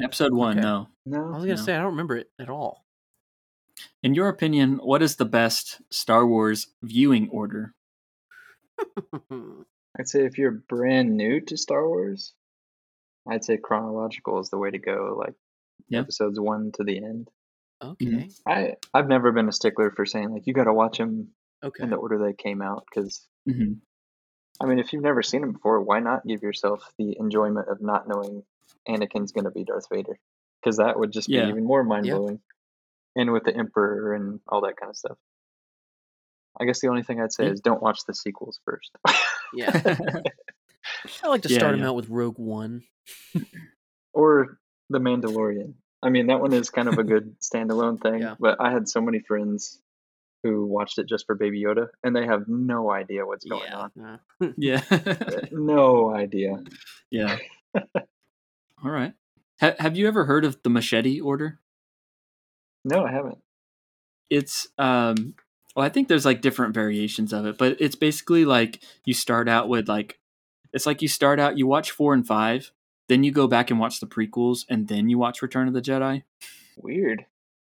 [0.00, 0.58] Episode one.
[0.58, 0.66] Okay.
[0.66, 0.88] No.
[1.06, 1.62] No, I was gonna No.
[1.62, 2.84] say I don't remember it at all.
[4.02, 7.74] In your opinion, what is the best Star Wars viewing order?
[9.98, 12.34] I'd say if you're brand new to Star Wars,
[13.28, 15.16] I'd say chronological is the way to go.
[15.18, 15.34] Like
[15.88, 16.00] Yeah.
[16.00, 17.30] episodes one to the end.
[17.82, 18.28] Okay.
[18.46, 21.28] I I've never been a stickler for saying like you got to watch them
[21.64, 21.84] Okay.
[21.84, 23.74] in the order they came out because hmm
[24.60, 27.80] I mean if you've never seen them before, why not give yourself the enjoyment of
[27.80, 28.42] not knowing
[28.88, 30.18] Anakin's going to be Darth Vader?
[30.62, 31.44] Because that would just Yeah.
[31.44, 32.40] be even more mind blowing.
[33.14, 35.16] And with the Emperor and all that kind of stuff.
[36.60, 37.52] I guess the only thing I'd say Yeah.
[37.52, 38.90] is don't watch the sequels first.
[39.54, 39.70] Yeah.
[41.24, 41.88] I like to Yeah, start him yeah.
[41.88, 42.82] out with Rogue One.
[44.12, 44.58] or
[44.90, 45.74] The Mandalorian.
[46.02, 48.34] I mean, that one is kind of a good standalone thing, Yeah.
[48.38, 49.80] but I had so many friends
[50.42, 53.76] who watched it just for Baby Yoda, and they have no idea what's going yeah.
[53.76, 54.20] on.
[54.42, 54.82] Uh, Yeah.
[55.50, 56.62] No idea.
[57.10, 57.38] yeah.
[58.84, 59.14] All right.
[59.60, 61.58] Ha- have you ever heard of the machete order?
[62.84, 63.38] No, I haven't.
[64.30, 65.34] It's um
[65.74, 69.48] well I think there's like different variations of it, but it's basically like you start
[69.48, 70.18] out with like
[70.72, 72.70] it's like you start out you watch 4 and 5,
[73.08, 75.80] then you go back and watch the prequels and then you watch Return of the
[75.82, 76.22] Jedi.
[76.76, 77.24] Weird.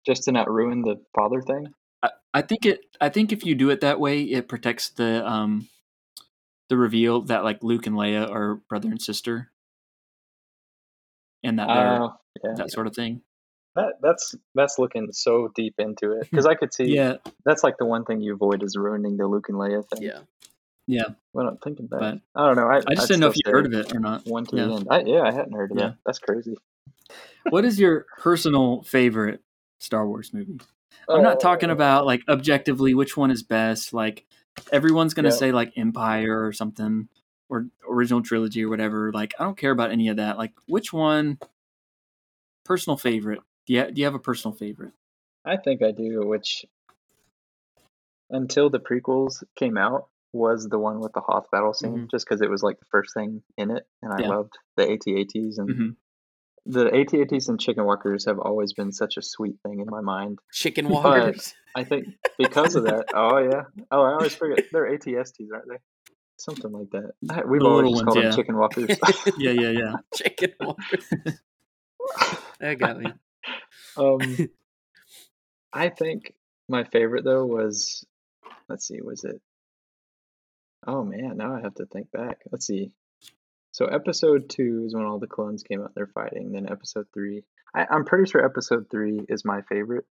[0.05, 1.73] Just to not ruin the father thing.
[2.01, 5.25] I, I think it I think if you do it that way, it protects the
[5.27, 5.67] um
[6.69, 9.49] the reveal that like Luke and Leia are brother and sister.
[11.43, 12.53] And that they're Oh, yeah.
[12.57, 13.21] that sort of thing.
[13.75, 16.85] That that's that's looking so deep into it because I could see.
[16.85, 17.15] Yeah.
[17.45, 20.03] That's like the one thing you avoid is ruining the Luke and Leia thing.
[20.03, 20.19] yeah.
[20.87, 21.03] Yeah.
[21.33, 21.99] Well, I'm thinking back.
[21.99, 22.67] But I don't know.
[22.67, 24.25] I, I just I'd didn't know if you heard of it or not.
[24.25, 24.65] One to Yeah.
[24.65, 24.87] the end.
[24.89, 25.87] I, yeah, I hadn't heard of Yeah.
[25.89, 25.97] that.
[26.05, 26.55] That's crazy.
[27.49, 29.41] what is your personal favorite
[29.79, 30.59] Star Wars movie?
[31.09, 33.93] I'm not talking Uh, about like objectively which one is best.
[33.93, 34.25] Like
[34.71, 35.35] everyone's gonna Yeah.
[35.35, 37.07] say like Empire or something
[37.49, 39.11] or original trilogy or whatever.
[39.11, 40.37] Like I don't care about any of that.
[40.37, 41.37] Like which one?
[42.65, 43.41] Personal favorite.
[43.67, 44.93] Do you, do you have a personal favorite?
[45.45, 46.65] I think I do, which
[48.29, 52.11] until the prequels came out was the one with the Hoth battle scene, Mhm.
[52.11, 54.29] just because it was like the first thing in it, and I Yeah.
[54.29, 55.95] loved the AT-ATs and Mhm.
[56.65, 60.39] the AT-ATs and chicken walkers have always been such a sweet thing in my mind.
[60.51, 61.53] Chicken But walkers.
[61.75, 62.07] I think
[62.37, 65.77] because of that, oh yeah, oh I always forget they're ATSTs, aren't they?
[66.37, 67.47] Something like that.
[67.47, 68.29] We've The always ones, called yeah.
[68.29, 68.97] them chicken walkers.
[69.37, 69.95] Yeah, yeah, yeah.
[70.15, 71.09] Chicken walkers.
[72.59, 73.13] that got me.
[73.95, 74.37] Um,
[75.71, 76.33] I think
[76.67, 78.03] my favorite though was,
[78.69, 79.39] let's see, was it?
[80.85, 82.39] Oh man, now I have to think back.
[82.51, 82.91] Let's see.
[83.71, 85.95] So episode two is when all the clones came out.
[85.95, 86.51] They're fighting.
[86.51, 87.43] Then episode three,
[87.73, 90.05] I, I'm pretty sure episode three is my favorite,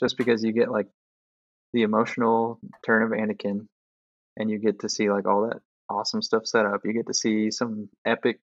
[0.00, 0.88] just because you get like
[1.72, 3.66] the emotional turn of Anakin,
[4.36, 6.82] and you get to see like all that awesome stuff set up.
[6.84, 8.40] You get to see some epic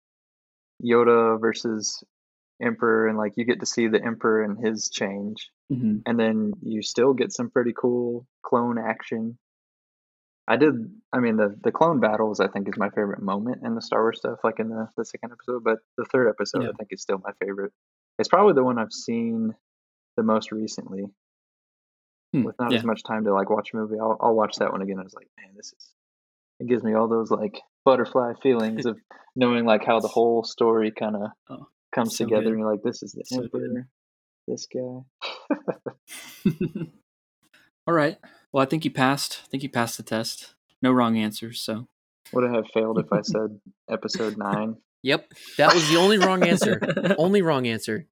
[0.84, 2.04] Yoda versus
[2.62, 6.54] Emperor, and like you get to see the Emperor and his change, hmm and then
[6.62, 9.38] you still get some pretty cool clone action.
[10.48, 10.74] I did.
[11.14, 14.02] I mean, the the clone battles I think is my favorite moment in the Star
[14.02, 15.64] Wars stuff, like in the the second episode.
[15.64, 16.70] But the third episode Yeah.
[16.70, 17.72] I think is still my favorite.
[18.20, 19.54] It's probably the one I've seen
[20.18, 21.06] the most recently,
[22.34, 22.80] Hmm, with not yeah.
[22.80, 24.00] as much time to like watch a movie.
[24.00, 25.00] I'll I'll watch that one again.
[25.00, 25.90] I was like, man, this is.
[26.60, 28.98] It gives me all those like butterfly feelings of
[29.36, 32.50] knowing like how the whole story kind of Oh, comes so together, good.
[32.52, 33.64] and you're like, this is the So good.
[33.64, 33.88] Emperor,
[34.48, 35.00] this guy.
[37.88, 38.18] All right.
[38.54, 39.42] Well, I think you passed.
[39.44, 40.54] I think you passed the test.
[40.82, 41.60] No wrong answers.
[41.60, 41.88] So
[42.32, 43.60] Would it have failed if I said
[43.90, 44.78] episode nine?
[45.02, 46.80] Yep, that was the only wrong answer.
[47.18, 48.08] only wrong answer.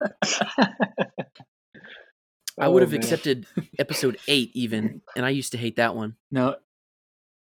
[2.60, 3.46] I would Oh, have accepted
[3.80, 6.16] episode eight even, and I used to hate that one.
[6.32, 6.56] no.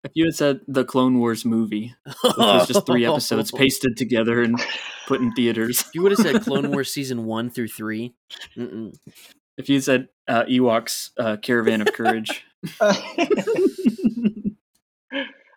[0.03, 4.41] If you had said the Clone Wars movie, which was just three episodes pasted together
[4.41, 4.59] and
[5.05, 5.81] put in theaters.
[5.81, 8.15] If you would have said Clone Wars season one through three,
[8.57, 8.95] mm-mm.
[9.59, 12.43] If you said uh, Ewoks uh, Caravan of Courage,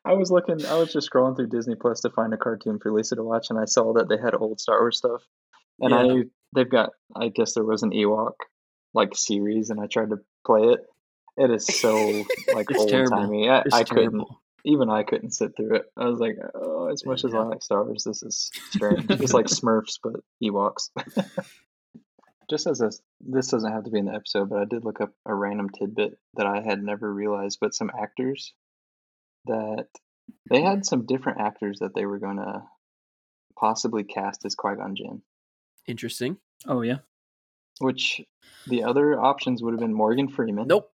[0.06, 0.64] I was looking.
[0.66, 3.46] I was just scrolling through Disney Plus to find a cartoon for Lisa to watch,
[3.50, 5.22] and I saw that they had old Star Wars stuff.
[5.80, 6.14] And Yeah.
[6.14, 6.22] I
[6.54, 6.90] they've got.
[7.16, 8.34] I guess there was an Ewok
[8.92, 10.80] like series, and I tried to play it.
[11.36, 12.24] It is so
[12.54, 13.48] like old timey.
[13.48, 14.24] I, I couldn't.
[14.66, 15.84] Even I couldn't sit through it.
[15.96, 19.04] I was like, oh, as much as I like Star Wars, this is strange.
[19.10, 20.90] it's like Smurfs, but Ewoks.
[22.50, 22.90] Just as a,
[23.20, 25.68] this doesn't have to be in the episode, but I did look up a random
[25.70, 27.58] tidbit that I had never realized.
[27.60, 28.52] But some actors
[29.46, 29.86] that
[30.50, 32.62] they had some different actors that they were going to
[33.58, 35.22] possibly cast as Qui Gon Jinn,
[35.86, 36.38] interesting.
[36.66, 36.98] oh yeah,
[37.80, 38.20] which
[38.66, 40.66] the other options would have been Morgan Freeman.
[40.66, 40.90] Nope,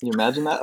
[0.00, 0.60] Can you imagine that?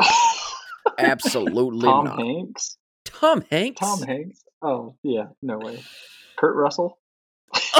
[0.98, 2.20] absolutely Tom not.
[2.20, 2.78] Hanks.
[3.06, 3.80] Tom Hanks.
[3.80, 4.44] Tom Hanks.
[4.62, 5.82] Oh yeah, no way.
[6.38, 6.98] Kurt Russell.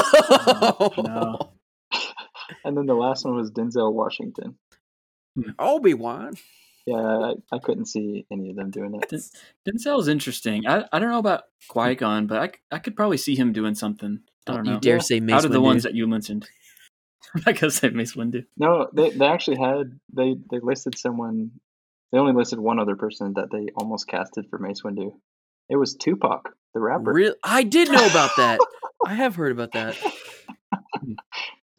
[0.98, 1.49] no.
[2.64, 4.56] And then the last one was Denzel Washington.
[5.34, 5.50] Hmm.
[5.58, 6.34] Obi Wan.
[6.86, 9.08] Yeah, I, I couldn't see any of them doing it.
[9.08, 9.20] Den-
[9.68, 10.66] Denzel's interesting.
[10.66, 11.72] I, I don't know about hmm.
[11.72, 14.20] Qui Gon, but I, I could probably see him doing something.
[14.46, 14.80] I uh, don't You know.
[14.80, 15.64] dare say Mace Out of the Windu.
[15.64, 16.48] ones that you mentioned,
[17.34, 18.46] I'm not gonna say Mace Windu.
[18.56, 21.52] No, they they actually had they they listed someone.
[22.12, 25.12] They only listed one other person that they almost casted for Mace Windu.
[25.68, 27.12] It was Tupac, the rapper.
[27.12, 28.58] Real, I did know about that.
[29.06, 29.96] I have heard about that.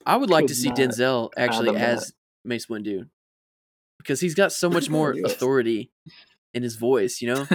[0.06, 1.98] I would like to see Denzel actually fathom that.
[1.98, 2.14] as
[2.44, 3.10] Mace Windu
[3.98, 5.34] because he's got so much more Yes.
[5.34, 5.92] authority
[6.54, 7.22] in his voice.
[7.22, 7.48] You know,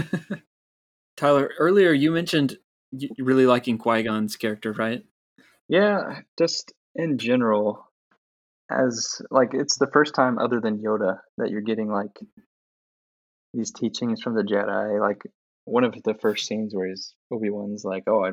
[1.17, 2.59] Tyler, earlier you mentioned
[2.93, 5.05] you you really liking Qui Gon's character, right?
[5.69, 7.85] Yeah, just in general,
[8.71, 12.17] as like it's the first time other than Yoda that you're getting like
[13.53, 15.01] these teachings from the Jedi.
[15.01, 15.23] Like
[15.65, 18.31] one of the first scenes where he's Obi Wan's like, "Oh, I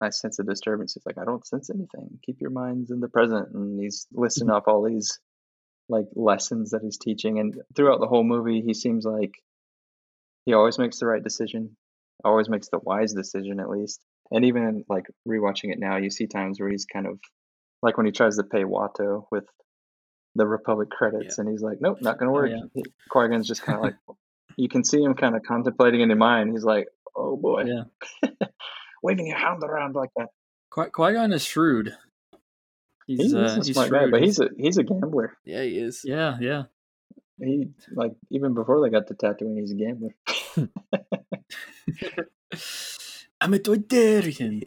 [0.00, 2.18] I sense a disturbance." He's like, "I don't sense anything.
[2.24, 4.56] Keep your minds in the present." And he's listing mm-hmm.
[4.56, 5.18] off all these
[5.88, 9.32] like lessons that he's teaching, and throughout the whole movie, he seems like
[10.44, 11.76] he always makes the right decision,
[12.24, 14.00] always makes the wise decision at least.
[14.30, 17.20] And even like rewatching it now, you see times where he's kind of
[17.82, 19.44] like when he tries to pay Watto with
[20.34, 22.82] the Republic credits, and he's like, "Nope, not gonna oh, work." yeah.
[23.10, 23.96] Qui Gon's just kind of like,
[24.56, 26.50] you can see him kind of contemplating in his mind.
[26.50, 28.28] He's like, "Oh boy, Yeah.
[29.02, 30.28] waving your hand around like that."
[30.70, 31.94] Qui Gon is shrewd.
[33.06, 35.36] He's, He's, uh, a he's smart guy, but he's a he's a gambler.
[35.44, 36.02] yeah, he is.
[36.04, 36.64] yeah, yeah.
[37.38, 40.14] He like even before they got the Tatooine, he's a gambler.
[43.40, 44.64] I'm a Toydarian.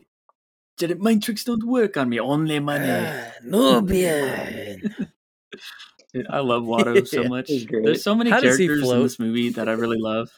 [0.79, 2.19] Jedi mind tricks don't work on me.
[2.19, 3.11] Only money.
[3.43, 4.95] Nubian.
[6.13, 7.47] Dude, I love Watto so much.
[7.47, 7.67] he's.
[7.67, 10.29] There's so many How characters in this movie that I really love.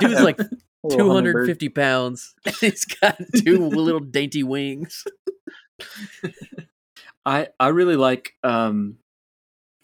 [0.00, 0.40] Dude's like
[0.88, 1.34] Little two hummingbird.
[1.34, 2.34] hundred fifty pounds.
[2.60, 5.04] He's got two little dainty wings.
[7.26, 8.98] I I really like um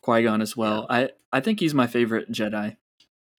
[0.00, 0.86] Qui Gon as well.
[0.88, 2.76] I I think he's my favorite Jedi.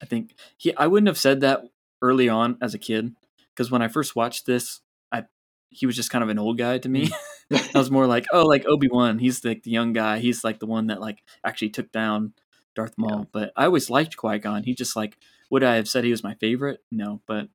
[0.02, 0.76] I think he.
[0.76, 1.64] I wouldn't have said that
[2.02, 3.16] early on as a kid
[3.54, 4.82] because when I first watched this,
[5.12, 5.26] I
[5.70, 7.10] he was just kind of an old guy to me.
[7.52, 9.20] I was more like, oh, like Obi Wan.
[9.20, 10.20] He's like the young guy.
[10.20, 12.34] He's like the one that like actually took down
[12.76, 13.28] Darth Maul.
[13.32, 14.64] But I always liked Qui Gon.
[14.64, 15.18] He just like
[15.50, 16.82] would I have said he was my favorite?
[16.92, 17.48] No, but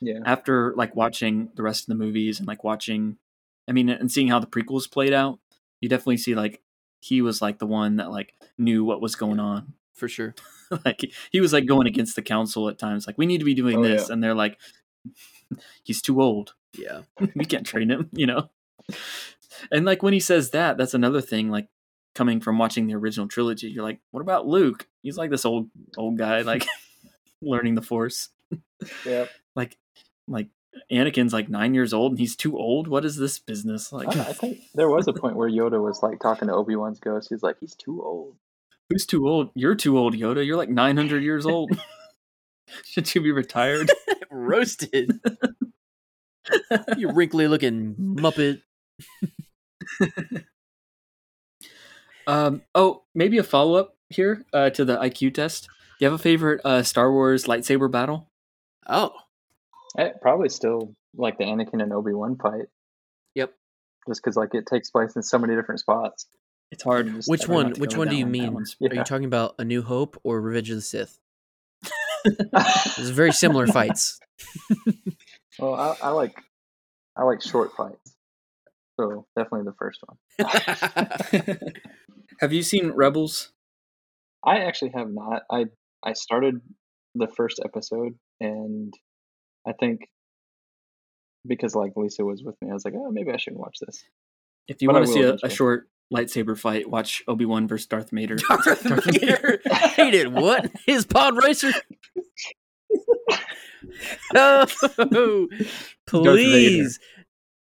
[0.00, 3.16] Yeah, after like watching the rest of the movies and like watching
[3.68, 5.38] i mean and seeing how the prequels played out
[5.80, 6.60] you definitely see like
[7.00, 10.34] he was like the one that like knew what was going on For sure.
[10.84, 11.00] like
[11.30, 13.78] he- was like going against the council at times like we need to be doing
[13.78, 14.12] Oh, this yeah.
[14.14, 14.58] and they're like
[15.84, 17.02] he's too old Yeah.
[17.36, 18.50] we can't train him you know
[19.70, 21.68] and like when he says that that's another thing like
[22.14, 25.68] coming from watching the original trilogy you're like what about luke he's like this old
[25.96, 26.66] old guy like
[27.42, 28.28] learning the force
[29.06, 29.26] yeah.
[29.56, 29.76] like
[30.28, 30.48] like
[30.90, 32.88] Anakin's like nine years old and he's too old.
[32.88, 33.92] What is this business?
[33.92, 36.54] Like, don't know, I think there was a point where Yoda was like talking to
[36.54, 37.28] Obi Wan's ghost.
[37.30, 38.36] He's like, "He's too old."
[38.90, 39.50] who's too old?
[39.54, 40.44] You're too old, Yoda.
[40.44, 41.70] You're like nine hundred years old.
[42.84, 43.90] Should you be retired?
[44.30, 45.20] Roasted.
[46.96, 48.62] you wrinkly looking muppet.
[52.26, 52.62] um.
[52.74, 55.64] Oh, maybe a follow up here uh, to the IQ test.
[55.64, 58.30] Do you have a favorite uh, Star Wars lightsaber battle?
[58.86, 59.12] Oh.
[59.98, 62.66] Eh, probably still like the Anakin and Obi Wan fight,
[63.34, 63.52] Yep.
[64.08, 66.26] just because like it takes place in so many different spots.
[66.72, 67.22] It's hard.
[67.26, 67.74] Which one?
[67.74, 68.52] to Which one do you That mean?
[68.54, 71.18] one's- Are you talking about A New Hope or Revenge of the Sith?
[72.26, 74.18] It's very similar fights.
[75.60, 76.34] Well, I, I like
[77.16, 78.16] I like short fights,
[78.98, 81.58] so definitely the first one.
[82.40, 83.52] Have you seen Rebels?
[84.44, 85.42] I actually have not.
[85.48, 85.66] I
[86.02, 86.60] I started
[87.14, 88.92] the first episode, and
[89.66, 90.08] I think
[91.46, 94.02] because like Lisa was with me, I was like, oh, maybe I shouldn't watch this.
[94.68, 97.86] If you But want to see a, a short lightsaber fight, watch Obi Wan versus
[97.86, 98.36] Darth Vader.
[98.48, 99.60] Darth Vader.
[99.96, 100.70] he did what?
[100.86, 101.72] His pod racer?
[104.34, 104.66] oh,
[106.06, 106.98] please.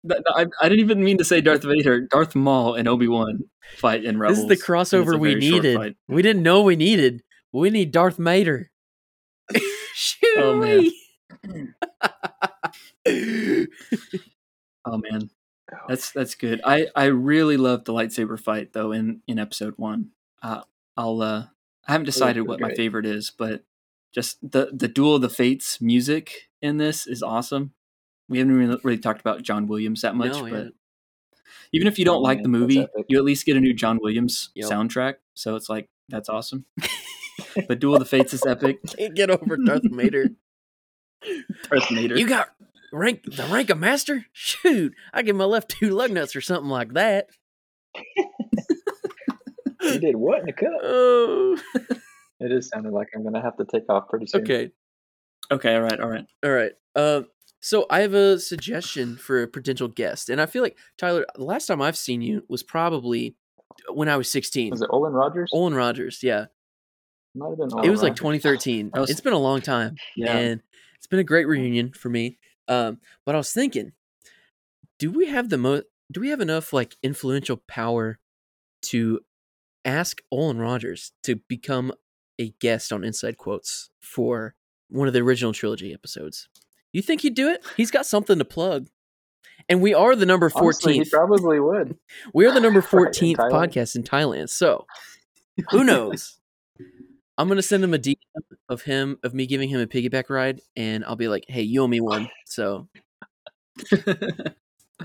[0.07, 2.01] Th- th- I, I didn't even mean to say Darth Vader.
[2.01, 3.43] Darth Maul and Obi Wan
[3.77, 4.47] fight in Rebels.
[4.47, 5.95] This is the crossover we needed.
[6.07, 7.23] We didn't know we needed.
[7.51, 8.71] We need Darth Mater.
[10.37, 10.89] Oh man.
[14.85, 15.29] Oh man,
[15.87, 16.59] that's that's good.
[16.65, 20.09] I I really loved the lightsaber fight though in in episode one.
[20.41, 20.63] Uh,
[20.97, 21.45] I'll uh
[21.87, 23.63] I haven't decided was what my favorite is, but
[24.13, 27.71] just the the Duel of the Fates music in this is awesome.
[28.27, 30.73] We haven't really, really talked about John Williams that much, No, but
[31.71, 33.73] even if you don't Oh, like man, the movie, you at least get a new
[33.73, 34.69] John Williams Yep.
[34.69, 35.15] soundtrack.
[35.33, 36.65] So it's like that's awesome.
[37.69, 38.79] but Duel of the Fates is epic.
[38.97, 40.31] Can't get over Darth Mater.
[41.69, 42.17] Darth Vader.
[42.17, 42.49] You got
[42.91, 44.25] rank the rank of master?
[44.33, 47.27] Shoot, I give my left two lug nuts or something like that.
[49.81, 50.69] You did what in the cup?
[50.83, 51.57] Oh,
[52.39, 54.41] It is sounding like I'm gonna have to take off pretty soon.
[54.41, 54.71] okay.
[55.51, 56.25] okay, all right, all right.
[56.43, 56.71] All right.
[56.95, 57.27] Um,
[57.61, 61.25] so I have a suggestion for a potential guest, and I feel like Tyler.
[61.35, 63.35] The last time I've seen you was probably
[63.93, 64.71] when I was sixteen.
[64.71, 65.51] Was it Olan Rogers?
[65.53, 66.45] Olan Rogers, yeah.
[67.35, 67.67] Might have been.
[67.67, 68.91] it Olan was like 2013.
[68.93, 69.09] Was...
[69.09, 70.37] It's been a long time, Yeah.
[70.37, 70.61] and
[71.03, 72.37] it's been a great reunion for me.
[72.69, 73.91] Um, but I was thinking,
[74.99, 75.81] do we have the mo?
[76.09, 78.19] Do we have enough like influential power
[78.83, 79.19] to
[79.83, 81.91] ask Olan Rogers to become
[82.39, 84.55] a guest on Inside Quotes for
[84.87, 86.47] one of the original trilogy episodes?
[86.93, 87.65] You think he'd do it?
[87.75, 88.87] He's got something to plug.
[89.67, 90.61] And we are the number 14th.
[90.61, 91.97] Honestly, he probably would.
[92.33, 94.49] We are the number Right, in podcast in Thailand.
[94.49, 94.85] So,
[95.71, 96.39] who knows?
[97.37, 98.15] I'm going to send him a DM
[98.69, 101.81] of him, of me giving him a piggyback ride, and I'll be like, hey, you
[101.81, 102.27] owe me one.
[102.45, 102.87] So,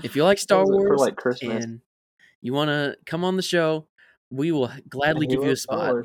[0.03, 1.65] if you like Star Wars for, like, Christmas?
[1.65, 1.81] and
[2.41, 3.87] you want to come on the show,
[4.29, 5.95] we will gladly give you a spot.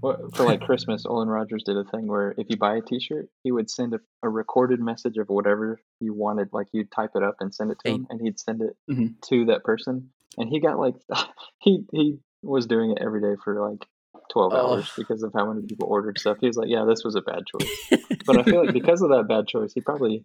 [0.00, 3.28] What, for like Christmas, Olan Rogers did a thing where if you buy a T-shirt,
[3.44, 6.48] he would send a, a recorded message of whatever you wanted.
[6.52, 7.94] Like you'd type it up and send it to Hey.
[7.94, 9.14] him, and he'd send it Mhm.
[9.28, 10.10] to that person.
[10.38, 10.94] And he got like
[11.60, 13.86] he he was doing it every day for like
[14.30, 14.74] twelve Oh.
[14.74, 16.38] hours because of how many people ordered stuff.
[16.40, 19.10] He was like, "Yeah, this was a bad choice," but I feel like because of
[19.10, 20.24] that bad choice, he probably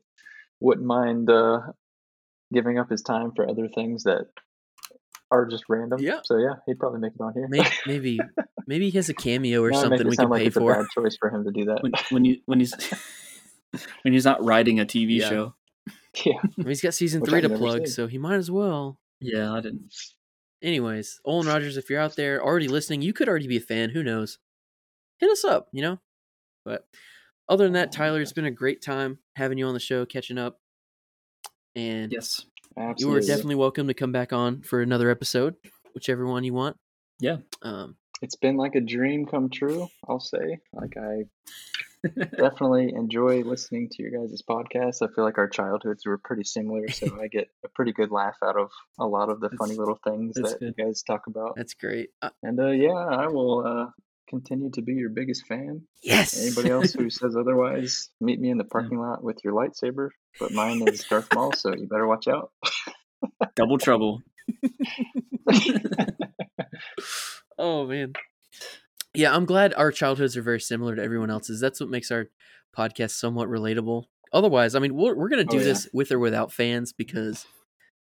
[0.60, 1.60] wouldn't mind uh,
[2.54, 4.28] giving up his time for other things that
[5.30, 6.00] are just random.
[6.02, 6.20] Yeah.
[6.24, 7.48] So yeah, he'd probably make it on here.
[7.50, 8.20] Maybe, maybe,
[8.66, 10.72] maybe he has a cameo or Now something we can like pay it's for.
[10.72, 11.84] a bad choice for him to do that.
[11.84, 12.74] when when you when he's
[14.04, 15.30] when he's not writing a TV Yeah.
[15.30, 15.54] show.
[16.26, 16.34] yeah.
[16.44, 17.88] I mean, he's got season Which three I've to plug, seen.
[17.88, 18.98] so he might as well.
[19.20, 19.92] Yeah, I didn't.
[20.62, 23.90] Anyways, Olan Rogers, if you're out there already listening, you could already be a fan.
[23.92, 24.40] Who knows?
[25.20, 26.00] Hit us up, you know?
[26.66, 26.88] But
[27.48, 30.38] other than that, Tyler, it's been a great time having you on the show, catching
[30.38, 30.60] up.
[31.76, 32.46] And Yes.
[32.98, 35.56] you are definitely welcome to come back on for another episode,
[35.94, 36.78] whichever one you want.
[37.20, 37.38] Yeah.
[37.62, 40.60] Um, It's been like a dream come true, I'll say.
[40.74, 41.26] Like I
[42.38, 45.04] definitely enjoy listening to your guys' podcast.
[45.08, 48.36] I feel like our childhoods were pretty similar, so I get a pretty good laugh
[48.44, 48.70] out of
[49.00, 50.74] a lot of the funny little things that good.
[50.78, 51.54] you guys talk about.
[51.56, 52.10] that's great.
[52.22, 53.92] Uh, And uh, yeah, I will uh,
[54.30, 55.84] continue to be your biggest fan.
[56.02, 56.40] yes.
[56.42, 60.10] Anybody else who says otherwise, meet me in the parking lot with your lightsaber.
[60.40, 62.52] But mine is Darth Maul, so you better watch out.
[63.56, 64.22] Double trouble.
[67.58, 68.14] Oh man.
[69.14, 71.60] Yeah, I'm glad our childhoods are very similar to everyone else's.
[71.60, 72.28] That's what makes our
[72.78, 74.04] podcast somewhat relatable.
[74.32, 75.66] Otherwise, I mean, we're, we're going to do Oh, yeah.
[75.68, 77.46] this with or without fans because,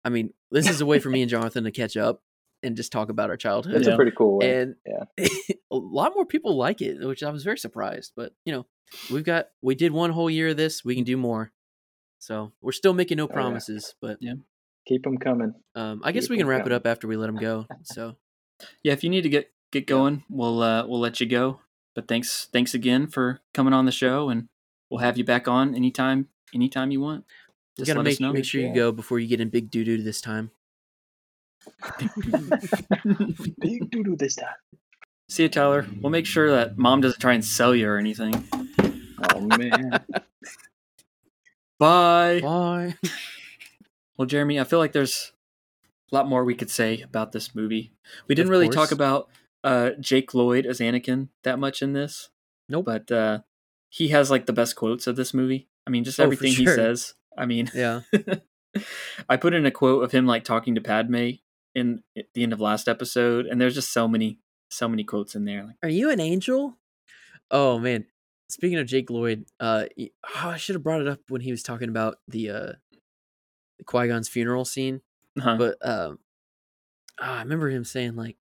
[0.03, 2.23] I mean, this is a way for me and Jonathan to catch up
[2.63, 3.75] and just talk about our childhood.
[3.75, 4.61] It's a pretty cool way.
[4.61, 5.27] And yeah.
[5.71, 8.11] a lot more people like it, which I was very surprised.
[8.15, 8.65] But you know,
[9.11, 10.83] we've got we did one whole year of this.
[10.83, 11.51] We can do more.
[12.19, 13.33] So we're still making no Oh, yeah.
[13.35, 14.33] promises, but Yeah.
[14.87, 15.53] Keep them coming.
[15.75, 17.65] um, I guess we can wrap it up after we let them go.
[17.83, 18.15] So
[18.83, 21.59] Yeah, if you need to get get going, we'll uh, we'll let you go.
[21.95, 24.47] But thanks thanks again for coming on the show, and
[24.89, 27.25] we'll have you back on anytime anytime you want.
[27.77, 28.33] we Just gotta let make us know.
[28.33, 30.51] make sure you go before you get in big doo doo this time.
[33.59, 34.55] Big doo doo this time.
[35.29, 35.85] See you, Tyler.
[36.01, 38.47] We'll make sure that mom doesn't try and sell you or anything.
[39.33, 39.91] Oh man.
[41.79, 42.39] Bye.
[42.41, 42.95] Bye.
[44.17, 45.33] Well, Jeremy, I feel like there's
[46.11, 47.91] a lot more we could say about this movie.
[48.27, 48.75] We didn't Of really course.
[48.75, 49.29] talk about
[49.63, 52.29] uh, Jake Lloyd as Anakin that much in this.
[52.69, 52.85] Nope.
[52.85, 53.39] But uh,
[53.89, 55.67] he has like the best quotes of this movie.
[55.85, 57.13] I mean, just Oh, everything he says.
[57.37, 58.01] I mean, Yeah.
[59.29, 61.29] I put in a quote of him like talking to Padme
[61.73, 62.03] in
[62.33, 64.39] the end of last episode, and there's just so many,
[64.69, 65.63] so many quotes in there.
[65.63, 66.77] Like, Are you an angel?
[67.49, 68.05] Oh man.
[68.49, 70.07] Speaking of Jake Lloyd, uh oh,
[70.49, 72.71] I should have brought it up when he was talking about the uh
[73.85, 75.01] Qui Gon's funeral scene.
[75.41, 76.19] Uh But um
[77.19, 78.37] ah, I remember him saying like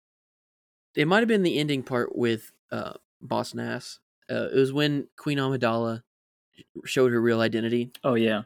[0.94, 3.98] it might have been the ending part with uh Boss Nass.
[4.30, 6.02] Uh, it was when Queen Amidala
[6.84, 7.92] showed her real identity.
[8.02, 8.42] oh yeah,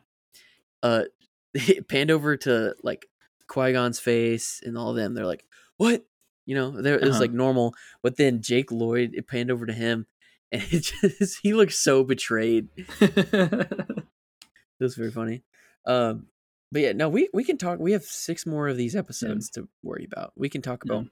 [0.82, 1.04] Uh
[1.54, 3.06] it panned over to like
[3.48, 5.14] Qui Gon's face and all of them.
[5.14, 5.44] They're like,
[5.76, 6.04] "What?"
[6.46, 7.20] You know, there it was Uh-huh.
[7.20, 7.74] like normal.
[8.02, 10.06] But then Jake Lloyd, it panned over to him,
[10.52, 12.68] and it just he looked so betrayed.
[13.00, 15.42] It was very funny.
[15.86, 16.26] Um,
[16.72, 17.78] but yeah, no, we we can talk.
[17.78, 20.32] We have six more of these episodes to worry about.
[20.36, 20.92] We can talk Yeah.
[20.94, 21.06] about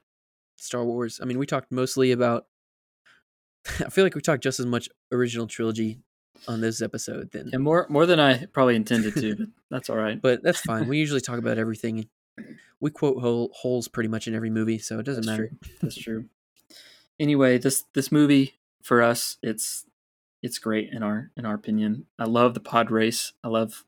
[0.57, 1.19] Star Wars.
[1.21, 2.45] I mean, we talked mostly about.
[3.85, 5.99] I feel like we talked just as much original trilogy
[6.47, 9.97] on this episode than, and more more than I probably intended to, but that's all
[9.97, 10.21] right.
[10.21, 10.87] but that's fine.
[10.87, 12.07] We usually talk about everything.
[12.79, 15.47] We quote hole, holes pretty much in every movie, so it doesn't That's matter.
[15.49, 15.77] true.
[15.81, 16.25] That's true.
[17.19, 19.85] Anyway, this this movie for us, it's
[20.41, 22.05] it's great in our in our opinion.
[22.17, 23.33] I love the pod race.
[23.43, 23.83] I love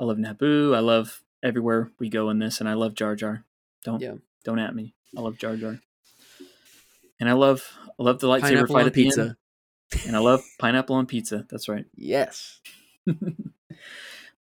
[0.00, 0.74] I love Naboo.
[0.74, 3.44] I love everywhere we go in this, and I love Jar Jar.
[3.84, 4.14] Don't Yeah.
[4.44, 4.94] don't at me.
[5.16, 5.80] I love Jar Jar,
[7.20, 9.20] and I love I love the lightsaber Pineapple fight at the pizza.
[9.20, 9.36] end,
[10.06, 11.46] and I love pineapple on pizza.
[11.50, 11.84] That's right.
[11.94, 12.60] Yes.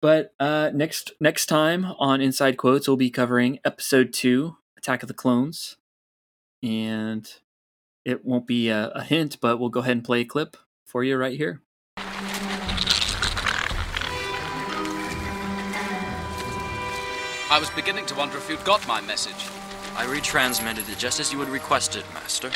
[0.01, 5.09] But uh, next next time on Inside Quotes, we'll be covering episode two, Attack of
[5.09, 5.75] the Clones,
[6.63, 7.29] and
[8.05, 10.55] it won't be a, a hint, but we'll go ahead and play a clip
[10.85, 11.61] for you right here.
[17.59, 19.49] I was beginning to wonder if you'd got my message.
[19.97, 22.49] I retransmitted it just as you had requested, Master.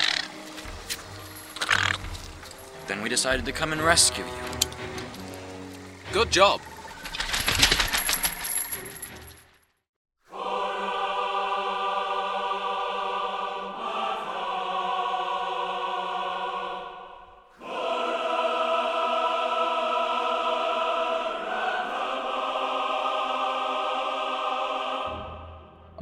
[2.88, 4.31] Then we decided to come and rescue you.
[6.13, 6.61] Good job.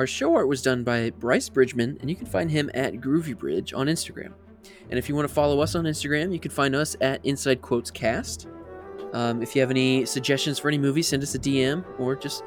[0.01, 3.37] Our show art was done by Bryce Bridgman, and you can find him at Groovy
[3.37, 4.33] Bridge on Instagram.
[4.89, 7.61] And if you want to follow us on Instagram, you can find us at Inside
[7.61, 8.47] Quotes Cast.
[9.13, 12.43] Um, if you have any suggestions for any movies, send us a DM or just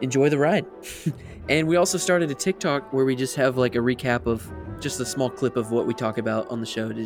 [0.00, 0.64] enjoy the ride.
[1.48, 4.48] and we also started a TikTok where we just have like a recap of
[4.78, 7.04] just a small clip of what we talk about on the show to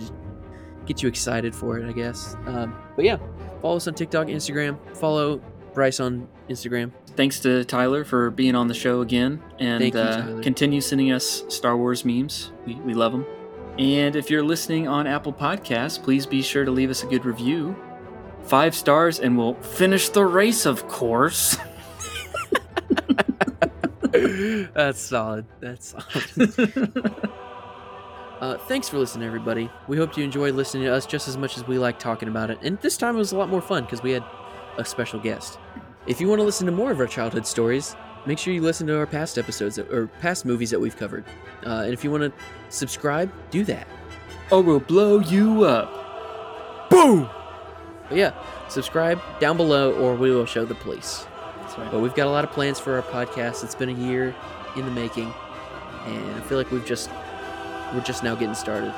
[0.85, 2.37] get you excited for it, I guess.
[2.45, 3.17] Um, but yeah,
[3.63, 4.77] follow us on TikTok, Instagram.
[4.95, 5.41] Follow
[5.77, 6.91] Bryce on Instagram.
[7.17, 11.45] Thanks to Tyler for being on the show again, and you, uh, continue sending us
[11.49, 12.51] Star Wars memes.
[12.67, 13.27] We, we love them.
[13.79, 17.27] And if you're listening on Apple Podcasts, please be sure to leave us a good
[17.27, 17.77] review.
[18.45, 21.59] Five stars, and we'll finish the race, of course.
[24.13, 25.45] That's solid.
[25.61, 26.93] That's solid.
[28.41, 29.71] uh, thanks for listening, everybody.
[29.89, 32.51] We hope you enjoyed listening to us just as much as we like talking about
[32.51, 32.59] it.
[32.63, 34.25] And this time it was a lot more fun because we had
[34.79, 35.59] a special guest.
[36.07, 37.97] If you want to listen to more of our childhood stories,
[38.27, 41.25] make sure you listen to our past episodes or past movies that we've covered.
[41.65, 42.33] Uh, and if you want to
[42.69, 43.87] subscribe, do that.
[44.51, 46.89] Or we'll blow you up.
[46.91, 47.29] Boom!
[48.09, 48.33] But yeah,
[48.69, 51.27] subscribe down below or we will show the police.
[51.61, 51.91] That's right.
[51.91, 53.65] But we've got a lot of plans for our podcast.
[53.65, 54.35] It's been a year
[54.77, 55.33] in the making,
[56.05, 57.11] and I feel like we've just
[57.93, 58.95] we're just now getting started.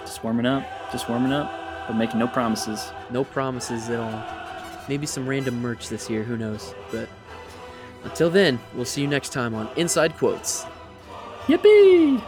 [0.00, 0.64] Just warming up.
[0.92, 1.52] Just warming up.
[1.86, 2.90] But making no promises.
[3.10, 4.45] No promises at all.
[4.88, 6.74] Maybe some random merch this year, who knows?
[6.90, 7.08] But
[8.04, 10.64] until then, we'll see you next time on Inside Quotes.
[11.46, 12.22] Yippee!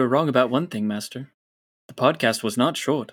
[0.00, 1.30] You were wrong about one thing, Master.
[1.88, 3.12] The podcast was not short.